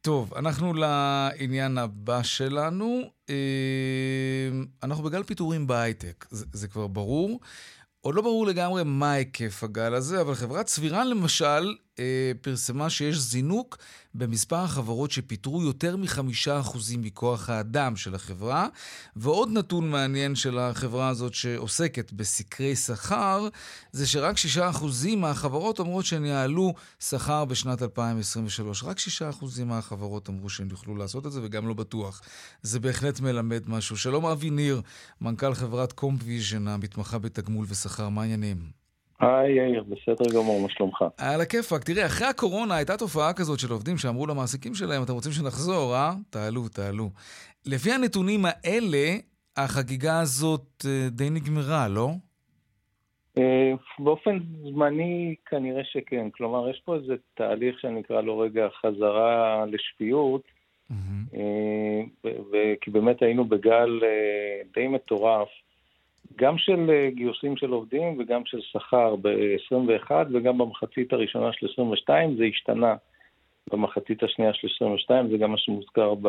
טוב, 0.00 0.34
אנחנו 0.34 0.72
לעניין 0.74 1.78
הבא 1.78 2.22
שלנו. 2.22 3.00
אה, 3.30 4.48
אנחנו 4.82 5.04
בגל 5.04 5.22
פיטורים 5.22 5.66
בהייטק, 5.66 6.26
זה, 6.30 6.46
זה 6.52 6.68
כבר 6.68 6.86
ברור. 6.86 7.40
עוד 8.00 8.14
לא 8.14 8.22
ברור 8.22 8.46
לגמרי 8.46 8.82
מה 8.84 9.12
היקף 9.12 9.64
הגל 9.64 9.94
הזה, 9.94 10.20
אבל 10.20 10.34
חברת 10.34 10.68
סבירן 10.68 11.06
למשל 11.06 11.74
אה, 12.00 12.32
פרסמה 12.40 12.90
שיש 12.90 13.16
זינוק 13.16 13.78
במספר 14.14 14.56
החברות 14.56 15.10
שפיטרו 15.10 15.62
יותר 15.62 15.96
מחמישה 15.96 16.60
אחוזים 16.60 17.02
מכוח 17.02 17.50
האדם 17.50 17.96
של 17.96 18.14
החברה. 18.14 18.68
ועוד 19.16 19.48
נתון 19.52 19.90
מעניין 19.90 20.34
של 20.34 20.58
החברה 20.58 21.08
הזאת 21.08 21.34
שעוסקת 21.34 22.12
בסקרי 22.12 22.76
שכר, 22.76 23.48
זה 23.92 24.06
שרק 24.06 24.36
שישה 24.36 24.70
אחוזים 24.70 25.20
מהחברות 25.20 25.78
אומרות 25.78 26.04
שהן 26.04 26.24
יעלו 26.24 26.74
שכר 27.00 27.44
בשנת 27.44 27.82
2023. 27.82 28.84
רק 28.84 28.98
שישה 28.98 29.30
אחוזים 29.30 29.68
מהחברות 29.68 30.28
אמרו 30.28 30.48
שהן 30.48 30.68
יוכלו 30.70 30.96
לעשות 30.96 31.26
את 31.26 31.32
זה, 31.32 31.40
וגם 31.42 31.68
לא 31.68 31.74
בטוח. 31.74 32.20
זה 32.62 32.80
בהחלט 32.80 33.20
מלמד 33.20 33.62
משהו. 33.66 33.96
שלום 33.96 34.26
אבי 34.26 34.50
ניר, 34.50 34.82
מנכ"ל 35.20 35.54
חברת 35.54 35.92
קומפוויז'ן, 35.92 36.68
המתמחה 36.68 37.18
בתגמול 37.18 37.66
ושכר, 37.68 38.08
מה 38.08 38.22
העניינים? 38.22 38.79
היי 39.20 39.52
יאיר, 39.56 39.82
בסדר 39.82 40.34
גמור, 40.34 40.60
מה 40.62 40.68
שלומך? 40.70 41.04
על 41.18 41.40
הכיפאק. 41.40 41.84
תראה, 41.84 42.06
אחרי 42.06 42.26
הקורונה 42.26 42.76
הייתה 42.76 42.96
תופעה 42.96 43.32
כזאת 43.32 43.58
של 43.58 43.72
עובדים 43.72 43.96
שאמרו 43.96 44.26
למעסיקים 44.26 44.74
שלהם, 44.74 45.02
אתם 45.02 45.12
רוצים 45.12 45.32
שנחזור, 45.32 45.94
אה? 45.94 46.12
תעלו, 46.30 46.68
תעלו. 46.68 47.10
לפי 47.66 47.92
הנתונים 47.92 48.40
האלה, 48.44 49.16
החגיגה 49.56 50.20
הזאת 50.20 50.84
אה, 50.86 51.08
די 51.10 51.30
נגמרה, 51.30 51.88
לא? 51.88 52.08
אה, 53.38 53.72
באופן 53.98 54.38
זמני 54.62 55.34
כנראה 55.46 55.84
שכן. 55.84 56.28
כלומר, 56.30 56.70
יש 56.70 56.82
פה 56.84 56.94
איזה 56.94 57.14
תהליך 57.34 57.80
שנקרא 57.80 58.20
לו 58.20 58.38
רגע 58.38 58.68
חזרה 58.80 59.64
לשפיות, 59.66 60.42
כי 62.80 62.90
באמת 62.90 63.22
היינו 63.22 63.44
בגל 63.44 64.00
די 64.74 64.88
מטורף. 64.88 65.48
גם 66.36 66.58
של 66.58 66.90
אה, 66.90 67.10
גיוסים 67.10 67.56
של 67.56 67.70
עובדים 67.70 68.16
וגם 68.18 68.42
של 68.44 68.60
שכר 68.60 69.16
ב-21 69.16 70.10
וגם 70.32 70.58
במחצית 70.58 71.12
הראשונה 71.12 71.52
של 71.52 71.66
22, 71.72 72.36
זה 72.36 72.44
השתנה 72.44 72.94
במחצית 73.70 74.22
השנייה 74.22 74.54
של 74.54 74.68
22, 74.76 75.30
זה 75.30 75.36
גם 75.36 75.50
מה 75.50 75.58
שמוזכר 75.58 76.14
ב, 76.14 76.28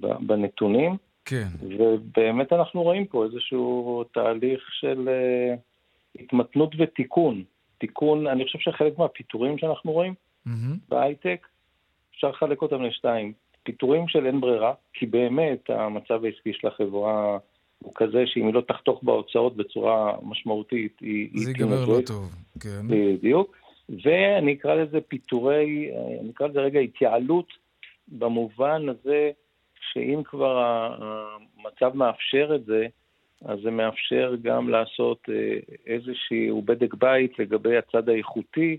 ב, 0.00 0.06
בנתונים. 0.20 0.96
כן. 1.24 1.46
ובאמת 1.78 2.52
אנחנו 2.52 2.82
רואים 2.82 3.06
פה 3.06 3.24
איזשהו 3.24 4.04
תהליך 4.14 4.60
של 4.72 5.08
uh, 5.08 6.22
התמתנות 6.22 6.74
ותיקון. 6.78 7.44
תיקון, 7.78 8.26
אני 8.26 8.44
חושב 8.44 8.58
שחלק 8.58 8.98
מהפיטורים 8.98 9.58
שאנחנו 9.58 9.92
רואים 9.92 10.14
mm-hmm. 10.46 10.50
בהייטק, 10.88 11.46
אפשר 12.14 12.28
לחלק 12.28 12.62
אותם 12.62 12.82
לשתיים. 12.82 13.32
פיטורים 13.62 14.08
של 14.08 14.26
אין 14.26 14.40
ברירה, 14.40 14.74
כי 14.92 15.06
באמת 15.06 15.70
המצב 15.70 16.24
העסקי 16.24 16.52
של 16.52 16.66
החברה 16.66 17.38
הוא 17.82 17.92
כזה 17.94 18.22
שאם 18.26 18.46
היא 18.46 18.54
לא 18.54 18.60
תחתוך 18.60 19.02
בהוצאות 19.02 19.56
בצורה 19.56 20.16
משמעותית, 20.22 20.96
היא... 21.00 21.28
זה 21.34 21.50
ייגמר 21.50 21.84
לא 21.84 22.00
טוב, 22.06 22.34
כן. 22.60 22.86
בדיוק. 22.88 23.56
ואני 23.88 24.52
אקרא 24.52 24.74
לזה 24.74 25.00
פיטורי, 25.00 25.90
אני 26.20 26.30
אקרא 26.30 26.46
לזה 26.46 26.60
רגע 26.60 26.80
התייעלות, 26.80 27.46
במובן 28.08 28.88
הזה 28.88 29.30
שאם 29.92 30.22
כבר 30.24 30.62
המצב 30.62 31.96
מאפשר 31.96 32.52
את 32.54 32.64
זה, 32.64 32.86
אז 33.44 33.58
זה 33.62 33.70
מאפשר 33.70 34.34
גם 34.42 34.68
לעשות 34.68 35.18
אה, 35.28 35.58
איזשהו 35.86 36.62
בדק 36.62 36.94
בית 36.94 37.38
לגבי 37.38 37.76
הצד 37.76 38.08
האיכותי 38.08 38.78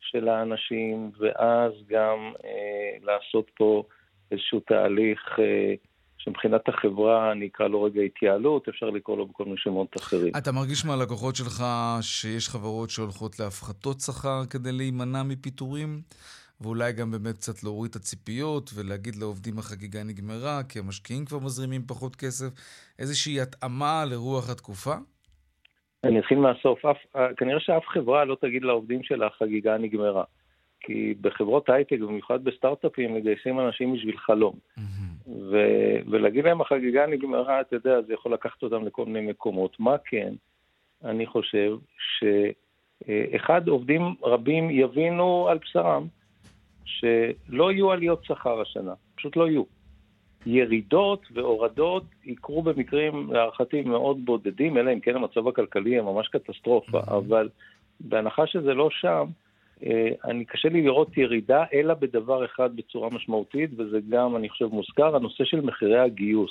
של 0.00 0.28
האנשים, 0.28 1.10
ואז 1.18 1.72
גם 1.88 2.32
אה, 2.44 2.96
לעשות 3.02 3.50
פה 3.56 3.82
איזשהו 4.30 4.60
תהליך 4.60 5.38
אה, 5.38 5.74
שמבחינת 6.24 6.68
החברה, 6.68 7.32
אני 7.32 7.46
אקרא 7.46 7.68
לו 7.68 7.82
רגע 7.82 8.02
התייעלות, 8.02 8.68
אפשר 8.68 8.90
לקרוא 8.90 9.16
לו 9.16 9.26
בכל 9.26 9.44
מיני 9.44 9.56
שמות 9.56 9.96
אחרים. 9.96 10.32
אתה 10.38 10.52
מרגיש 10.52 10.84
מהלקוחות 10.84 11.36
שלך 11.36 11.64
שיש 12.00 12.48
חברות 12.48 12.90
שהולכות 12.90 13.38
להפחתות 13.40 14.00
שכר 14.00 14.40
כדי 14.50 14.72
להימנע 14.72 15.22
מפיטורים? 15.22 16.00
ואולי 16.60 16.92
גם 16.92 17.10
באמת 17.10 17.34
קצת 17.34 17.64
להוריד 17.64 17.90
את 17.90 17.96
הציפיות 17.96 18.70
ולהגיד 18.74 19.16
לעובדים 19.16 19.58
החגיגה 19.58 20.04
נגמרה, 20.04 20.60
כי 20.68 20.78
המשקיעים 20.78 21.24
כבר 21.24 21.38
מזרימים 21.38 21.82
פחות 21.86 22.16
כסף, 22.16 22.46
איזושהי 22.98 23.40
התאמה 23.40 24.04
לרוח 24.10 24.50
התקופה? 24.50 24.94
אני 26.04 26.18
אתחיל 26.20 26.38
מהסוף. 26.38 26.84
אף, 26.84 26.96
כנראה 27.36 27.60
שאף 27.60 27.82
חברה 27.86 28.24
לא 28.24 28.36
תגיד 28.40 28.62
לעובדים 28.62 29.02
שלה 29.02 29.26
החגיגה 29.26 29.78
נגמרה. 29.78 30.24
כי 30.80 31.14
בחברות 31.20 31.68
הייטק, 31.68 31.98
במיוחד 32.00 32.44
בסטארט-אפים, 32.44 33.14
מגייסים 33.14 33.60
אנשים 33.60 33.94
בשביל 33.94 34.18
חלום. 34.18 34.54
Mm-hmm. 34.78 35.13
ו- 35.26 35.98
ולהגיד 36.10 36.44
להם 36.44 36.60
החגיגה 36.60 37.06
נגמרה, 37.06 37.60
אתה 37.60 37.76
יודע, 37.76 38.02
זה 38.02 38.14
יכול 38.14 38.32
לקחת 38.32 38.62
אותם 38.62 38.86
לכל 38.86 39.04
מיני 39.06 39.30
מקומות. 39.30 39.80
מה 39.80 39.96
כן? 40.04 40.34
אני 41.04 41.26
חושב 41.26 41.76
שאחד, 41.98 43.68
עובדים 43.68 44.14
רבים 44.22 44.70
יבינו 44.70 45.48
על 45.48 45.58
בשרם 45.58 46.06
שלא 46.84 47.72
יהיו 47.72 47.92
עליות 47.92 48.24
שכר 48.24 48.60
השנה, 48.60 48.92
פשוט 49.14 49.36
לא 49.36 49.48
יהיו. 49.48 49.62
ירידות 50.46 51.26
והורדות 51.32 52.04
יקרו 52.24 52.62
במקרים, 52.62 53.32
להערכתי, 53.32 53.82
מאוד 53.82 54.24
בודדים, 54.24 54.78
אלא 54.78 54.92
אם 54.92 55.00
כן 55.00 55.16
המצב 55.16 55.48
הכלכלי 55.48 55.90
יהיה 55.90 56.02
ממש 56.02 56.28
קטסטרופה, 56.28 56.98
mm-hmm. 56.98 57.10
אבל 57.16 57.48
בהנחה 58.00 58.46
שזה 58.46 58.74
לא 58.74 58.88
שם, 58.90 59.26
אני 60.24 60.44
קשה 60.44 60.68
לי 60.68 60.82
לראות 60.82 61.16
ירידה, 61.16 61.64
אלא 61.74 61.94
בדבר 61.94 62.44
אחד 62.44 62.76
בצורה 62.76 63.10
משמעותית, 63.10 63.70
וזה 63.76 63.98
גם, 64.08 64.36
אני 64.36 64.48
חושב, 64.48 64.66
מוזכר, 64.66 65.16
הנושא 65.16 65.44
של 65.44 65.60
מחירי 65.60 65.98
הגיוס. 65.98 66.50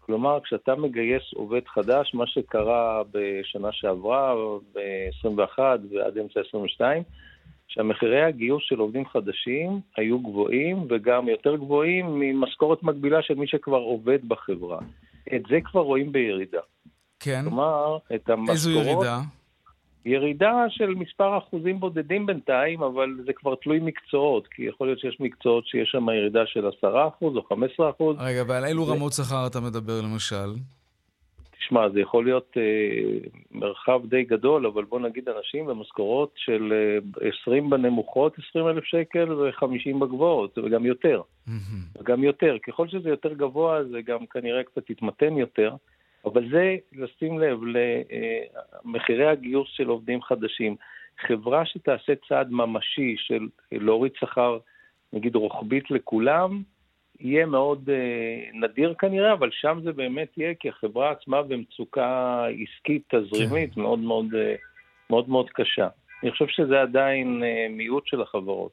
כלומר, 0.00 0.38
כשאתה 0.44 0.74
מגייס 0.74 1.22
עובד 1.34 1.60
חדש, 1.66 2.14
מה 2.14 2.26
שקרה 2.26 3.02
בשנה 3.12 3.72
שעברה, 3.72 4.34
ב-21 4.74 5.58
ועד 5.58 6.18
אמצע 6.18 6.40
22, 6.48 7.02
שהמחירי 7.68 8.22
הגיוס 8.22 8.62
של 8.66 8.78
עובדים 8.78 9.06
חדשים 9.06 9.80
היו 9.96 10.18
גבוהים, 10.18 10.86
וגם 10.88 11.28
יותר 11.28 11.56
גבוהים 11.56 12.06
ממשכורת 12.20 12.82
מקבילה 12.82 13.22
של 13.22 13.34
מי 13.34 13.46
שכבר 13.46 13.78
עובד 13.78 14.28
בחברה. 14.28 14.78
את 15.34 15.42
זה 15.50 15.58
כבר 15.64 15.80
רואים 15.80 16.12
בירידה. 16.12 16.60
כן. 17.20 17.40
כלומר, 17.44 17.96
את 18.14 18.30
המשכורות... 18.30 18.50
איזו 18.50 18.70
ירידה? 18.70 19.18
ירידה 20.08 20.64
של 20.68 20.94
מספר 20.94 21.38
אחוזים 21.38 21.80
בודדים 21.80 22.26
בינתיים, 22.26 22.82
אבל 22.82 23.16
זה 23.26 23.32
כבר 23.32 23.54
תלוי 23.54 23.78
מקצועות, 23.82 24.46
כי 24.46 24.62
יכול 24.62 24.86
להיות 24.86 24.98
שיש 24.98 25.20
מקצועות 25.20 25.66
שיש 25.66 25.88
שם 25.90 26.08
ירידה 26.08 26.46
של 26.46 26.68
10% 26.82 26.84
או 27.22 27.40
15%. 27.40 28.02
רגע, 28.18 28.42
ועל 28.48 28.64
אילו 28.64 28.82
ו... 28.82 28.92
רמות 28.92 29.12
שכר 29.12 29.46
אתה 29.46 29.60
מדבר 29.60 30.00
למשל? 30.00 30.54
תשמע, 31.58 31.88
זה 31.88 32.00
יכול 32.00 32.24
להיות 32.24 32.56
אה, 32.56 33.28
מרחב 33.50 34.00
די 34.06 34.24
גדול, 34.24 34.66
אבל 34.66 34.84
בוא 34.84 35.00
נגיד 35.00 35.28
אנשים 35.28 35.66
במשכורות 35.66 36.32
של 36.36 36.72
אה, 37.22 37.28
20 37.42 37.70
בנמוכות, 37.70 38.36
20 38.50 38.68
אלף 38.68 38.84
שקל, 38.84 39.32
ו-50 39.32 39.98
בגבוהות, 40.00 40.58
וגם 40.58 40.86
יותר. 40.86 41.22
וגם 41.98 42.24
יותר. 42.24 42.56
ככל 42.66 42.88
שזה 42.88 43.08
יותר 43.08 43.32
גבוה, 43.32 43.84
זה 43.84 44.02
גם 44.02 44.26
כנראה 44.26 44.62
קצת 44.62 44.90
יתמתן 44.90 45.36
יותר. 45.36 45.74
אבל 46.24 46.50
זה 46.50 46.76
לשים 46.92 47.38
לב 47.38 47.58
למחירי 48.84 49.26
הגיוס 49.26 49.68
של 49.72 49.88
עובדים 49.88 50.22
חדשים. 50.22 50.76
חברה 51.26 51.66
שתעשה 51.66 52.12
צעד 52.28 52.50
ממשי 52.50 53.14
של 53.18 53.48
להוריד 53.72 54.12
שכר, 54.20 54.58
נגיד 55.12 55.34
רוחבית 55.34 55.90
לכולם, 55.90 56.62
יהיה 57.20 57.46
מאוד 57.46 57.88
אה, 57.88 58.56
נדיר 58.56 58.94
כנראה, 58.98 59.32
אבל 59.32 59.48
שם 59.52 59.80
זה 59.84 59.92
באמת 59.92 60.28
יהיה, 60.36 60.54
כי 60.60 60.68
החברה 60.68 61.10
עצמה 61.10 61.42
במצוקה 61.42 62.44
עסקית 62.46 63.14
תזרימית 63.14 63.74
כן. 63.74 63.80
מאוד 63.80 63.98
מאוד, 63.98 64.26
אה, 64.32 64.60
מאוד 65.10 65.28
מאוד 65.28 65.50
קשה. 65.50 65.88
אני 66.22 66.30
חושב 66.30 66.46
שזה 66.48 66.80
עדיין 66.80 67.42
אה, 67.42 67.72
מיעוט 67.76 68.06
של 68.06 68.22
החברות. 68.22 68.72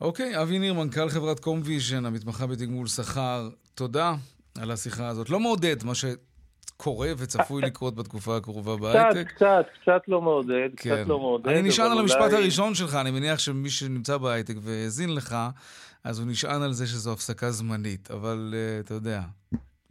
אוקיי, 0.00 0.36
אוקיי, 0.36 0.42
אבי 0.42 0.58
ניר, 0.58 0.74
מנכ"ל 0.74 1.08
חברת 1.08 1.40
קומפוויז'ן, 1.40 2.04
המתמחה 2.06 2.46
בתגמול 2.46 2.86
שכר, 2.86 3.48
תודה 3.74 4.14
על 4.60 4.70
השיחה 4.70 5.08
הזאת. 5.08 5.30
לא 5.30 5.40
מעודד 5.40 5.84
מה 5.84 5.92
שקורה 5.94 7.12
וצפוי 7.18 7.62
לקרות 7.68 7.94
בתקופה 7.94 8.36
הקרובה 8.36 8.76
בהייטק. 8.76 9.26
קצת, 9.28 9.36
קצת, 9.36 9.66
קצת 9.82 10.08
לא 10.08 10.22
מעודד, 10.22 10.68
כן. 10.76 10.96
קצת 10.96 11.08
לא 11.08 11.18
מעודד. 11.18 11.48
אני 11.48 11.62
נשאר 11.62 11.84
על 11.84 11.98
המשפט 11.98 12.20
אולי... 12.20 12.34
הראשון 12.34 12.74
שלך, 12.74 12.94
אני 12.94 13.10
מניח 13.10 13.38
שמי 13.38 13.70
שנמצא 13.70 14.16
בהייטק 14.16 14.54
והאזין 14.60 15.14
לך, 15.14 15.36
אז 16.04 16.18
הוא 16.18 16.28
נשען 16.28 16.62
על 16.62 16.72
זה 16.72 16.86
שזו 16.86 17.12
הפסקה 17.12 17.50
זמנית, 17.50 18.10
אבל 18.10 18.54
uh, 18.54 18.84
אתה 18.84 18.94
יודע, 18.94 19.20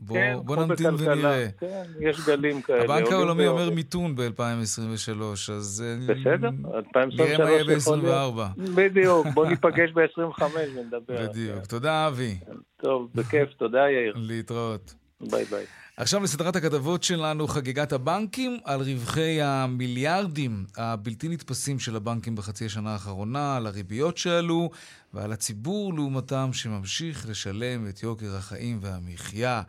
בוא, 0.02 0.16
כן, 0.16 0.36
בוא 0.46 0.56
נמתין 0.56 0.94
ונראה. 0.98 1.48
כן, 1.60 1.84
יש 2.00 2.28
גלים 2.28 2.62
כאלה. 2.66 2.84
הבנק 2.84 3.12
העולמי 3.12 3.48
אומר 3.48 3.70
מיתון 3.70 4.16
ב-2023, 4.16 5.52
אז... 5.52 5.84
אה, 5.86 6.16
בסדר, 6.16 6.50
2023 6.76 7.78
יכול 7.78 7.98
להיות. 7.98 8.36
בדיוק, 8.76 9.28
בוא 9.34 9.46
ניפגש 9.52 9.92
ב-25 9.92 10.44
ונדבר. 10.76 11.28
בדיוק. 11.28 11.66
תודה, 11.66 12.08
אבי. 12.08 12.38
טוב, 12.82 13.10
בכיף, 13.16 13.50
תודה, 13.58 13.80
יאיר. 13.90 14.14
להתראות. 14.16 14.94
ביי 15.22 15.46
ביי. 15.46 15.66
עכשיו 15.98 16.24
לסדרת 16.24 16.56
הכתבות 16.56 17.04
שלנו, 17.04 17.48
חגיגת 17.48 17.94
הבנקים, 17.94 18.58
על 18.66 18.80
רווחי 18.82 19.42
המיליארדים 19.42 20.66
הבלתי 20.78 21.30
נתפסים 21.30 21.80
של 21.80 21.96
הבנקים 21.96 22.36
בחצי 22.36 22.66
השנה 22.66 22.94
האחרונה, 22.94 23.58
על 23.58 23.68
הריביות 23.68 24.18
שעלו 24.18 24.70
ועל 25.14 25.32
הציבור 25.32 25.94
לעומתם 25.94 26.50
שממשיך 26.54 27.30
לשלם 27.30 27.88
את 27.90 28.04
יוקר 28.04 28.36
החיים 28.36 28.80
והמחיה. 28.82 29.62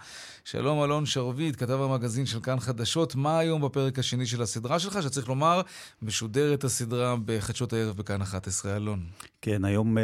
שלום 0.44 0.84
אלון 0.84 1.06
שרביט, 1.06 1.56
כתב 1.56 1.80
המגזין 1.80 2.26
של 2.26 2.40
כאן 2.40 2.60
חדשות, 2.60 3.14
מה 3.14 3.38
היום 3.38 3.62
בפרק 3.62 3.98
השני 3.98 4.26
של 4.26 4.42
הסדרה 4.42 4.78
שלך, 4.78 5.02
שצריך 5.02 5.28
לומר, 5.28 5.60
משודרת 6.02 6.64
הסדרה 6.64 7.16
בחדשות 7.24 7.72
הערב 7.72 7.96
בכאן 7.96 8.22
11, 8.22 8.76
אלון. 8.76 9.06
כן, 9.42 9.64
היום 9.64 9.98
uh, 9.98 10.00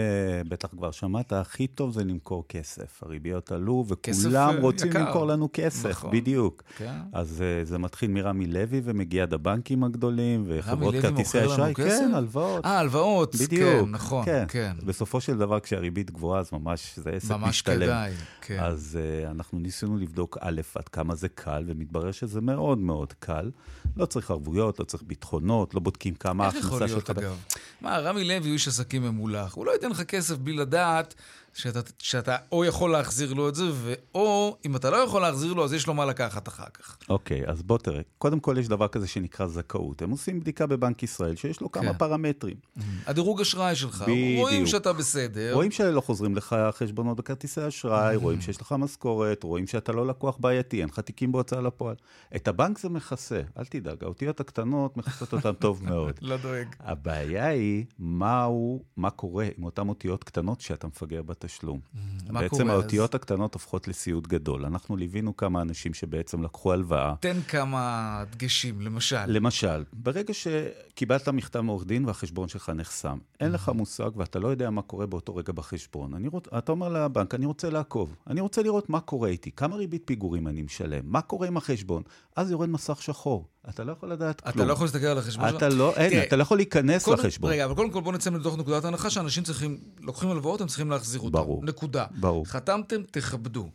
בטח 0.48 0.68
כבר 0.68 0.90
שמעת, 0.90 1.32
הכי 1.32 1.66
טוב 1.66 1.92
זה 1.92 2.04
למכור 2.04 2.44
כסף. 2.48 3.02
הריביות 3.02 3.52
עלו 3.52 3.84
וכולם 3.88 4.54
אה, 4.54 4.60
רוצים 4.60 4.90
יקר. 4.90 5.04
למכור 5.04 5.26
לנו 5.26 5.48
כסף, 5.52 5.90
נכון. 5.90 6.10
בדיוק. 6.10 6.62
כן. 6.76 6.98
אז 7.12 7.42
uh, 7.62 7.66
זה 7.68 7.78
מתחיל 7.78 8.10
מרמי 8.10 8.46
לוי 8.46 8.80
ומגיע 8.84 9.22
עד 9.22 9.34
הבנקים 9.34 9.84
הגדולים 9.84 10.44
וחברות 10.48 10.94
כרטיסי 11.02 11.46
אשראי. 11.46 11.74
כן, 11.74 12.10
הלוואות. 12.14 12.64
אה, 12.64 12.78
הלוואות, 12.78 13.34
בדיוק. 13.34 13.84
כן, 13.84 13.90
נכון, 13.90 14.24
כן. 14.24 14.44
כן. 14.48 14.72
בסופו 14.84 15.20
של 15.32 15.38
דבר, 15.38 15.60
כשהריבית 15.60 16.10
גבוהה, 16.10 16.40
אז 16.40 16.52
ממש 16.52 16.98
זה 16.98 17.10
עסק 17.10 17.34
משתלם. 17.34 17.40
ממש 17.40 17.62
כדאי, 17.62 18.12
כן. 18.40 18.58
אז 18.60 18.98
uh, 18.98 19.30
אנחנו 19.30 19.58
ניסינו 19.58 19.98
לבדוק, 19.98 20.38
א', 20.40 20.60
עד 20.74 20.88
כמה 20.88 21.14
זה 21.14 21.28
קל, 21.28 21.64
ומתברר 21.66 22.12
שזה 22.12 22.40
מאוד 22.40 22.78
מאוד 22.78 23.12
קל. 23.12 23.50
לא 23.96 24.06
צריך 24.06 24.30
ערבויות, 24.30 24.78
לא 24.78 24.84
צריך 24.84 25.02
ביטחונות, 25.06 25.74
לא 25.74 25.80
בודקים 25.80 26.14
כמה 26.14 26.44
ההכנסה 26.44 26.62
שלך. 26.62 26.72
איך 26.72 26.82
יכול 26.82 26.96
להיות, 26.96 27.10
אגב? 27.10 27.36
מה, 27.80 27.98
רמי 27.98 28.24
לוי 28.24 28.48
הוא 28.48 28.54
איש 28.54 28.68
עסקים 28.68 29.02
ממולח. 29.02 29.54
הוא 29.54 29.66
לא 29.66 29.70
ייתן 29.70 29.90
לך 29.90 30.02
כסף 30.02 30.36
בלי 30.36 30.52
לדעת 30.52 31.14
שאתה, 31.54 31.80
שאתה 31.98 32.36
או 32.52 32.64
יכול 32.64 32.90
להחזיר 32.90 33.34
לו 33.34 33.48
את 33.48 33.54
זה, 33.54 33.64
ואו 33.72 34.56
אם 34.66 34.76
אתה 34.76 34.90
לא 34.90 34.96
יכול 34.96 35.22
להחזיר 35.22 35.52
לו, 35.52 35.64
אז 35.64 35.72
יש 35.72 35.86
לו 35.86 35.94
מה 35.94 36.04
לקחת 36.06 36.48
אחר 36.48 36.68
כך. 36.74 36.98
אוקיי, 37.08 37.46
okay, 37.46 37.50
אז 37.50 37.62
בוא 37.62 37.78
תראה. 37.78 38.00
קודם 38.18 38.40
כל 38.40 38.56
יש 38.58 38.68
דבר 38.68 38.88
כזה 38.88 39.06
שנקרא 39.06 39.46
זכאות. 39.46 40.02
הם 40.02 40.10
עושים 40.10 40.40
בדיקה 40.40 40.66
בבנק 40.66 41.02
ישראל 41.02 41.36
שיש 41.36 41.60
לו 41.60 41.72
כמה 41.72 41.92
כן. 41.92 41.98
פרמטרים. 41.98 42.56
Mm-hmm. 42.56 42.82
הדירוג 43.06 43.40
אשראי 43.40 43.76
שלך, 43.76 44.02
בדיוק. 44.02 44.40
רואים 44.40 44.66
שאתה 44.66 44.92
בסדר. 44.92 45.54
רואים 45.54 45.70
שלא 45.70 46.00
חוזרים 46.00 46.36
לך 46.36 46.56
חשבונות 46.72 47.16
בכרטיסי 47.16 47.68
אשראי, 47.68 48.16
mm-hmm. 48.16 48.18
רואים 48.18 48.40
שיש 48.40 48.60
לך 48.60 48.74
משכורת, 48.78 49.42
רואים 49.42 49.66
שאתה 49.66 49.92
לא 49.92 50.06
לקוח 50.06 50.36
בעייתי, 50.40 50.80
אין 50.80 50.88
לך 50.88 51.00
תיקים 51.00 51.32
בהוצאה 51.32 51.60
לפועל. 51.60 51.96
את 52.36 52.48
הבנק 52.48 52.78
זה 52.78 52.88
מכסה, 52.88 53.40
אל 53.58 53.64
תדאג, 53.64 54.04
האותיות 54.04 54.40
הקטנות 54.40 54.96
מכסות 54.96 55.32
אותן 55.32 55.52
טוב 55.64 55.84
מאוד. 55.84 56.18
לא 56.22 56.36
דואג. 56.36 56.66
הבעיה 56.80 57.46
היא, 57.46 57.84
מהו, 57.98 58.82
מה 58.96 59.10
קורה 59.10 59.48
עם 59.58 59.64
אותן 59.64 59.88
אותיות 59.88 60.24
קטנות 60.24 60.60
שאתה 60.60 60.86
מפגר 60.86 61.22
בתשלום. 61.38 61.80
Mm, 61.94 62.32
בעצם 62.32 62.70
האותיות 62.70 63.14
אז... 63.14 63.20
הקטנות 63.20 63.54
הופכות 63.54 63.88
לסיוט 63.88 64.26
גדול. 64.26 64.64
אנחנו 64.64 64.96
ליווינו 64.96 65.36
כמה 65.36 65.62
אנשים 65.62 65.94
שבעצם 65.94 66.42
לקחו 66.42 66.72
הלוואה. 66.72 67.14
תן 67.20 67.40
כמה 67.48 68.24
דגשים, 68.30 68.80
למשל. 68.80 69.26
למשל, 69.26 69.84
ברגע 69.92 70.34
שקיבלת 70.34 71.28
מכתב 71.28 71.60
מעורך 71.60 71.86
דין 71.86 72.04
והחשבון 72.04 72.48
שלך 72.48 72.70
נחסם, 72.70 73.18
אין 73.40 73.52
לך 73.52 73.68
מושג 73.68 74.10
ואתה 74.16 74.38
לא 74.38 74.48
יודע 74.48 74.70
מה 74.70 74.82
קורה 74.82 75.06
באותו 75.06 75.36
רגע 75.36 75.52
בחשבון. 75.52 76.14
אני 76.14 76.28
רוצ... 76.28 76.44
אתה 76.58 76.72
אומר 76.72 76.88
לבנק, 76.88 77.34
אני 77.34 77.46
רוצה 77.46 77.70
לעקוב, 77.70 78.14
אני 78.26 78.40
רוצה 78.40 78.62
לראות 78.62 78.90
מה 78.90 79.00
קורה 79.00 79.28
איתי, 79.28 79.50
כמה 79.50 79.76
ריבית 79.76 80.02
פיגורים 80.04 80.48
אני 80.48 80.62
משלם, 80.62 81.00
מה 81.04 81.20
קורה 81.20 81.46
עם 81.46 81.56
החשבון. 81.56 82.02
אז 82.36 82.50
יורד 82.50 82.68
מסך 82.68 83.02
שחור. 83.02 83.48
אתה 83.68 83.84
לא 83.84 83.92
יכול 83.92 84.12
לדעת 84.12 84.40
כלום. 84.40 84.54
אתה 84.54 84.64
לא 84.64 84.72
יכול 84.72 84.84
להסתכל 84.84 85.06
על 85.06 85.18
החשבון 85.18 85.48
שלך? 85.48 85.56
אתה 85.56 85.68
לא, 85.68 85.94
אין, 85.96 86.22
אתה 86.22 86.36
לא 86.36 86.42
יכול 86.42 86.56
להיכנס 86.56 87.04
קודם, 87.04 87.18
לחשבון. 87.18 87.50
רגע, 87.50 87.64
אבל 87.64 87.74
קודם 87.74 87.90
כל 87.90 88.00
בוא 88.00 88.12
נצא 88.12 88.30
מתוך 88.30 88.58
נקודת 88.58 88.84
ההנחה 88.84 89.10
שאנשים 89.10 89.44
צריכים, 89.44 89.78
לוקחים 90.00 90.30
הלוואות, 90.30 90.60
הם 90.60 90.66
צריכים 90.66 90.90
להחזיר 90.90 91.20
אותם. 91.20 91.32
ברור. 91.32 91.64
נקודה. 91.64 92.06
ברור. 92.20 92.46
חתמתם, 92.46 93.02
תכבדו. 93.10 93.70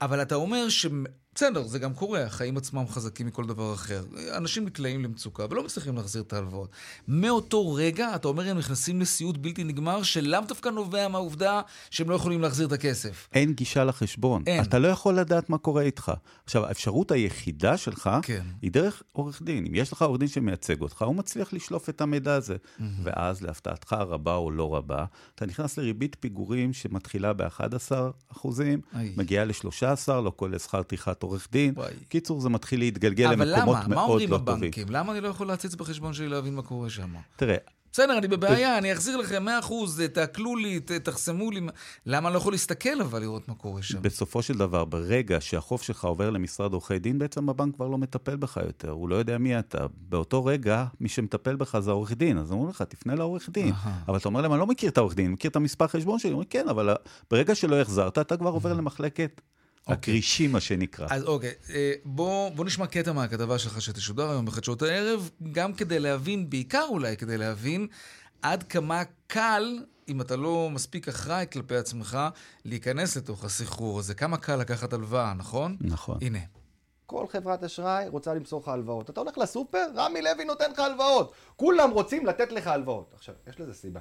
אבל 0.00 0.22
אתה 0.22 0.34
אומר. 0.34 0.66
בסדר, 1.34 1.62
זה 1.62 1.78
גם 1.78 1.94
קורה, 1.94 2.22
החיים 2.24 2.56
עצמם 2.56 2.84
חזקים 2.88 3.26
מכל 3.26 3.46
דבר 3.46 3.74
אחר. 3.74 4.04
אנשים 4.36 4.64
נקלעים 4.64 5.04
למצוקה 5.04 5.46
ולא 5.50 5.64
מצליחים 5.64 5.96
להחזיר 5.96 6.22
את 6.22 6.32
ההלוואות. 6.32 6.70
מאותו 7.08 7.74
רגע, 7.74 8.14
אתה 8.14 8.28
אומר, 8.28 8.48
הם 8.48 8.58
נכנסים 8.58 9.00
לסיוט 9.00 9.36
בלתי 9.36 9.64
נגמר, 9.64 10.02
שלאו 10.02 10.40
דווקא 10.48 10.68
נובע 10.68 11.08
מהעובדה 11.08 11.60
שהם 11.90 12.10
לא 12.10 12.14
יכולים 12.14 12.40
להחזיר 12.40 12.66
את 12.66 12.72
הכסף. 12.72 13.28
אין 13.32 13.52
גישה 13.52 13.84
לחשבון. 13.84 14.42
אין. 14.46 14.62
אתה 14.62 14.78
לא 14.78 14.88
יכול 14.88 15.14
לדעת 15.14 15.50
מה 15.50 15.58
קורה 15.58 15.82
איתך. 15.82 16.12
עכשיו, 16.44 16.66
האפשרות 16.66 17.10
היחידה 17.10 17.76
שלך 17.76 18.10
כן. 18.22 18.44
היא 18.62 18.70
דרך 18.70 19.02
עורך 19.12 19.42
דין. 19.42 19.66
אם 19.66 19.74
יש 19.74 19.92
לך 19.92 20.02
עורך 20.02 20.18
דין 20.18 20.28
שמייצג 20.28 20.80
אותך, 20.80 21.02
הוא 21.02 21.14
מצליח 21.14 21.52
לשלוף 21.52 21.88
את 21.88 22.00
המידע 22.00 22.34
הזה. 22.34 22.56
Mm-hmm. 22.56 22.82
ואז, 23.02 23.42
להפתעתך 23.42 23.92
רבה 23.92 24.34
או 24.34 24.50
לא 24.50 24.76
רבה, 24.76 25.04
אתה 25.34 25.46
נכנס 25.46 25.78
לריבית 25.78 26.16
פיגורים 26.20 26.72
שמתחילה 26.72 27.32
ב-11 27.32 27.92
אחוזים, 28.32 28.80
מגיעה 29.16 29.44
ל-13, 29.44 30.08
לא 30.08 30.32
כולל 30.36 30.58
שכר 30.58 30.82
טרחת 30.82 31.21
עורך 31.22 31.48
דין. 31.52 31.72
וואי. 31.76 31.92
קיצור, 32.08 32.40
זה 32.40 32.48
מתחיל 32.48 32.80
להתגלגל 32.80 33.30
למקומות 33.32 33.46
מאוד 33.46 33.60
לא 33.60 33.66
טובים. 33.66 33.78
אבל 33.78 33.92
למה? 33.92 33.94
מה 33.94 34.02
אומרים 34.02 34.32
הבנקים? 34.34 34.86
למה 34.90 35.12
אני 35.12 35.20
לא 35.20 35.28
יכול 35.28 35.46
להציץ 35.46 35.74
בחשבון 35.74 36.12
שלי 36.12 36.28
להבין 36.28 36.54
מה 36.54 36.62
קורה 36.62 36.90
שם? 36.90 37.14
תראה, 37.36 37.56
בסדר, 37.92 38.18
אני 38.18 38.28
בבעיה, 38.28 38.78
אני 38.78 38.92
אחזיר 38.92 39.16
לכם 39.16 39.46
100%, 39.48 39.72
תעקלו 40.12 40.56
לי, 40.56 40.80
תחסמו 40.80 41.50
לי. 41.50 41.60
למה 42.06 42.28
אני 42.28 42.34
לא 42.34 42.38
יכול 42.38 42.52
להסתכל 42.52 43.00
אבל 43.00 43.20
לראות 43.20 43.48
מה 43.48 43.54
קורה 43.54 43.82
שם? 43.82 44.02
בסופו 44.02 44.42
של 44.42 44.58
דבר, 44.58 44.84
ברגע 44.84 45.40
שהחוב 45.40 45.82
שלך 45.82 46.04
עובר 46.04 46.30
למשרד 46.30 46.72
עורכי 46.72 46.98
דין, 46.98 47.18
בעצם 47.18 47.48
הבנק 47.48 47.74
כבר 47.74 47.88
לא 47.88 47.98
מטפל 47.98 48.36
בך 48.36 48.60
יותר, 48.66 48.90
הוא 48.90 49.08
לא 49.08 49.14
יודע 49.14 49.38
מי 49.38 49.58
אתה. 49.58 49.86
באותו 50.08 50.44
רגע, 50.44 50.84
מי 51.00 51.08
שמטפל 51.08 51.56
בך 51.56 51.78
זה 51.78 51.90
העורך 51.90 52.12
דין, 52.12 52.38
אז 52.38 52.52
אומרים 52.52 52.70
לך, 52.70 52.82
תפנה 52.82 53.14
לעורך 53.14 53.48
דין. 53.48 53.72
אבל 54.08 54.16
אתה 54.18 54.28
אומר 54.28 54.40
להם, 54.40 54.52
אני 54.52 54.60
לא 54.60 54.66
מכיר 54.66 54.90
את 54.90 54.98
העורך 54.98 55.14
דין, 55.14 55.26
אני 55.26 55.34
מכיר 55.34 55.50
את 55.50 55.56
המספר 55.56 55.86
חשבון 55.86 56.18
שלי. 56.18 56.30
אומרים, 56.30 56.48
כן, 56.50 56.68
אבל 56.68 56.94
ברגע 57.30 57.54
שלא 57.54 57.80
החזרת, 57.80 58.18
אתה 58.18 58.36
כבר 58.36 58.50
עובר 58.50 58.72
למחלקת 58.72 59.40
אוקיי. 59.82 59.94
הכרישים, 59.94 60.52
מה 60.52 60.60
שנקרא. 60.60 61.06
אז 61.10 61.24
אוקיי, 61.24 61.52
אה, 61.74 61.92
בוא, 62.04 62.50
בוא 62.50 62.64
נשמע 62.64 62.86
קטע 62.86 63.12
מהכתבה 63.12 63.58
שלך 63.58 63.82
שתשודר 63.82 64.30
היום 64.30 64.46
בחדשות 64.46 64.82
הערב, 64.82 65.30
גם 65.52 65.72
כדי 65.74 65.98
להבין, 65.98 66.50
בעיקר 66.50 66.86
אולי 66.88 67.16
כדי 67.16 67.38
להבין, 67.38 67.86
עד 68.42 68.62
כמה 68.62 69.02
קל, 69.26 69.78
אם 70.08 70.20
אתה 70.20 70.36
לא 70.36 70.70
מספיק 70.70 71.08
אחראי 71.08 71.46
כלפי 71.52 71.76
עצמך, 71.76 72.18
להיכנס 72.64 73.16
לתוך 73.16 73.44
הסחרור 73.44 73.98
הזה. 73.98 74.14
כמה 74.14 74.36
קל 74.36 74.56
לקחת 74.56 74.92
הלוואה, 74.92 75.34
נכון? 75.34 75.76
נכון. 75.80 76.18
הנה. 76.20 76.38
כל 77.06 77.26
חברת 77.28 77.64
אשראי 77.64 78.08
רוצה 78.08 78.34
למסור 78.34 78.60
לך 78.60 78.68
הלוואות. 78.68 79.10
אתה 79.10 79.20
הולך 79.20 79.38
לסופר, 79.38 79.86
רמי 79.96 80.22
לוי 80.22 80.44
נותן 80.44 80.70
לך 80.70 80.78
הלוואות. 80.78 81.32
כולם 81.56 81.90
רוצים 81.90 82.26
לתת 82.26 82.52
לך 82.52 82.66
הלוואות. 82.66 83.12
עכשיו, 83.14 83.34
יש 83.48 83.60
לזה 83.60 83.74
סיבה. 83.74 84.00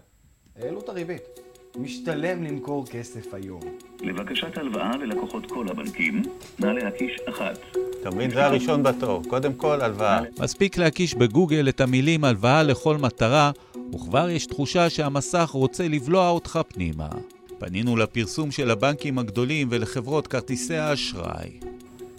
העלו 0.55 0.79
את 0.79 0.89
הריבית. 0.89 1.50
משתלם 1.79 2.43
למכור 2.43 2.85
כסף 2.87 3.33
היום. 3.33 3.61
לבקשת 4.01 4.57
הלוואה 4.57 4.97
ללקוחות 4.97 5.51
כל 5.51 5.65
הבנקים, 5.69 6.21
נא 6.59 6.67
להקיש 6.67 7.19
אחת. 7.29 7.59
אתה 8.01 8.09
מבין? 8.09 8.31
זה 8.31 8.45
הראשון 8.45 8.83
בתור. 8.83 9.21
קודם 9.27 9.53
כל, 9.53 9.81
הלוואה. 9.81 10.21
מספיק 10.39 10.77
להקיש 10.77 11.15
בגוגל 11.15 11.69
את 11.69 11.81
המילים 11.81 12.23
הלוואה 12.23 12.63
לכל 12.63 12.97
מטרה, 12.97 13.51
וכבר 13.93 14.29
יש 14.29 14.45
תחושה 14.45 14.89
שהמסך 14.89 15.49
רוצה 15.53 15.87
לבלוע 15.87 16.29
אותך 16.29 16.59
פנימה. 16.67 17.09
פנינו 17.59 17.97
לפרסום 17.97 18.51
של 18.51 18.71
הבנקים 18.71 19.19
הגדולים 19.19 19.67
ולחברות 19.71 20.27
כרטיסי 20.27 20.75
האשראי. 20.75 21.59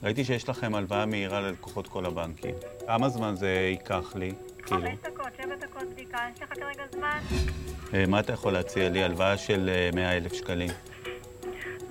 ראיתי 0.03 0.24
שיש 0.24 0.48
לכם 0.48 0.74
הלוואה 0.74 1.07
מהירה 1.07 1.40
ללקוחות 1.40 1.88
כל 1.88 2.07
הבנקים. 2.07 2.55
כמה 2.86 3.09
זמן 3.09 3.34
זה 3.36 3.48
ייקח 3.70 4.16
לי? 4.16 4.32
כאילו. 4.67 4.81
חמש 4.81 4.99
דקות, 5.03 5.27
שבע 5.37 5.55
דקות 5.57 5.83
בדיקה, 5.93 6.19
יש 6.35 6.43
לך 6.43 6.55
כרגע 6.55 6.85
זמן? 6.93 7.19
אה, 7.95 8.05
מה 8.09 8.21
אתה 8.21 8.33
יכול 8.33 8.53
להציע 8.53 8.89
לי? 8.89 9.03
הלוואה 9.05 9.37
של 9.39 9.71
100 9.95 10.05
אה, 10.05 10.17
אלף 10.17 10.33
שקלים. 10.33 10.71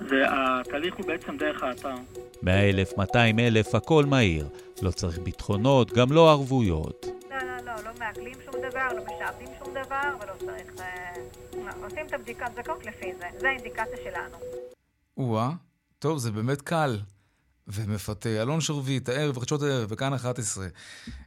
והתהליך 0.08 0.94
הוא 0.94 1.06
בעצם 1.06 1.36
דרך 1.36 1.62
האתר. 1.62 1.94
100 2.42 2.70
אלף, 2.70 2.98
200 2.98 3.38
אלף, 3.38 3.74
הכל 3.74 4.04
מהיר. 4.04 4.48
לא 4.82 4.90
צריך 4.90 5.18
ביטחונות, 5.18 5.92
גם 5.92 6.12
לא 6.12 6.30
ערבויות. 6.30 7.06
לא, 7.30 7.36
לא, 7.36 7.56
לא, 7.64 7.72
לא 7.84 7.90
מעגלים 7.98 8.34
שום 8.44 8.54
דבר, 8.70 8.88
לא 8.96 9.04
משעבדים 9.04 9.48
שום 9.58 9.74
דבר, 9.74 10.16
ולא 10.22 10.32
צריך... 10.38 10.80
אה, 10.80 11.12
לא, 11.54 11.86
עושים 11.86 12.06
את 12.06 12.12
הבדיקת 12.12 12.50
זכאות 12.56 12.86
לפי 12.86 13.12
זה. 13.20 13.26
זה 13.38 13.48
האינדיקציה 13.48 13.96
שלנו. 14.04 14.36
או-אה, 15.16 15.50
טוב, 15.98 16.18
זה 16.18 16.32
באמת 16.32 16.62
קל. 16.62 16.96
ומפתה. 17.68 18.28
אלון 18.42 18.60
שרביט, 18.60 19.08
הערב, 19.08 19.38
חדשות 19.38 19.62
הערב, 19.62 19.86
וכאן 19.92 20.14
11. 20.14 20.66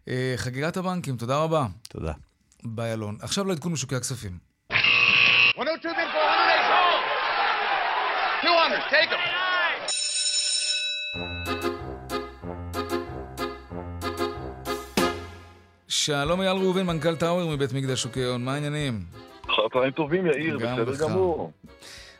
אה, 0.07 0.33
חגיגת 0.37 0.77
הבנקים, 0.77 1.17
תודה 1.17 1.37
רבה. 1.37 1.65
תודה. 1.89 2.13
ביי, 2.63 2.93
אלון. 2.93 3.17
עכשיו 3.21 3.45
לעדכון 3.45 3.73
בשוקי 3.73 3.95
הכספים. 3.95 4.37
200, 8.43 8.81
take 8.89 9.11
them. 9.11 9.45
שלום 15.87 16.41
אייל 16.41 16.57
ראובן, 16.57 16.85
מנכ"ל 16.85 17.15
טאוור 17.15 17.55
מבית 17.55 17.73
מקדש 17.73 18.01
שוקי 18.03 18.23
הון, 18.23 18.45
מה 18.45 18.53
העניינים? 18.53 19.03
אחר 19.45 19.69
צהריים 19.73 19.91
טובים, 19.91 20.25
יאיר, 20.25 20.57
בסדר 20.57 20.95
גמור. 20.95 21.51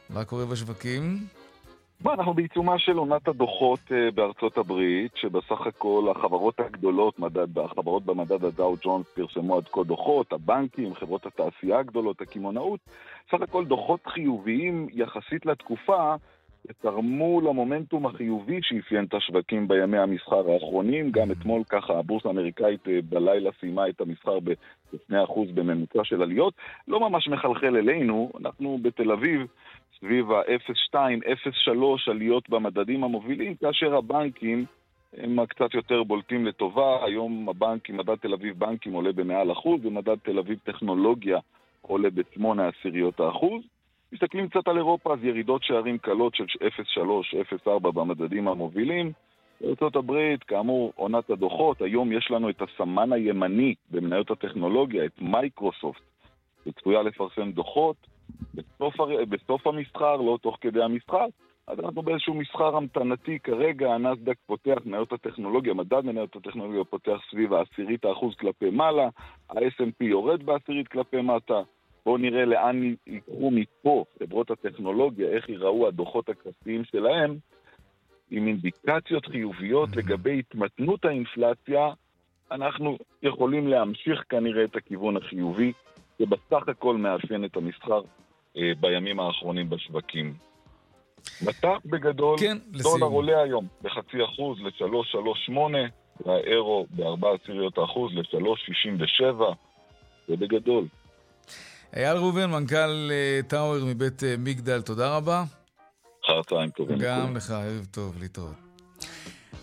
מה 0.10 0.26
קורה 0.26 0.46
בשווקים? 0.46 1.28
מה, 2.02 2.14
אנחנו 2.14 2.34
בעיצומה 2.34 2.80
של 2.80 2.98
עונת 2.98 3.28
הדוחות 3.28 3.80
uh, 3.88 4.16
בארצות 4.16 4.58
הברית, 4.58 5.12
שבסך 5.16 5.68
הכל 5.68 6.08
החברות 6.16 6.60
הגדולות, 6.60 7.20
מדד, 7.20 7.60
החברות 7.60 8.06
במדד 8.06 8.44
הדאו 8.44 8.76
ג'ונס 8.82 9.06
פרסמו 9.14 9.58
עד 9.58 9.68
כה 9.68 9.84
דוחות, 9.84 10.34
הבנקים, 10.34 10.96
חברות 10.96 11.26
התעשייה 11.26 11.80
הגדולות, 11.80 12.22
הקמעונאות, 12.22 12.80
סך 13.32 13.42
הכל 13.42 13.66
דוחות 13.66 14.08
חיוביים 14.08 14.88
יחסית 14.94 15.46
לתקופה, 15.46 16.16
תרמו 16.82 17.42
למומנטום 17.42 18.06
החיובי 18.06 18.60
שאפיין 18.62 19.06
את 19.06 19.14
השווקים 19.14 19.68
בימי 19.68 19.98
המסחר 19.98 20.52
האחרונים. 20.52 21.12
גם 21.12 21.32
אתמול 21.32 21.64
ככה 21.70 22.00
הבורסה 22.00 22.30
האמריקאית 22.30 22.88
אה, 22.88 23.00
בלילה 23.10 23.50
סיימה 23.60 23.90
את 23.90 24.02
המסחר 24.02 24.40
ב-2% 24.40 25.40
בממוצע 25.54 26.04
של 26.04 26.22
עליות. 26.22 26.54
לא 26.88 27.00
ממש 27.00 27.28
מחלחל 27.28 27.78
אלינו, 27.78 28.32
אנחנו 28.40 28.80
בתל 28.82 29.12
אביב 29.12 29.48
סביב 30.00 30.32
ה-0.2, 30.32 30.96
0.3 30.96 32.12
עליות 32.12 32.50
במדדים 32.50 33.04
המובילים, 33.04 33.56
כאשר 33.56 33.96
הבנקים 33.96 34.66
הם 35.18 35.46
קצת 35.46 35.74
יותר 35.74 36.04
בולטים 36.04 36.46
לטובה. 36.46 37.06
היום 37.06 37.50
הבנקים, 37.50 37.98
מדד 37.98 38.16
תל 38.16 38.34
אביב 38.34 38.60
בנקים 38.60 38.94
עולה 38.94 39.12
במעל 39.12 39.52
אחוז, 39.52 39.86
ומדד 39.86 40.16
תל 40.24 40.40
אביב 40.40 40.60
טכנולוגיה 40.64 41.40
עולה 41.82 42.10
בשמונה 42.10 42.68
עשיריות 42.68 43.20
האחוז. 43.20 43.62
מסתכלים 44.14 44.50
קצת 44.50 44.68
על 44.68 44.78
אירופה, 44.78 45.14
אז 45.14 45.20
ירידות 45.24 45.64
שערים 45.64 45.98
קלות 45.98 46.36
של 46.36 46.46
0.3, 46.62 47.68
0.4 47.68 47.92
במדדים 47.92 48.48
המובילים. 48.48 49.12
בארה"ב, 49.62 50.36
כאמור, 50.48 50.94
עונת 50.96 51.30
הדוחות, 51.30 51.82
היום 51.82 52.12
יש 52.12 52.32
לנו 52.32 52.50
את 52.50 52.62
הסמן 52.62 53.14
הימני 53.14 53.76
במניות 53.92 54.32
הטכנולוגיה, 54.32 55.06
את 55.06 55.22
מייקרוסופט, 55.22 56.02
שצפויה 56.66 57.02
לפרסם 57.02 57.52
דוחות 57.52 57.96
בסוף. 58.56 58.96
בסוף 59.30 59.68
המסחר, 59.68 60.16
לא 60.16 60.38
תוך 60.42 60.58
כדי 60.62 60.84
המסחר. 60.84 61.26
אז 61.68 61.80
אנחנו 61.80 62.02
באיזשהו 62.02 62.34
מסחר 62.34 62.76
המתנתי 62.76 63.40
כרגע, 63.40 63.94
הנסדק 63.94 64.38
פותח, 64.46 64.78
מניות 64.86 65.14
הטכנולוגיה, 65.14 65.74
מדד 65.74 66.06
מניות 66.06 66.36
הטכנולוגיה 66.36 66.84
פותח 66.84 67.18
סביב 67.32 67.54
העשירית 67.54 68.06
האחוז 68.06 68.36
כלפי 68.36 68.70
מעלה, 68.70 69.10
ה-S&P 69.50 70.04
יורד 70.04 70.44
בעשירית 70.44 70.88
כלפי 70.88 71.22
מטה. 71.22 71.62
בואו 72.06 72.18
נראה 72.18 72.46
לאן 72.46 72.94
ייקחו 73.08 73.52
מפה 73.52 74.06
חברות 74.20 74.52
הטכנולוגיה, 74.52 75.28
איך 75.28 75.50
ייראו 75.50 75.88
הדוחות 75.88 76.30
הכספיים 76.30 76.84
שלהם, 76.84 77.38
עם 78.32 78.48
אינדיקציות 78.48 79.26
חיוביות 79.26 79.96
לגבי 79.96 80.40
התמתנות 80.40 81.06
האינפלציה, 81.06 81.90
אנחנו 82.52 82.98
יכולים 83.24 83.68
להמשיך 83.68 84.24
כנראה 84.30 84.64
את 84.64 84.76
הכיוון 84.76 85.18
החיובי, 85.18 85.74
שבסך 86.20 86.70
הכל 86.70 86.98
מאפיין 86.98 87.46
את 87.46 87.58
המסחר 87.58 88.02
אה, 88.58 88.72
בימים 88.80 89.20
האחרונים 89.20 89.70
בשווקים. 89.70 90.34
מטח 91.42 91.78
בגדול, 91.86 92.38
כן, 92.40 92.58
דולר 92.72 93.06
עולה 93.06 93.42
היום 93.42 93.68
בחצי 93.82 94.18
אחוז 94.24 94.60
ל-3.38, 94.62 95.58
והאירו 96.26 96.88
בארבע 96.90 97.28
עשיריות 97.44 97.78
האחוז 97.78 98.12
ל-3.67, 98.14 99.44
זה 100.28 100.36
בגדול. 100.38 100.88
אייל 101.96 102.18
ראובן, 102.18 102.52
מנכ"ל 102.52 103.12
אה, 103.12 103.40
טאוור 103.48 103.86
מבית 103.86 104.24
אה, 104.24 104.36
מגדל, 104.38 104.82
תודה 104.82 105.18
רבה. 105.18 105.44
אחר 106.26 106.44
צהריים 106.44 106.70
טובים. 106.70 106.98
גם 107.02 107.36
לך, 107.36 107.52
ערב 107.52 107.86
טוב, 107.92 108.18
להתראות. 108.20 108.65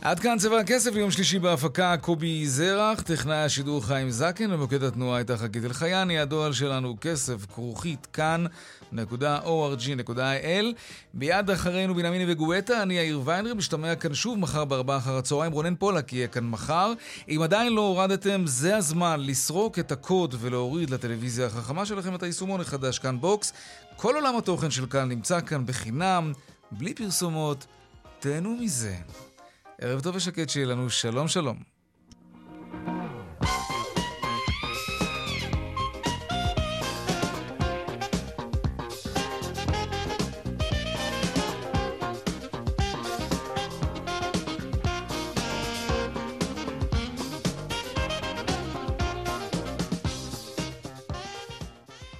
עד 0.04 0.20
כאן 0.20 0.38
צבע 0.38 0.58
הכסף 0.58 0.94
ליום 0.94 1.10
שלישי 1.10 1.38
בהפקה 1.38 1.96
קובי 1.96 2.46
זרח, 2.46 3.00
טכנאי 3.00 3.36
השידור 3.36 3.84
חיים 3.86 4.10
זקן, 4.10 4.50
במוקד 4.50 4.82
התנועה 4.82 5.16
הייתה 5.16 5.36
חגית 5.36 5.64
אלחייני, 5.64 6.18
הדואל 6.18 6.52
שלנו 6.52 6.96
כסף 7.00 7.46
כרוכית 7.54 8.06
kan.org.il. 8.12 9.04
מיד 11.14 11.50
אחרינו 11.50 11.94
בנימיני 11.94 12.32
וגואטה, 12.32 12.82
אני 12.82 12.94
יאיר 12.94 13.20
ויינרב, 13.24 13.56
נשתמע 13.56 13.94
כאן 13.94 14.14
שוב 14.14 14.38
מחר 14.38 14.64
בארבעה 14.64 14.96
אחר 14.96 15.16
הצהריים, 15.16 15.52
רונן 15.52 15.74
פולק 15.74 16.12
יהיה 16.12 16.28
כאן 16.28 16.44
מחר. 16.44 16.92
אם 17.28 17.40
עדיין 17.42 17.72
לא 17.72 17.80
הורדתם, 17.80 18.42
זה 18.46 18.76
הזמן 18.76 19.20
לסרוק 19.20 19.78
את 19.78 19.92
הקוד 19.92 20.34
ולהוריד 20.38 20.90
לטלוויזיה 20.90 21.46
החכמה 21.46 21.86
שלכם 21.86 22.14
את 22.14 22.22
היישומון 22.22 22.60
החדש 22.60 22.98
כאן 22.98 23.20
בוקס. 23.20 23.52
כל 23.96 24.14
עולם 24.14 24.36
התוכן 24.36 24.70
של 24.70 24.86
כאן 24.86 25.08
נמצא 25.08 25.40
כאן 25.40 25.66
בחינם, 25.66 26.32
בלי 26.70 26.94
פרסומות. 26.94 27.66
תהנו 28.20 28.56
מזה. 28.60 28.94
ערב 29.82 30.00
טוב 30.00 30.16
ושקט 30.16 30.48
שיהיה 30.48 30.66
לנו, 30.66 30.90
שלום 30.90 31.28
שלום. 31.28 31.71